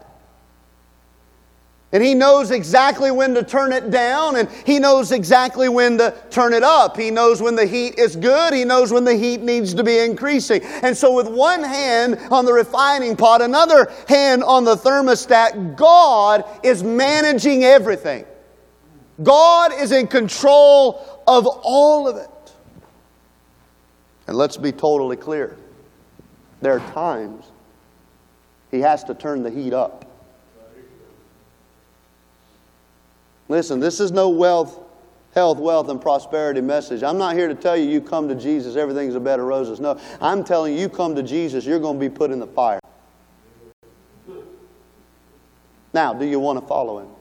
And 1.93 2.03
he 2.03 2.13
knows 2.13 2.51
exactly 2.51 3.11
when 3.11 3.33
to 3.35 3.43
turn 3.43 3.71
it 3.71 3.91
down, 3.91 4.35
and 4.35 4.49
he 4.65 4.77
knows 4.77 5.13
exactly 5.13 5.69
when 5.69 5.97
to 5.99 6.13
turn 6.29 6.53
it 6.53 6.63
up. 6.63 6.97
He 6.97 7.11
knows 7.11 7.41
when 7.41 7.55
the 7.55 7.65
heat 7.65 7.97
is 7.97 8.17
good, 8.17 8.53
he 8.53 8.65
knows 8.65 8.91
when 8.91 9.05
the 9.05 9.15
heat 9.15 9.41
needs 9.41 9.73
to 9.73 9.83
be 9.85 9.99
increasing. 9.99 10.61
And 10.63 10.97
so, 10.97 11.13
with 11.13 11.29
one 11.29 11.63
hand 11.63 12.19
on 12.29 12.43
the 12.43 12.51
refining 12.51 13.15
pot, 13.15 13.41
another 13.41 13.89
hand 14.09 14.43
on 14.43 14.65
the 14.65 14.75
thermostat, 14.75 15.77
God 15.77 16.43
is 16.61 16.83
managing 16.83 17.63
everything. 17.63 18.25
God 19.23 19.73
is 19.73 19.91
in 19.91 20.07
control 20.07 21.21
of 21.27 21.47
all 21.47 22.07
of 22.07 22.17
it. 22.17 22.29
And 24.27 24.37
let's 24.37 24.57
be 24.57 24.71
totally 24.71 25.15
clear 25.15 25.57
there 26.61 26.73
are 26.73 26.91
times 26.91 27.45
he 28.71 28.79
has 28.81 29.03
to 29.05 29.15
turn 29.15 29.43
the 29.43 29.49
heat 29.49 29.73
up. 29.73 30.05
Listen, 33.49 33.79
this 33.79 33.99
is 33.99 34.11
no 34.11 34.27
wealth, 34.27 34.79
health, 35.33 35.57
wealth, 35.57 35.87
and 35.89 36.01
prosperity 36.01 36.59
message. 36.59 37.01
I'm 37.01 37.17
not 37.17 37.35
here 37.35 37.47
to 37.47 37.55
tell 37.55 37.77
you 37.77 37.89
you 37.89 38.01
come 38.01 38.27
to 38.27 38.35
Jesus, 38.35 38.75
everything's 38.75 39.15
a 39.15 39.19
bed 39.19 39.39
of 39.39 39.45
roses. 39.45 39.79
No, 39.79 39.99
I'm 40.19 40.43
telling 40.43 40.73
you, 40.73 40.81
you 40.81 40.89
come 40.89 41.15
to 41.15 41.23
Jesus, 41.23 41.65
you're 41.65 41.79
going 41.79 41.97
to 41.97 42.09
be 42.09 42.13
put 42.13 42.31
in 42.31 42.39
the 42.39 42.47
fire. 42.47 42.81
Now, 45.93 46.13
do 46.13 46.25
you 46.25 46.39
want 46.39 46.59
to 46.59 46.67
follow 46.67 46.99
him? 46.99 47.16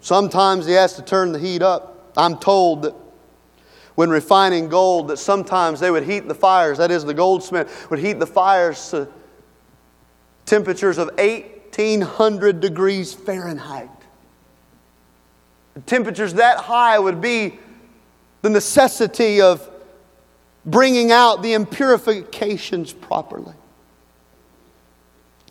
Sometimes 0.00 0.66
he 0.66 0.72
has 0.72 0.94
to 0.94 1.02
turn 1.02 1.32
the 1.32 1.38
heat 1.38 1.62
up. 1.62 2.12
I'm 2.16 2.38
told 2.38 2.82
that 2.82 2.94
when 3.94 4.10
refining 4.10 4.68
gold 4.68 5.08
that 5.08 5.18
sometimes 5.18 5.80
they 5.80 5.90
would 5.90 6.04
heat 6.04 6.26
the 6.26 6.34
fires, 6.34 6.78
that 6.78 6.90
is 6.90 7.04
the 7.04 7.14
goldsmith 7.14 7.88
would 7.90 7.98
heat 7.98 8.18
the 8.18 8.26
fires 8.26 8.90
to 8.90 9.08
temperatures 10.44 10.98
of 10.98 11.08
1800 11.18 12.60
degrees 12.60 13.14
Fahrenheit. 13.14 13.90
Temperatures 15.86 16.34
that 16.34 16.58
high 16.58 16.98
would 16.98 17.20
be 17.20 17.58
the 18.42 18.50
necessity 18.50 19.40
of 19.40 19.68
bringing 20.66 21.12
out 21.12 21.42
the 21.42 21.52
impurifications 21.52 22.98
properly. 23.00 23.54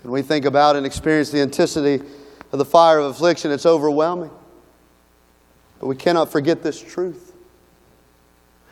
And 0.04 0.12
we 0.12 0.22
think 0.22 0.46
about 0.46 0.76
and 0.76 0.86
experience 0.86 1.32
the 1.32 1.42
intensity 1.42 2.02
of 2.52 2.60
the 2.60 2.66
fire 2.66 3.00
of 3.00 3.12
affliction, 3.12 3.52
it's 3.52 3.66
overwhelming. 3.66 4.32
But 5.80 5.88
we 5.88 5.96
cannot 5.96 6.32
forget 6.32 6.62
this 6.64 6.80
truth 6.80 7.31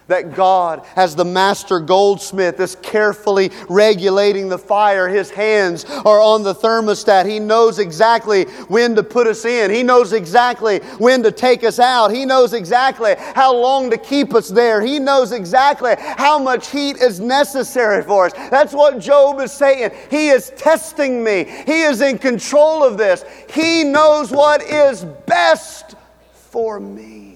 that 0.10 0.36
God, 0.36 0.86
as 0.96 1.16
the 1.16 1.24
master 1.24 1.80
goldsmith, 1.80 2.60
is 2.60 2.76
carefully 2.82 3.52
regulating 3.70 4.50
the 4.50 4.58
fire. 4.58 5.08
His 5.08 5.30
hands 5.30 5.86
are 5.86 6.20
on 6.20 6.44
the 6.44 6.54
thermostat. 6.54 7.26
He 7.26 7.40
knows 7.40 7.80
exactly 7.80 8.46
when 8.68 8.96
to 8.96 9.04
put 9.04 9.28
us 9.28 9.46
in, 9.46 9.72
He 9.72 9.84
knows 9.84 10.14
exactly 10.14 10.80
when 10.98 11.24
to 11.24 11.32
take 11.32 11.64
us 11.64 11.80
out, 11.80 12.10
He 12.10 12.26
knows 12.26 12.54
exactly 12.54 13.16
how 13.18 13.56
long 13.56 13.90
to 13.92 13.98
keep 13.98 14.34
us 14.34 14.50
there, 14.50 14.82
He 14.82 15.00
knows 15.00 15.32
exactly 15.32 15.96
how 15.98 16.40
much 16.40 16.70
heat 16.70 16.98
is 16.98 17.20
necessary 17.20 18.04
for 18.04 18.26
us. 18.26 18.34
That's 18.50 18.74
what 18.74 19.00
Job 19.00 19.40
is 19.40 19.52
saying. 19.52 19.92
He 20.10 20.30
is 20.30 20.52
testing 20.58 21.24
me, 21.24 21.46
He 21.66 21.84
is 21.84 22.02
in 22.02 22.18
control 22.18 22.84
of 22.84 22.98
this, 22.98 23.24
He 23.52 23.84
knows 23.84 24.32
what 24.32 24.62
is 24.64 25.06
best 25.26 25.96
for 26.34 26.80
me. 26.80 27.29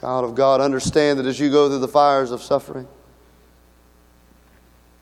Child 0.00 0.24
of 0.24 0.34
God, 0.34 0.60
understand 0.62 1.18
that 1.18 1.26
as 1.26 1.38
you 1.38 1.50
go 1.50 1.68
through 1.68 1.80
the 1.80 1.88
fires 1.88 2.30
of 2.30 2.42
suffering, 2.42 2.88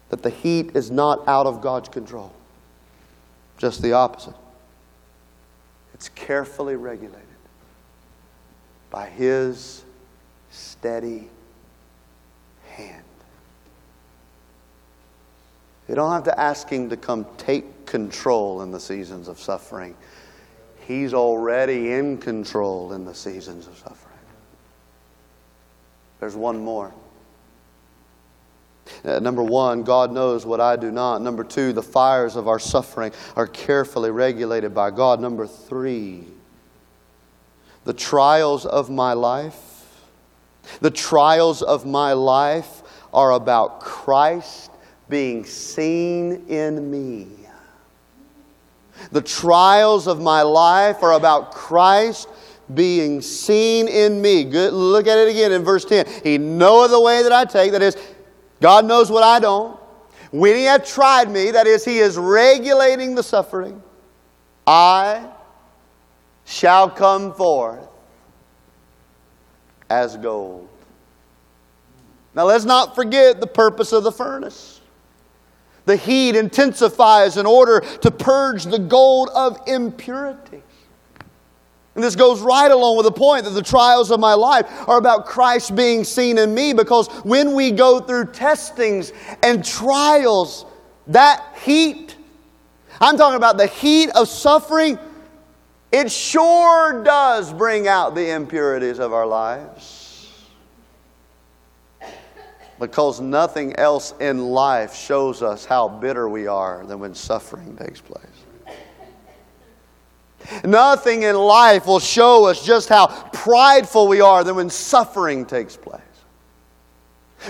that 0.09 0.23
the 0.23 0.31
heat 0.31 0.75
is 0.75 0.91
not 0.91 1.27
out 1.29 1.47
of 1.47 1.61
God's 1.61 1.89
control. 1.89 2.33
Just 3.59 3.81
the 3.83 3.93
opposite. 3.93 4.35
It's 5.95 6.09
carefully 6.11 6.77
regulated 6.77 7.27
by 8.91 9.07
His 9.07 9.85
steady 10.51 11.29
hand. 12.69 13.05
You 15.89 15.95
don't 15.95 16.13
have 16.13 16.25
to 16.25 16.41
ask 16.41 16.69
Him 16.69 16.89
to 16.91 16.97
come 16.97 17.25
take 17.37 17.87
control 17.87 18.63
in 18.63 18.71
the 18.73 18.81
seasons 18.81 19.29
of 19.29 19.39
suffering. 19.39 19.97
He's 20.87 21.15
already 21.15 21.93
in 21.93 22.19
control 22.19 22.93
in 22.93 23.05
the 23.05 23.15
seasons 23.15 23.67
of 23.67 23.77
suffering. 23.79 24.08
There's 26.21 26.37
one 26.37 26.59
more. 26.59 26.93
Uh, 29.05 29.19
number 29.19 29.43
one, 29.43 29.83
God 29.83 30.13
knows 30.13 30.47
what 30.47 30.61
I 30.61 30.77
do 30.77 30.91
not. 30.91 31.21
Number 31.23 31.45
two, 31.45 31.73
the 31.73 31.83
fires 31.83 32.37
of 32.37 32.49
our 32.49 32.59
suffering 32.59 33.13
are 33.37 33.47
carefully 33.47 34.11
regulated 34.11 34.75
by 34.75 34.91
God. 34.91 35.21
Number 35.21 35.47
three, 35.47 36.25
the 37.85 37.93
trials 37.93 38.67
of 38.67 38.91
my 38.91 39.13
life, 39.13 39.55
the 40.81 40.91
trials 40.91 41.63
of 41.63 41.87
my 41.87 42.13
life 42.13 42.83
are 43.13 43.33
about 43.33 43.81
Christ 43.81 44.71
being 45.09 45.45
seen 45.45 46.47
in 46.49 46.91
me. 46.91 47.29
The 49.13 49.23
trials 49.23 50.07
of 50.07 50.21
my 50.21 50.43
life 50.43 51.03
are 51.03 51.13
about 51.13 51.53
Christ 51.53 52.29
being 52.75 53.23
seen 53.23 53.89
in 53.89 54.21
me. 54.21 54.45
Good, 54.45 54.73
look 54.73 55.07
at 55.07 55.19
it 55.19 55.29
again 55.29 55.53
in 55.53 55.65
verse 55.65 55.85
10. 55.85 56.07
He 56.23 56.39
knoweth 56.39 56.91
the 56.91 57.01
way 57.01 57.23
that 57.23 57.33
I 57.33 57.45
take, 57.45 57.73
that 57.73 57.83
is, 57.83 57.97
God 58.61 58.85
knows 58.85 59.11
what 59.11 59.23
I 59.23 59.39
don't. 59.39 59.79
When 60.31 60.57
He 60.57 60.65
hath 60.65 60.87
tried 60.87 61.31
me, 61.31 61.51
that 61.53 61.67
is, 61.67 61.85
He 61.85 61.99
is 61.99 62.17
regulating 62.17 63.15
the 63.15 63.23
suffering, 63.23 63.83
I 64.67 65.27
shall 66.45 66.91
come 66.91 67.33
forth 67.35 67.87
as 69.89 70.17
gold. 70.17 70.69
Now, 72.35 72.45
let's 72.45 72.65
not 72.65 72.95
forget 72.95 73.41
the 73.41 73.47
purpose 73.47 73.93
of 73.93 74.05
the 74.05 74.13
furnace. 74.13 74.81
The 75.87 75.97
heat 75.97 76.37
intensifies 76.37 77.39
in 77.39 77.47
order 77.47 77.81
to 77.81 78.11
purge 78.11 78.65
the 78.65 78.79
gold 78.79 79.31
of 79.35 79.59
impurity. 79.67 80.63
And 81.99 82.05
this 82.05 82.15
goes 82.15 82.41
right 82.43 82.71
along 82.71 82.97
with 82.97 83.07
the 83.07 83.11
point 83.11 83.43
that 83.43 83.51
the 83.51 83.61
trials 83.61 84.13
of 84.13 84.21
my 84.21 84.33
life 84.33 84.67
are 84.89 84.99
about 84.99 85.27
Christ 85.27 85.75
being 85.75 86.05
seen 86.05 86.39
in 86.39 86.55
me 86.55 86.73
because 86.73 87.09
when 87.25 87.57
we 87.57 87.73
go 87.73 87.99
through 87.99 88.27
testings 88.27 89.13
and 89.43 89.65
trials, 89.65 90.65
that 91.09 91.45
heat, 91.65 92.15
I'm 93.01 93.17
talking 93.17 93.37
about 93.37 93.59
the 93.59 93.67
heat 93.67 94.11
of 94.11 94.29
suffering, 94.29 94.97
it 95.91 96.09
sure 96.13 97.03
does 97.03 97.53
bring 97.53 97.89
out 97.89 98.15
the 98.15 98.31
impurities 98.31 99.01
of 99.01 99.13
our 99.13 99.27
lives. 99.27 100.31
Because 102.79 103.21
nothing 103.21 103.75
else 103.75 104.15
in 104.21 104.51
life 104.51 104.95
shows 104.95 105.43
us 105.43 105.65
how 105.65 105.89
bitter 105.89 106.29
we 106.29 106.47
are 106.47 106.87
than 106.87 107.01
when 107.01 107.13
suffering 107.13 107.77
takes 107.77 108.01
place. 108.01 108.38
Nothing 110.65 111.23
in 111.25 111.37
life 111.37 111.87
will 111.87 112.01
show 112.01 112.47
us 112.47 112.65
just 112.65 112.89
how 112.89 113.07
prideful 113.33 114.09
we 114.09 114.21
are 114.21 114.45
than 114.45 114.57
when 114.57 114.71
suffering 114.71 115.45
takes 115.45 115.77
place. 115.77 116.03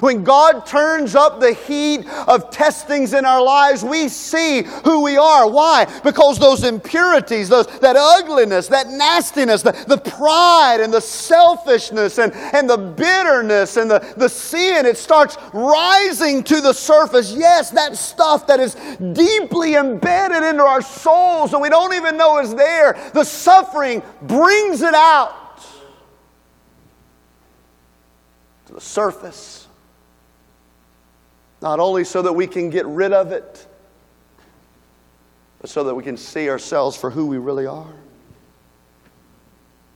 When 0.01 0.23
God 0.23 0.67
turns 0.67 1.15
up 1.15 1.41
the 1.41 1.55
heat 1.55 2.07
of 2.29 2.51
testings 2.51 3.15
in 3.15 3.25
our 3.25 3.43
lives, 3.43 3.83
we 3.83 4.09
see 4.09 4.63
who 4.85 5.03
we 5.03 5.17
are. 5.17 5.51
Why? 5.51 5.87
Because 6.05 6.39
those 6.39 6.63
impurities, 6.63 7.49
those, 7.49 7.67
that 7.81 7.97
ugliness, 7.97 8.69
that 8.69 8.89
nastiness, 8.89 9.63
the, 9.63 9.73
the 9.89 9.97
pride 9.97 10.81
and 10.81 10.93
the 10.93 11.01
selfishness 11.01 12.19
and, 12.19 12.35
and 12.35 12.69
the 12.69 12.77
bitterness 12.77 13.79
and 13.79 13.91
the, 13.91 14.01
the 14.19 14.29
sin, 14.29 14.85
it 14.85 14.99
starts 14.99 15.39
rising 15.55 16.45
to 16.45 16.61
the 16.61 16.75
surface. 16.75 17.33
Yes, 17.33 17.71
that 17.71 17.97
stuff 17.97 18.47
that 18.47 18.61
is 18.61 18.75
deeply 19.15 19.75
embedded 19.75 20.43
into 20.45 20.63
our 20.63 20.83
souls 20.83 21.55
and 21.55 21.63
we 21.63 21.71
don't 21.71 21.95
even 21.95 22.19
know 22.19 22.39
is 22.39 22.55
there. 22.55 23.11
The 23.15 23.25
suffering 23.25 24.03
brings 24.23 24.83
it 24.83 24.95
out 24.95 25.35
to 28.67 28.75
the 28.75 28.81
surface. 28.81 29.68
Not 31.61 31.81
only 31.81 32.05
so 32.05 32.23
that 32.23 32.33
we 32.33 32.47
can 32.47 32.71
get 32.71 32.87
rid 32.87 33.13
of 33.13 33.33
it, 33.33 33.67
but 35.61 35.71
so 35.71 35.85
that 35.85 35.95
we 35.95 36.03
can 36.03 36.17
see 36.17 36.49
ourselves 36.49 36.97
for 36.97 37.11
who 37.11 37.27
we 37.27 37.39
really 37.39 37.67
are. 37.67 37.95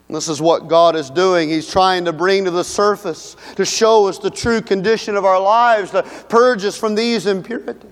This 0.09 0.29
is 0.29 0.43
what 0.43 0.69
God 0.69 0.95
is 0.95 1.09
doing. 1.09 1.49
He's 1.49 1.71
trying 1.71 2.05
to 2.05 2.13
bring 2.13 2.45
to 2.45 2.51
the 2.51 2.65
surface, 2.65 3.35
to 3.57 3.65
show 3.65 4.09
us 4.09 4.19
the 4.19 4.31
true 4.31 4.61
condition 4.61 5.17
of 5.17 5.25
our 5.25 5.41
lives, 5.41 5.91
to 5.93 6.03
purge 6.29 6.65
us 6.65 6.77
from 6.77 6.95
these 6.95 7.27
impurities. 7.27 7.91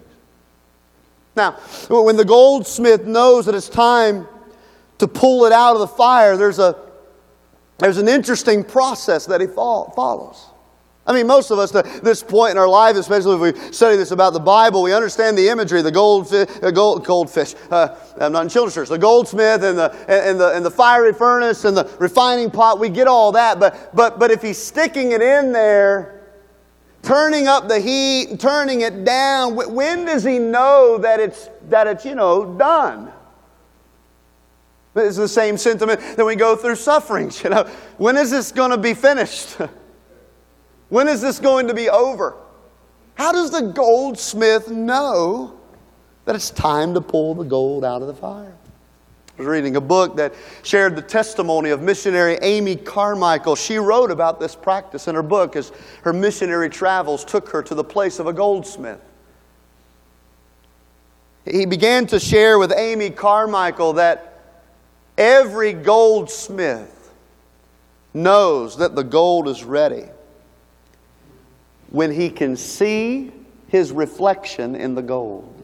Now, 1.35 1.53
when 1.89 2.17
the 2.17 2.25
goldsmith 2.25 3.07
knows 3.07 3.47
that 3.47 3.55
it's 3.55 3.71
time 3.71 4.27
to 4.99 5.09
pull 5.09 5.47
it 5.47 5.53
out 5.53 5.75
of 5.75 5.81
the 5.81 5.87
fire, 5.87 6.37
there's, 6.37 6.59
a, 6.59 6.77
there's 7.79 7.97
an 7.97 8.09
interesting 8.09 8.65
process 8.65 9.25
that 9.27 9.41
he 9.41 9.47
follows. 9.47 10.45
I 11.11 11.13
mean, 11.13 11.27
most 11.27 11.51
of 11.51 11.59
us 11.59 11.75
at 11.75 12.05
this 12.05 12.23
point 12.23 12.53
in 12.53 12.57
our 12.57 12.69
life, 12.69 12.95
especially 12.95 13.35
if 13.35 13.57
we 13.57 13.73
study 13.73 13.97
this 13.97 14.13
about 14.13 14.33
the 14.33 14.39
Bible, 14.39 14.81
we 14.81 14.93
understand 14.93 15.37
the 15.37 15.49
imagery, 15.49 15.83
the 15.83 15.91
goldfish, 15.91 16.49
uh, 16.63 16.71
gold, 16.71 17.05
goldfish. 17.05 17.57
Uh, 17.69 17.97
I'm 18.21 18.31
not 18.31 18.45
in 18.45 18.49
children's 18.49 18.77
church. 18.77 18.89
The 18.91 18.97
goldsmith 18.97 19.65
and 19.65 19.77
the, 19.77 19.91
and, 20.07 20.39
the, 20.39 20.55
and 20.55 20.65
the 20.65 20.71
fiery 20.71 21.13
furnace 21.13 21.65
and 21.65 21.77
the 21.77 21.91
refining 21.99 22.49
pot, 22.49 22.79
we 22.79 22.91
get 22.91 23.09
all 23.09 23.33
that. 23.33 23.59
But, 23.59 23.91
but, 23.93 24.21
but 24.21 24.31
if 24.31 24.41
he's 24.41 24.57
sticking 24.57 25.11
it 25.11 25.21
in 25.21 25.51
there, 25.51 26.23
turning 27.03 27.49
up 27.49 27.67
the 27.67 27.81
heat, 27.81 28.39
turning 28.39 28.83
it 28.83 29.05
down, 29.05 29.57
when 29.57 30.05
does 30.05 30.23
he 30.23 30.39
know 30.39 30.97
that 30.99 31.19
it's, 31.19 31.51
that 31.71 31.89
it's 31.89 32.05
you 32.05 32.15
know, 32.15 32.55
done? 32.55 33.11
It's 34.95 35.17
the 35.17 35.27
same 35.27 35.57
sentiment 35.57 36.01
that 36.17 36.25
we 36.25 36.37
go 36.37 36.55
through 36.55 36.77
sufferings. 36.77 37.43
You 37.51 37.51
know, 37.51 37.65
when 37.99 38.17
is 38.17 38.31
this 38.31 38.53
going 38.53 38.71
to 38.71 38.79
be 38.79 38.95
finished? 38.95 39.57
When 40.91 41.07
is 41.09 41.21
this 41.21 41.39
going 41.39 41.69
to 41.69 41.75
be 41.75 41.89
over? 41.89 42.35
How 43.15 43.33
does 43.33 43.51
the 43.51 43.63
goldsmith 43.63 44.69
know 44.69 45.59
that 46.25 46.35
it's 46.35 46.51
time 46.51 46.95
to 46.95 47.01
pull 47.01 47.35
the 47.35 47.45
gold 47.45 47.85
out 47.85 48.03
of 48.03 48.09
the 48.09 48.15
fire? 48.15 48.55
I 49.39 49.43
was 49.43 49.47
reading 49.47 49.77
a 49.77 49.81
book 49.81 50.17
that 50.17 50.35
shared 50.63 50.97
the 50.97 51.03
testimony 51.03 51.71
of 51.71 51.81
missionary 51.81 52.39
Amy 52.43 52.77
Carmichael. 52.77 53.57
She 53.57 53.79
wrote 53.79 54.11
about 54.11 54.41
this 54.41 54.55
practice 54.55 55.09
in 55.09 55.15
her 55.15 55.23
book 55.23 55.57
as 55.57 55.73
her 56.03 56.13
missionary 56.13 56.69
travels 56.69 57.25
took 57.25 57.49
her 57.51 57.63
to 57.63 57.75
the 57.75 57.85
place 57.85 58.19
of 58.19 58.27
a 58.27 58.33
goldsmith. 58.33 59.01
He 61.45 61.65
began 61.67 62.07
to 62.09 62.19
share 62.19 62.59
with 62.59 62.73
Amy 62.77 63.11
Carmichael 63.11 63.95
that 63.95 64.41
every 65.17 65.73
goldsmith 65.73 67.13
knows 68.13 68.77
that 68.79 68.95
the 68.97 69.05
gold 69.05 69.49
is 69.49 69.63
ready 69.63 70.05
when 71.91 72.13
he 72.13 72.31
can 72.31 72.57
see 72.57 73.33
his 73.69 73.93
reflection 73.93 74.75
in 74.75 74.95
the 74.95 75.03
gold. 75.03 75.61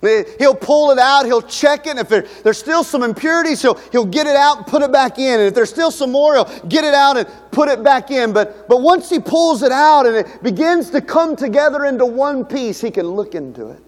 He'll 0.00 0.54
pull 0.54 0.92
it 0.92 0.98
out, 0.98 1.26
he'll 1.26 1.42
check 1.42 1.86
it, 1.86 1.90
and 1.90 1.98
if 1.98 2.08
there, 2.08 2.22
there's 2.44 2.58
still 2.58 2.84
some 2.84 3.02
impurities, 3.02 3.60
he'll, 3.60 3.74
he'll 3.90 4.06
get 4.06 4.28
it 4.28 4.36
out 4.36 4.58
and 4.58 4.66
put 4.66 4.82
it 4.82 4.92
back 4.92 5.18
in. 5.18 5.40
And 5.40 5.48
if 5.48 5.54
there's 5.54 5.70
still 5.70 5.90
some 5.90 6.12
more, 6.12 6.34
he'll 6.34 6.66
get 6.68 6.84
it 6.84 6.94
out 6.94 7.16
and 7.16 7.28
put 7.50 7.68
it 7.68 7.82
back 7.82 8.12
in. 8.12 8.32
But, 8.32 8.68
but 8.68 8.80
once 8.80 9.10
he 9.10 9.18
pulls 9.18 9.64
it 9.64 9.72
out 9.72 10.06
and 10.06 10.14
it 10.14 10.40
begins 10.40 10.90
to 10.90 11.00
come 11.00 11.34
together 11.34 11.84
into 11.84 12.06
one 12.06 12.44
piece, 12.44 12.80
he 12.80 12.92
can 12.92 13.08
look 13.08 13.34
into 13.34 13.70
it. 13.70 13.82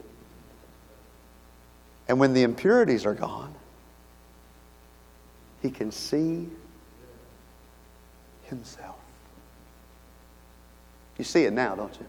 And 2.08 2.18
when 2.18 2.34
the 2.34 2.42
impurities 2.42 3.06
are 3.06 3.14
gone, 3.14 3.54
he 5.62 5.70
can 5.70 5.92
see 5.92 6.48
himself. 8.50 8.96
You 11.16 11.24
see 11.24 11.44
it 11.44 11.52
now, 11.52 11.74
don't 11.74 11.94
you? 11.98 12.06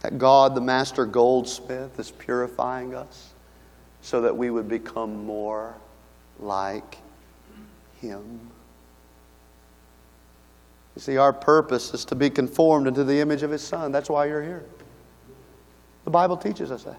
That 0.00 0.18
God, 0.18 0.54
the 0.54 0.60
master 0.60 1.06
goldsmith, 1.06 1.98
is 1.98 2.10
purifying 2.10 2.94
us 2.94 3.34
so 4.00 4.20
that 4.22 4.36
we 4.36 4.50
would 4.50 4.68
become 4.68 5.24
more 5.24 5.74
like 6.38 6.98
him. 8.00 8.40
You 10.96 11.02
see, 11.02 11.16
our 11.16 11.32
purpose 11.32 11.92
is 11.94 12.04
to 12.06 12.14
be 12.14 12.30
conformed 12.30 12.86
into 12.86 13.04
the 13.04 13.18
image 13.20 13.42
of 13.42 13.50
his 13.50 13.62
son. 13.62 13.90
That's 13.90 14.08
why 14.08 14.26
you're 14.26 14.42
here. 14.42 14.64
The 16.04 16.10
Bible 16.10 16.36
teaches 16.36 16.70
us 16.70 16.84
that. 16.84 16.98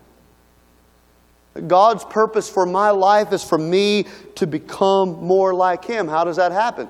God's 1.68 2.04
purpose 2.04 2.50
for 2.50 2.66
my 2.66 2.90
life 2.90 3.32
is 3.32 3.44
for 3.44 3.58
me 3.58 4.08
to 4.36 4.46
become 4.46 5.24
more 5.24 5.54
like 5.54 5.86
him. 5.86 6.08
How 6.08 6.24
does 6.24 6.36
that 6.36 6.52
happen? 6.52 6.90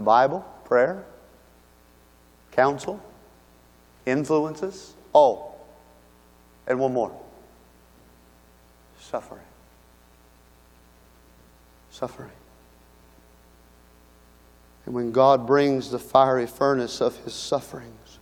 The 0.00 0.04
Bible, 0.04 0.40
prayer, 0.64 1.04
counsel, 2.52 2.98
influences. 4.06 4.94
Oh, 5.14 5.52
and 6.66 6.78
one 6.78 6.94
more 6.94 7.12
suffering. 8.98 9.42
Suffering. 11.90 12.30
And 14.86 14.94
when 14.94 15.12
God 15.12 15.46
brings 15.46 15.90
the 15.90 15.98
fiery 15.98 16.46
furnace 16.46 17.02
of 17.02 17.14
his 17.24 17.34
sufferings, 17.34 18.20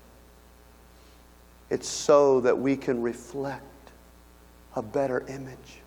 it's 1.70 1.86
so 1.88 2.40
that 2.40 2.58
we 2.58 2.76
can 2.76 3.02
reflect 3.02 3.62
a 4.74 4.82
better 4.82 5.24
image 5.28 5.78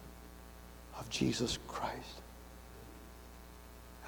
of 0.98 1.10
Jesus 1.10 1.60
Christ. 1.68 2.21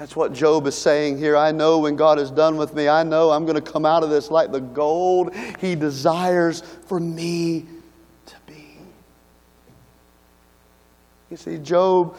That's 0.04 0.18
what 0.18 0.34
Job 0.34 0.68
is 0.68 0.76
saying 0.76 1.18
here. 1.18 1.38
I 1.38 1.54
know 1.54 1.80
when 1.80 1.96
God 1.96 2.20
is 2.20 2.30
done 2.30 2.58
with 2.58 2.74
me, 2.74 2.90
I 2.90 3.04
know 3.04 3.32
I'm 3.32 3.46
going 3.46 3.56
to 3.56 3.62
come 3.62 3.86
out 3.86 4.04
of 4.04 4.10
this 4.10 4.30
like 4.30 4.52
the 4.52 4.60
gold 4.60 5.34
He 5.62 5.76
desires 5.76 6.60
for 6.60 7.00
me 7.00 7.66
to 8.26 8.36
be. 8.46 8.66
You 11.32 11.38
see, 11.38 11.58
Job 11.58 12.18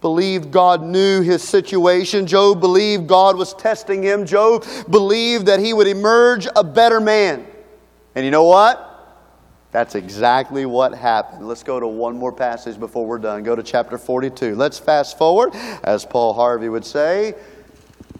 believed 0.00 0.52
God 0.52 0.84
knew 0.84 1.20
his 1.20 1.42
situation. 1.42 2.24
Job 2.24 2.60
believed 2.60 3.08
God 3.08 3.36
was 3.36 3.52
testing 3.52 4.00
him. 4.00 4.24
Job 4.24 4.64
believed 4.88 5.46
that 5.46 5.58
he 5.58 5.72
would 5.72 5.88
emerge 5.88 6.46
a 6.54 6.62
better 6.62 7.00
man. 7.00 7.44
And 8.14 8.24
you 8.24 8.30
know 8.30 8.44
what? 8.44 8.87
That's 9.70 9.94
exactly 9.94 10.64
what 10.64 10.94
happened. 10.94 11.46
Let's 11.46 11.62
go 11.62 11.78
to 11.78 11.86
one 11.86 12.16
more 12.16 12.32
passage 12.32 12.78
before 12.80 13.04
we're 13.04 13.18
done. 13.18 13.42
Go 13.42 13.54
to 13.54 13.62
chapter 13.62 13.98
42. 13.98 14.54
Let's 14.54 14.78
fast 14.78 15.18
forward, 15.18 15.54
as 15.82 16.06
Paul 16.06 16.32
Harvey 16.32 16.68
would 16.68 16.86
say, 16.86 17.34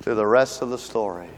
to 0.02 0.14
the 0.14 0.26
rest 0.26 0.60
of 0.60 0.68
the 0.70 0.78
story. 0.78 1.30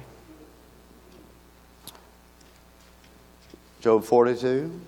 Job 3.81 4.05
42. 4.05 4.81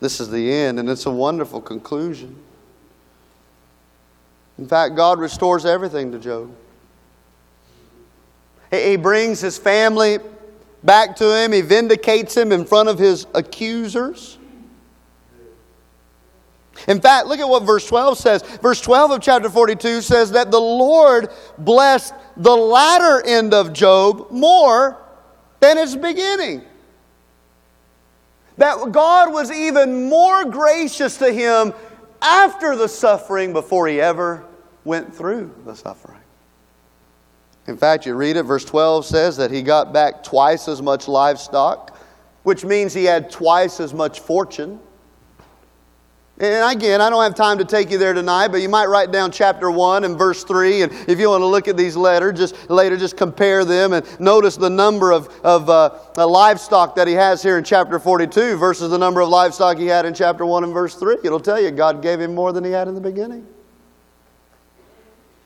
This 0.00 0.20
is 0.20 0.30
the 0.30 0.52
end, 0.52 0.80
and 0.80 0.88
it's 0.88 1.06
a 1.06 1.10
wonderful 1.10 1.60
conclusion. 1.60 2.36
In 4.58 4.66
fact, 4.66 4.96
God 4.96 5.18
restores 5.18 5.64
everything 5.64 6.12
to 6.12 6.18
Job. 6.18 6.54
He 8.70 8.96
brings 8.96 9.40
his 9.40 9.58
family 9.58 10.18
back 10.84 11.16
to 11.16 11.36
him, 11.36 11.52
he 11.52 11.60
vindicates 11.60 12.36
him 12.36 12.52
in 12.52 12.64
front 12.64 12.88
of 12.88 12.98
his 12.98 13.26
accusers. 13.34 14.38
In 16.88 17.00
fact, 17.00 17.26
look 17.26 17.38
at 17.38 17.48
what 17.48 17.62
verse 17.62 17.86
12 17.86 18.18
says. 18.18 18.42
Verse 18.60 18.80
12 18.80 19.12
of 19.12 19.20
chapter 19.20 19.48
42 19.48 20.02
says 20.02 20.32
that 20.32 20.50
the 20.50 20.60
Lord 20.60 21.30
blessed 21.58 22.14
the 22.36 22.54
latter 22.54 23.24
end 23.24 23.54
of 23.54 23.72
Job 23.72 24.30
more 24.30 24.98
than 25.60 25.78
its 25.78 25.96
beginning. 25.96 26.62
That 28.58 28.92
God 28.92 29.32
was 29.32 29.50
even 29.50 30.08
more 30.08 30.44
gracious 30.44 31.16
to 31.18 31.32
him 31.32 31.72
after 32.20 32.76
the 32.76 32.88
suffering 32.88 33.52
before 33.52 33.88
he 33.88 34.00
ever 34.00 34.44
went 34.84 35.14
through 35.14 35.54
the 35.64 35.74
suffering. 35.74 36.13
In 37.66 37.76
fact, 37.78 38.04
you 38.04 38.14
read 38.14 38.36
it, 38.36 38.42
verse 38.42 38.64
12 38.64 39.06
says 39.06 39.36
that 39.38 39.50
he 39.50 39.62
got 39.62 39.92
back 39.92 40.22
twice 40.22 40.68
as 40.68 40.82
much 40.82 41.08
livestock, 41.08 41.96
which 42.42 42.64
means 42.64 42.92
he 42.92 43.04
had 43.04 43.30
twice 43.30 43.80
as 43.80 43.94
much 43.94 44.20
fortune. 44.20 44.78
And 46.36 46.76
again, 46.76 47.00
I 47.00 47.10
don't 47.10 47.22
have 47.22 47.36
time 47.36 47.58
to 47.58 47.64
take 47.64 47.92
you 47.92 47.96
there 47.96 48.12
tonight, 48.12 48.48
but 48.48 48.60
you 48.60 48.68
might 48.68 48.86
write 48.86 49.12
down 49.12 49.30
chapter 49.30 49.70
1 49.70 50.02
and 50.02 50.18
verse 50.18 50.42
3. 50.42 50.82
And 50.82 50.92
if 51.08 51.20
you 51.20 51.30
want 51.30 51.42
to 51.42 51.46
look 51.46 51.68
at 51.68 51.76
these 51.76 51.96
letters, 51.96 52.36
just 52.36 52.68
later, 52.68 52.96
just 52.96 53.16
compare 53.16 53.64
them 53.64 53.92
and 53.92 54.20
notice 54.20 54.56
the 54.56 54.68
number 54.68 55.12
of, 55.12 55.28
of 55.44 55.70
uh, 55.70 55.96
uh, 56.18 56.26
livestock 56.26 56.96
that 56.96 57.06
he 57.06 57.14
has 57.14 57.40
here 57.40 57.56
in 57.56 57.62
chapter 57.62 58.00
42 58.00 58.56
versus 58.56 58.90
the 58.90 58.98
number 58.98 59.20
of 59.20 59.28
livestock 59.28 59.78
he 59.78 59.86
had 59.86 60.04
in 60.04 60.12
chapter 60.12 60.44
1 60.44 60.64
and 60.64 60.74
verse 60.74 60.96
3. 60.96 61.18
It'll 61.22 61.38
tell 61.38 61.62
you 61.62 61.70
God 61.70 62.02
gave 62.02 62.20
him 62.20 62.34
more 62.34 62.52
than 62.52 62.64
he 62.64 62.72
had 62.72 62.88
in 62.88 62.96
the 62.96 63.00
beginning 63.00 63.46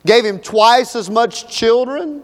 gave 0.06 0.24
him 0.24 0.38
twice 0.38 0.96
as 0.96 1.10
much 1.10 1.48
children. 1.48 2.22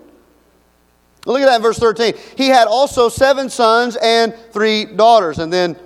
Look 1.27 1.41
at 1.41 1.47
that 1.47 1.57
in 1.57 1.63
verse 1.63 1.79
13. 1.79 2.15
He 2.37 2.49
had 2.49 2.69
also 2.69 3.09
seven 3.09 3.49
sons 3.49 3.97
and 3.97 4.35
three 4.53 4.85
daughters. 4.85 5.39
And 5.39 5.53
then 5.53 5.77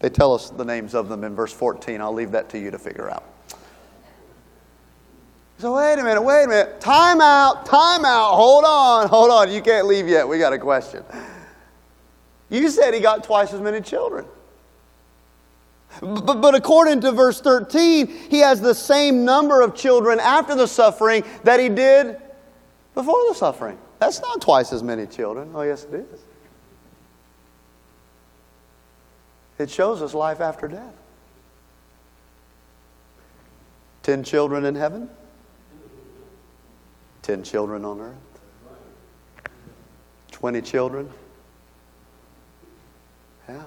they 0.00 0.08
tell 0.08 0.34
us 0.34 0.50
the 0.50 0.64
names 0.64 0.94
of 0.94 1.08
them 1.08 1.24
in 1.24 1.34
verse 1.34 1.52
14. 1.52 2.00
I'll 2.00 2.12
leave 2.12 2.30
that 2.32 2.48
to 2.50 2.58
you 2.58 2.70
to 2.70 2.78
figure 2.78 3.10
out. 3.10 3.24
So, 5.58 5.74
wait 5.74 5.94
a 5.94 6.04
minute, 6.04 6.22
wait 6.22 6.44
a 6.44 6.48
minute. 6.48 6.80
Time 6.80 7.20
out, 7.20 7.66
time 7.66 8.04
out. 8.04 8.34
Hold 8.34 8.64
on, 8.64 9.08
hold 9.08 9.30
on. 9.30 9.50
You 9.50 9.60
can't 9.60 9.88
leave 9.88 10.06
yet. 10.06 10.26
We 10.26 10.38
got 10.38 10.52
a 10.52 10.58
question. 10.58 11.02
You 12.48 12.70
said 12.70 12.94
he 12.94 13.00
got 13.00 13.24
twice 13.24 13.52
as 13.52 13.60
many 13.60 13.80
children. 13.80 14.24
But, 16.00 16.40
but 16.40 16.54
according 16.54 17.00
to 17.02 17.12
verse 17.12 17.40
13, 17.40 18.06
he 18.06 18.38
has 18.38 18.60
the 18.60 18.74
same 18.74 19.24
number 19.24 19.62
of 19.62 19.74
children 19.74 20.20
after 20.20 20.54
the 20.54 20.66
suffering 20.66 21.24
that 21.44 21.58
he 21.60 21.68
did 21.68 22.16
before 22.94 23.28
the 23.28 23.34
suffering. 23.34 23.78
That's 23.98 24.20
not 24.20 24.40
twice 24.40 24.72
as 24.72 24.82
many 24.82 25.06
children. 25.06 25.50
Oh, 25.54 25.62
yes, 25.62 25.84
it 25.84 25.94
is. 25.94 26.20
It 29.58 29.70
shows 29.70 30.02
us 30.02 30.14
life 30.14 30.40
after 30.40 30.68
death. 30.68 30.94
Ten 34.04 34.22
children 34.22 34.64
in 34.64 34.74
heaven, 34.74 35.10
ten 37.20 37.42
children 37.42 37.84
on 37.84 38.00
earth, 38.00 38.14
twenty 40.30 40.62
children. 40.62 41.10
Yeah. 43.48 43.64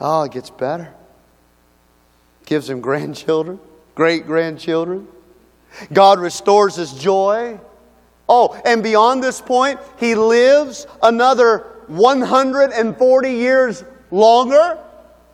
Oh, 0.00 0.22
it 0.22 0.32
gets 0.32 0.50
better. 0.50 0.92
Gives 2.46 2.70
him 2.70 2.80
grandchildren, 2.80 3.58
great 3.94 4.26
grandchildren. 4.26 5.08
God 5.92 6.18
restores 6.18 6.76
his 6.76 6.92
joy. 6.94 7.58
Oh, 8.28 8.60
and 8.64 8.82
beyond 8.82 9.22
this 9.22 9.40
point, 9.40 9.80
he 9.98 10.14
lives 10.14 10.86
another 11.02 11.66
140 11.88 13.30
years 13.32 13.84
longer. 14.10 14.78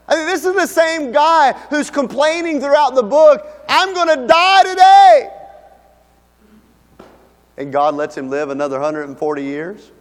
I 0.06 0.16
mean, 0.16 0.26
this 0.26 0.44
is 0.44 0.54
the 0.54 0.66
same 0.66 1.12
guy 1.12 1.52
who's 1.70 1.90
complaining 1.90 2.60
throughout 2.60 2.94
the 2.94 3.02
book, 3.02 3.46
I'm 3.68 3.94
going 3.94 4.18
to 4.18 4.26
die 4.26 4.62
today. 4.62 5.30
And 7.56 7.72
God 7.72 7.94
lets 7.94 8.16
him 8.16 8.28
live 8.28 8.50
another 8.50 8.78
140 8.78 9.42
years. 9.42 9.92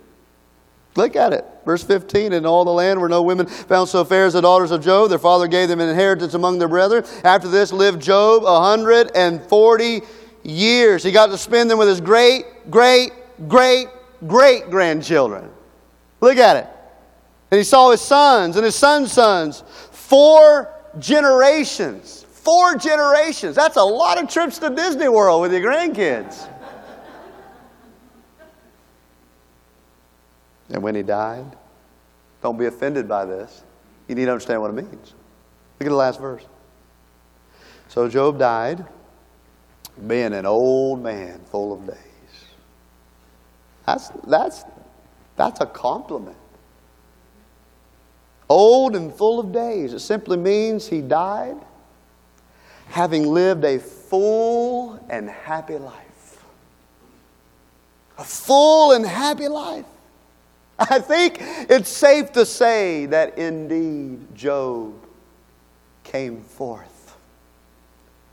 Look 0.95 1.15
at 1.15 1.33
it. 1.33 1.45
Verse 1.65 1.83
15 1.83 2.33
In 2.33 2.45
all 2.45 2.65
the 2.65 2.71
land 2.71 2.99
were 2.99 3.09
no 3.09 3.23
women 3.23 3.47
found 3.47 3.89
so 3.89 4.05
fair 4.05 4.25
as 4.25 4.33
the 4.33 4.41
daughters 4.41 4.71
of 4.71 4.83
Job. 4.83 5.09
Their 5.09 5.19
father 5.19 5.47
gave 5.47 5.69
them 5.69 5.79
an 5.79 5.89
inheritance 5.89 6.33
among 6.33 6.59
their 6.59 6.67
brethren. 6.67 7.03
After 7.23 7.47
this 7.47 7.73
lived 7.73 8.01
Job 8.01 8.43
a 8.43 8.53
140 8.53 10.01
years. 10.43 11.03
He 11.03 11.11
got 11.11 11.27
to 11.27 11.37
spend 11.37 11.71
them 11.71 11.79
with 11.79 11.87
his 11.87 12.01
great, 12.01 12.45
great, 12.69 13.11
great, 13.47 13.87
great 14.27 14.69
grandchildren. 14.69 15.49
Look 16.21 16.37
at 16.37 16.57
it. 16.57 16.67
And 17.49 17.57
he 17.57 17.63
saw 17.63 17.91
his 17.91 18.01
sons 18.01 18.55
and 18.55 18.65
his 18.65 18.75
sons' 18.75 19.11
sons. 19.11 19.63
Four 19.91 20.73
generations. 20.99 22.25
Four 22.29 22.75
generations. 22.75 23.55
That's 23.55 23.77
a 23.77 23.83
lot 23.83 24.21
of 24.21 24.29
trips 24.29 24.59
to 24.59 24.69
Disney 24.69 25.07
World 25.07 25.41
with 25.41 25.53
your 25.53 25.61
grandkids. 25.61 26.49
And 30.69 30.81
when 30.81 30.95
he 30.95 31.03
died, 31.03 31.45
don't 32.41 32.57
be 32.57 32.65
offended 32.65 33.07
by 33.07 33.25
this. 33.25 33.63
You 34.07 34.15
need 34.15 34.25
to 34.25 34.31
understand 34.31 34.61
what 34.61 34.69
it 34.69 34.73
means. 34.73 35.13
Look 35.79 35.87
at 35.87 35.89
the 35.89 35.95
last 35.95 36.19
verse. 36.19 36.43
So 37.87 38.09
Job 38.09 38.39
died, 38.39 38.85
being 40.07 40.33
an 40.33 40.45
old 40.45 41.03
man 41.03 41.39
full 41.51 41.73
of 41.73 41.85
days. 41.85 41.97
That's, 43.85 44.09
that's, 44.27 44.63
that's 45.35 45.61
a 45.61 45.65
compliment. 45.65 46.37
Old 48.49 48.95
and 48.95 49.13
full 49.13 49.39
of 49.39 49.51
days. 49.51 49.93
It 49.93 49.99
simply 49.99 50.37
means 50.37 50.87
he 50.87 51.01
died 51.01 51.57
having 52.87 53.27
lived 53.27 53.63
a 53.63 53.79
full 53.79 55.03
and 55.09 55.29
happy 55.29 55.77
life. 55.77 56.43
A 58.17 58.23
full 58.23 58.91
and 58.91 59.05
happy 59.05 59.47
life. 59.47 59.85
I 60.89 60.99
think 60.99 61.37
it's 61.39 61.89
safe 61.89 62.31
to 62.33 62.45
say 62.45 63.05
that 63.07 63.37
indeed 63.37 64.35
Job 64.35 64.93
came 66.03 66.41
forth 66.41 67.15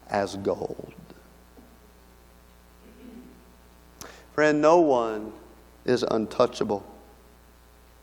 as 0.09 0.37
gold. 0.37 0.93
Friend, 4.35 4.61
no 4.61 4.81
one 4.81 5.33
is 5.85 6.03
untouchable 6.03 6.85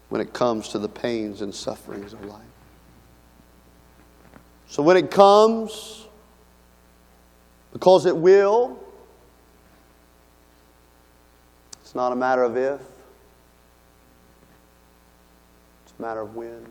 when 0.10 0.22
it 0.22 0.34
comes 0.34 0.70
to 0.70 0.80
the 0.80 0.90
pains 0.90 1.42
and 1.42 1.54
sufferings 1.54 2.14
of 2.14 2.24
life. 2.26 2.42
So 4.68 4.84
when 4.84 4.98
it 4.98 5.12
comes, 5.12 6.06
because 7.74 8.06
it 8.06 8.16
will, 8.16 8.78
it's 11.82 11.96
not 11.96 12.12
a 12.12 12.16
matter 12.16 12.44
of 12.44 12.56
if, 12.58 12.82
A 15.98 16.02
matter 16.02 16.22
of 16.22 16.36
when. 16.36 16.66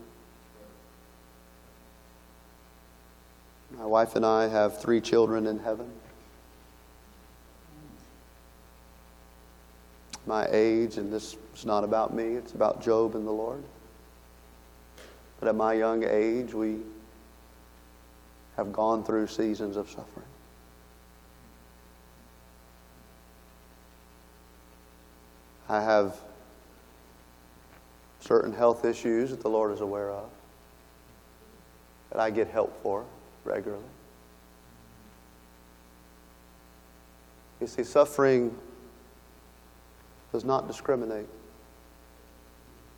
My 3.77 3.85
wife 3.85 4.15
and 4.15 4.25
I 4.25 4.47
have 4.47 4.81
three 4.81 5.01
children 5.01 5.45
in 5.45 5.59
heaven. 5.59 5.91
My 10.25 10.47
age, 10.51 10.97
and 10.97 11.11
this 11.11 11.37
is 11.55 11.65
not 11.65 11.83
about 11.83 12.13
me, 12.13 12.23
it's 12.23 12.53
about 12.53 12.81
Job 12.81 13.15
and 13.15 13.25
the 13.25 13.31
Lord. 13.31 13.63
But 15.39 15.49
at 15.49 15.55
my 15.55 15.73
young 15.73 16.03
age, 16.03 16.53
we 16.53 16.79
have 18.55 18.73
gone 18.73 19.03
through 19.03 19.27
seasons 19.27 19.77
of 19.77 19.89
suffering. 19.89 20.25
I 25.69 25.81
have 25.81 26.17
certain 28.27 28.51
health 28.51 28.83
issues 28.83 29.29
that 29.29 29.41
the 29.41 29.49
Lord 29.49 29.71
is 29.71 29.79
aware 29.79 30.11
of, 30.11 30.29
that 32.11 32.19
I 32.19 32.29
get 32.29 32.49
help 32.49 32.81
for 32.83 33.05
regularly. 33.45 33.83
You 37.61 37.67
see, 37.67 37.83
suffering 37.83 38.55
does 40.33 40.43
not 40.43 40.67
discriminate 40.67 41.27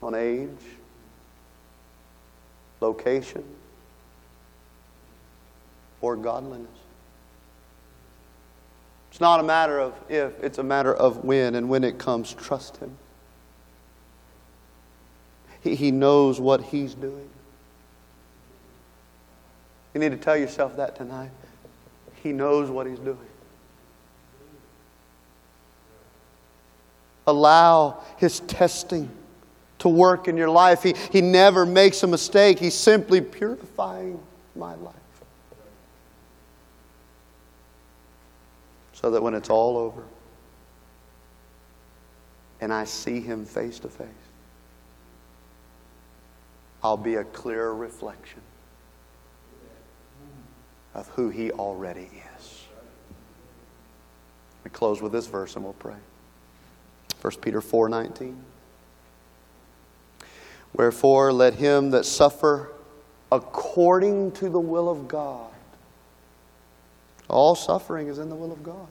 on 0.01 0.15
age, 0.15 0.49
location, 2.81 3.43
or 6.01 6.15
godliness. 6.15 6.67
It's 9.11 9.21
not 9.21 9.39
a 9.39 9.43
matter 9.43 9.79
of 9.79 9.93
if, 10.09 10.41
it's 10.43 10.57
a 10.57 10.63
matter 10.63 10.93
of 10.93 11.23
when, 11.23 11.55
and 11.55 11.69
when 11.69 11.83
it 11.83 11.99
comes, 11.99 12.33
trust 12.33 12.77
Him. 12.77 12.97
He, 15.61 15.75
he 15.75 15.91
knows 15.91 16.39
what 16.39 16.61
He's 16.61 16.93
doing. 16.93 17.29
You 19.93 19.99
need 19.99 20.11
to 20.11 20.17
tell 20.17 20.37
yourself 20.37 20.75
that 20.77 20.95
tonight. 20.95 21.31
He 22.23 22.31
knows 22.31 22.69
what 22.69 22.87
He's 22.87 22.99
doing. 22.99 23.17
Allow 27.27 28.03
His 28.17 28.39
testing 28.41 29.09
to 29.79 29.89
work 29.89 30.27
in 30.27 30.37
your 30.37 30.49
life. 30.49 30.83
He, 30.83 30.93
he 31.11 31.21
never 31.21 31.65
makes 31.65 32.03
a 32.03 32.07
mistake, 32.07 32.59
He's 32.59 32.75
simply 32.75 33.21
purifying 33.21 34.19
my 34.55 34.75
life. 34.75 34.95
So 38.93 39.11
that 39.11 39.23
when 39.23 39.33
it's 39.33 39.49
all 39.49 39.77
over 39.77 40.03
and 42.59 42.73
I 42.73 42.83
see 42.83 43.21
Him 43.21 43.45
face 43.45 43.79
to 43.79 43.87
face, 43.87 44.07
I'll 46.83 46.97
be 46.97 47.15
a 47.15 47.23
clearer 47.23 47.75
reflection 47.75 48.41
of 50.93 51.07
who 51.09 51.29
He 51.29 51.51
already 51.51 52.09
is. 52.37 52.65
We 54.63 54.71
close 54.71 55.01
with 55.01 55.11
this 55.11 55.27
verse 55.27 55.55
and 55.55 55.63
we'll 55.63 55.73
pray. 55.73 55.97
1 57.21 57.33
Peter 57.41 57.61
4 57.61 57.89
19. 57.89 58.43
Wherefore, 60.73 61.33
let 61.33 61.55
him 61.55 61.91
that 61.91 62.05
suffer 62.05 62.71
according 63.31 64.31
to 64.33 64.49
the 64.49 64.59
will 64.59 64.89
of 64.89 65.07
God. 65.07 65.51
All 67.27 67.55
suffering 67.55 68.07
is 68.07 68.19
in 68.19 68.29
the 68.29 68.35
will 68.35 68.51
of 68.51 68.63
God. 68.63 68.87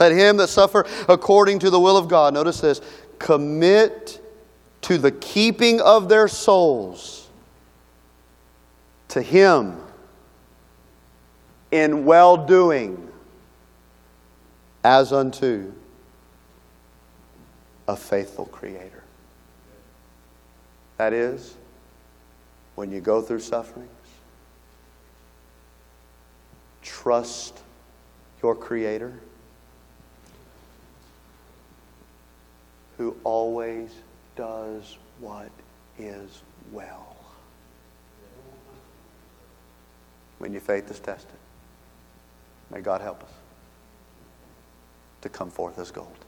Let 0.00 0.12
him 0.12 0.36
that 0.38 0.48
suffer 0.48 0.86
according 1.08 1.60
to 1.60 1.70
the 1.70 1.78
will 1.78 1.96
of 1.96 2.08
God, 2.08 2.34
notice 2.34 2.60
this, 2.60 2.80
commit 3.18 4.20
to 4.84 4.98
the 4.98 5.12
keeping 5.12 5.80
of 5.80 6.10
their 6.10 6.28
souls 6.28 7.26
to 9.08 9.22
him 9.22 9.78
in 11.70 12.04
well 12.04 12.36
doing 12.36 13.08
as 14.84 15.10
unto 15.10 15.72
a 17.88 17.96
faithful 17.96 18.44
Creator. 18.44 19.02
That 20.98 21.14
is, 21.14 21.54
when 22.74 22.90
you 22.92 23.00
go 23.00 23.22
through 23.22 23.40
sufferings, 23.40 23.88
trust 26.82 27.58
your 28.42 28.54
Creator 28.54 29.14
who 32.98 33.16
always 33.24 33.90
does 34.36 34.98
what 35.20 35.50
is 35.98 36.42
well. 36.72 37.16
When 40.38 40.52
your 40.52 40.60
faith 40.60 40.90
is 40.90 40.98
tested, 40.98 41.36
may 42.70 42.80
God 42.80 43.00
help 43.00 43.22
us 43.22 43.30
to 45.22 45.28
come 45.28 45.50
forth 45.50 45.78
as 45.78 45.90
gold. 45.90 46.23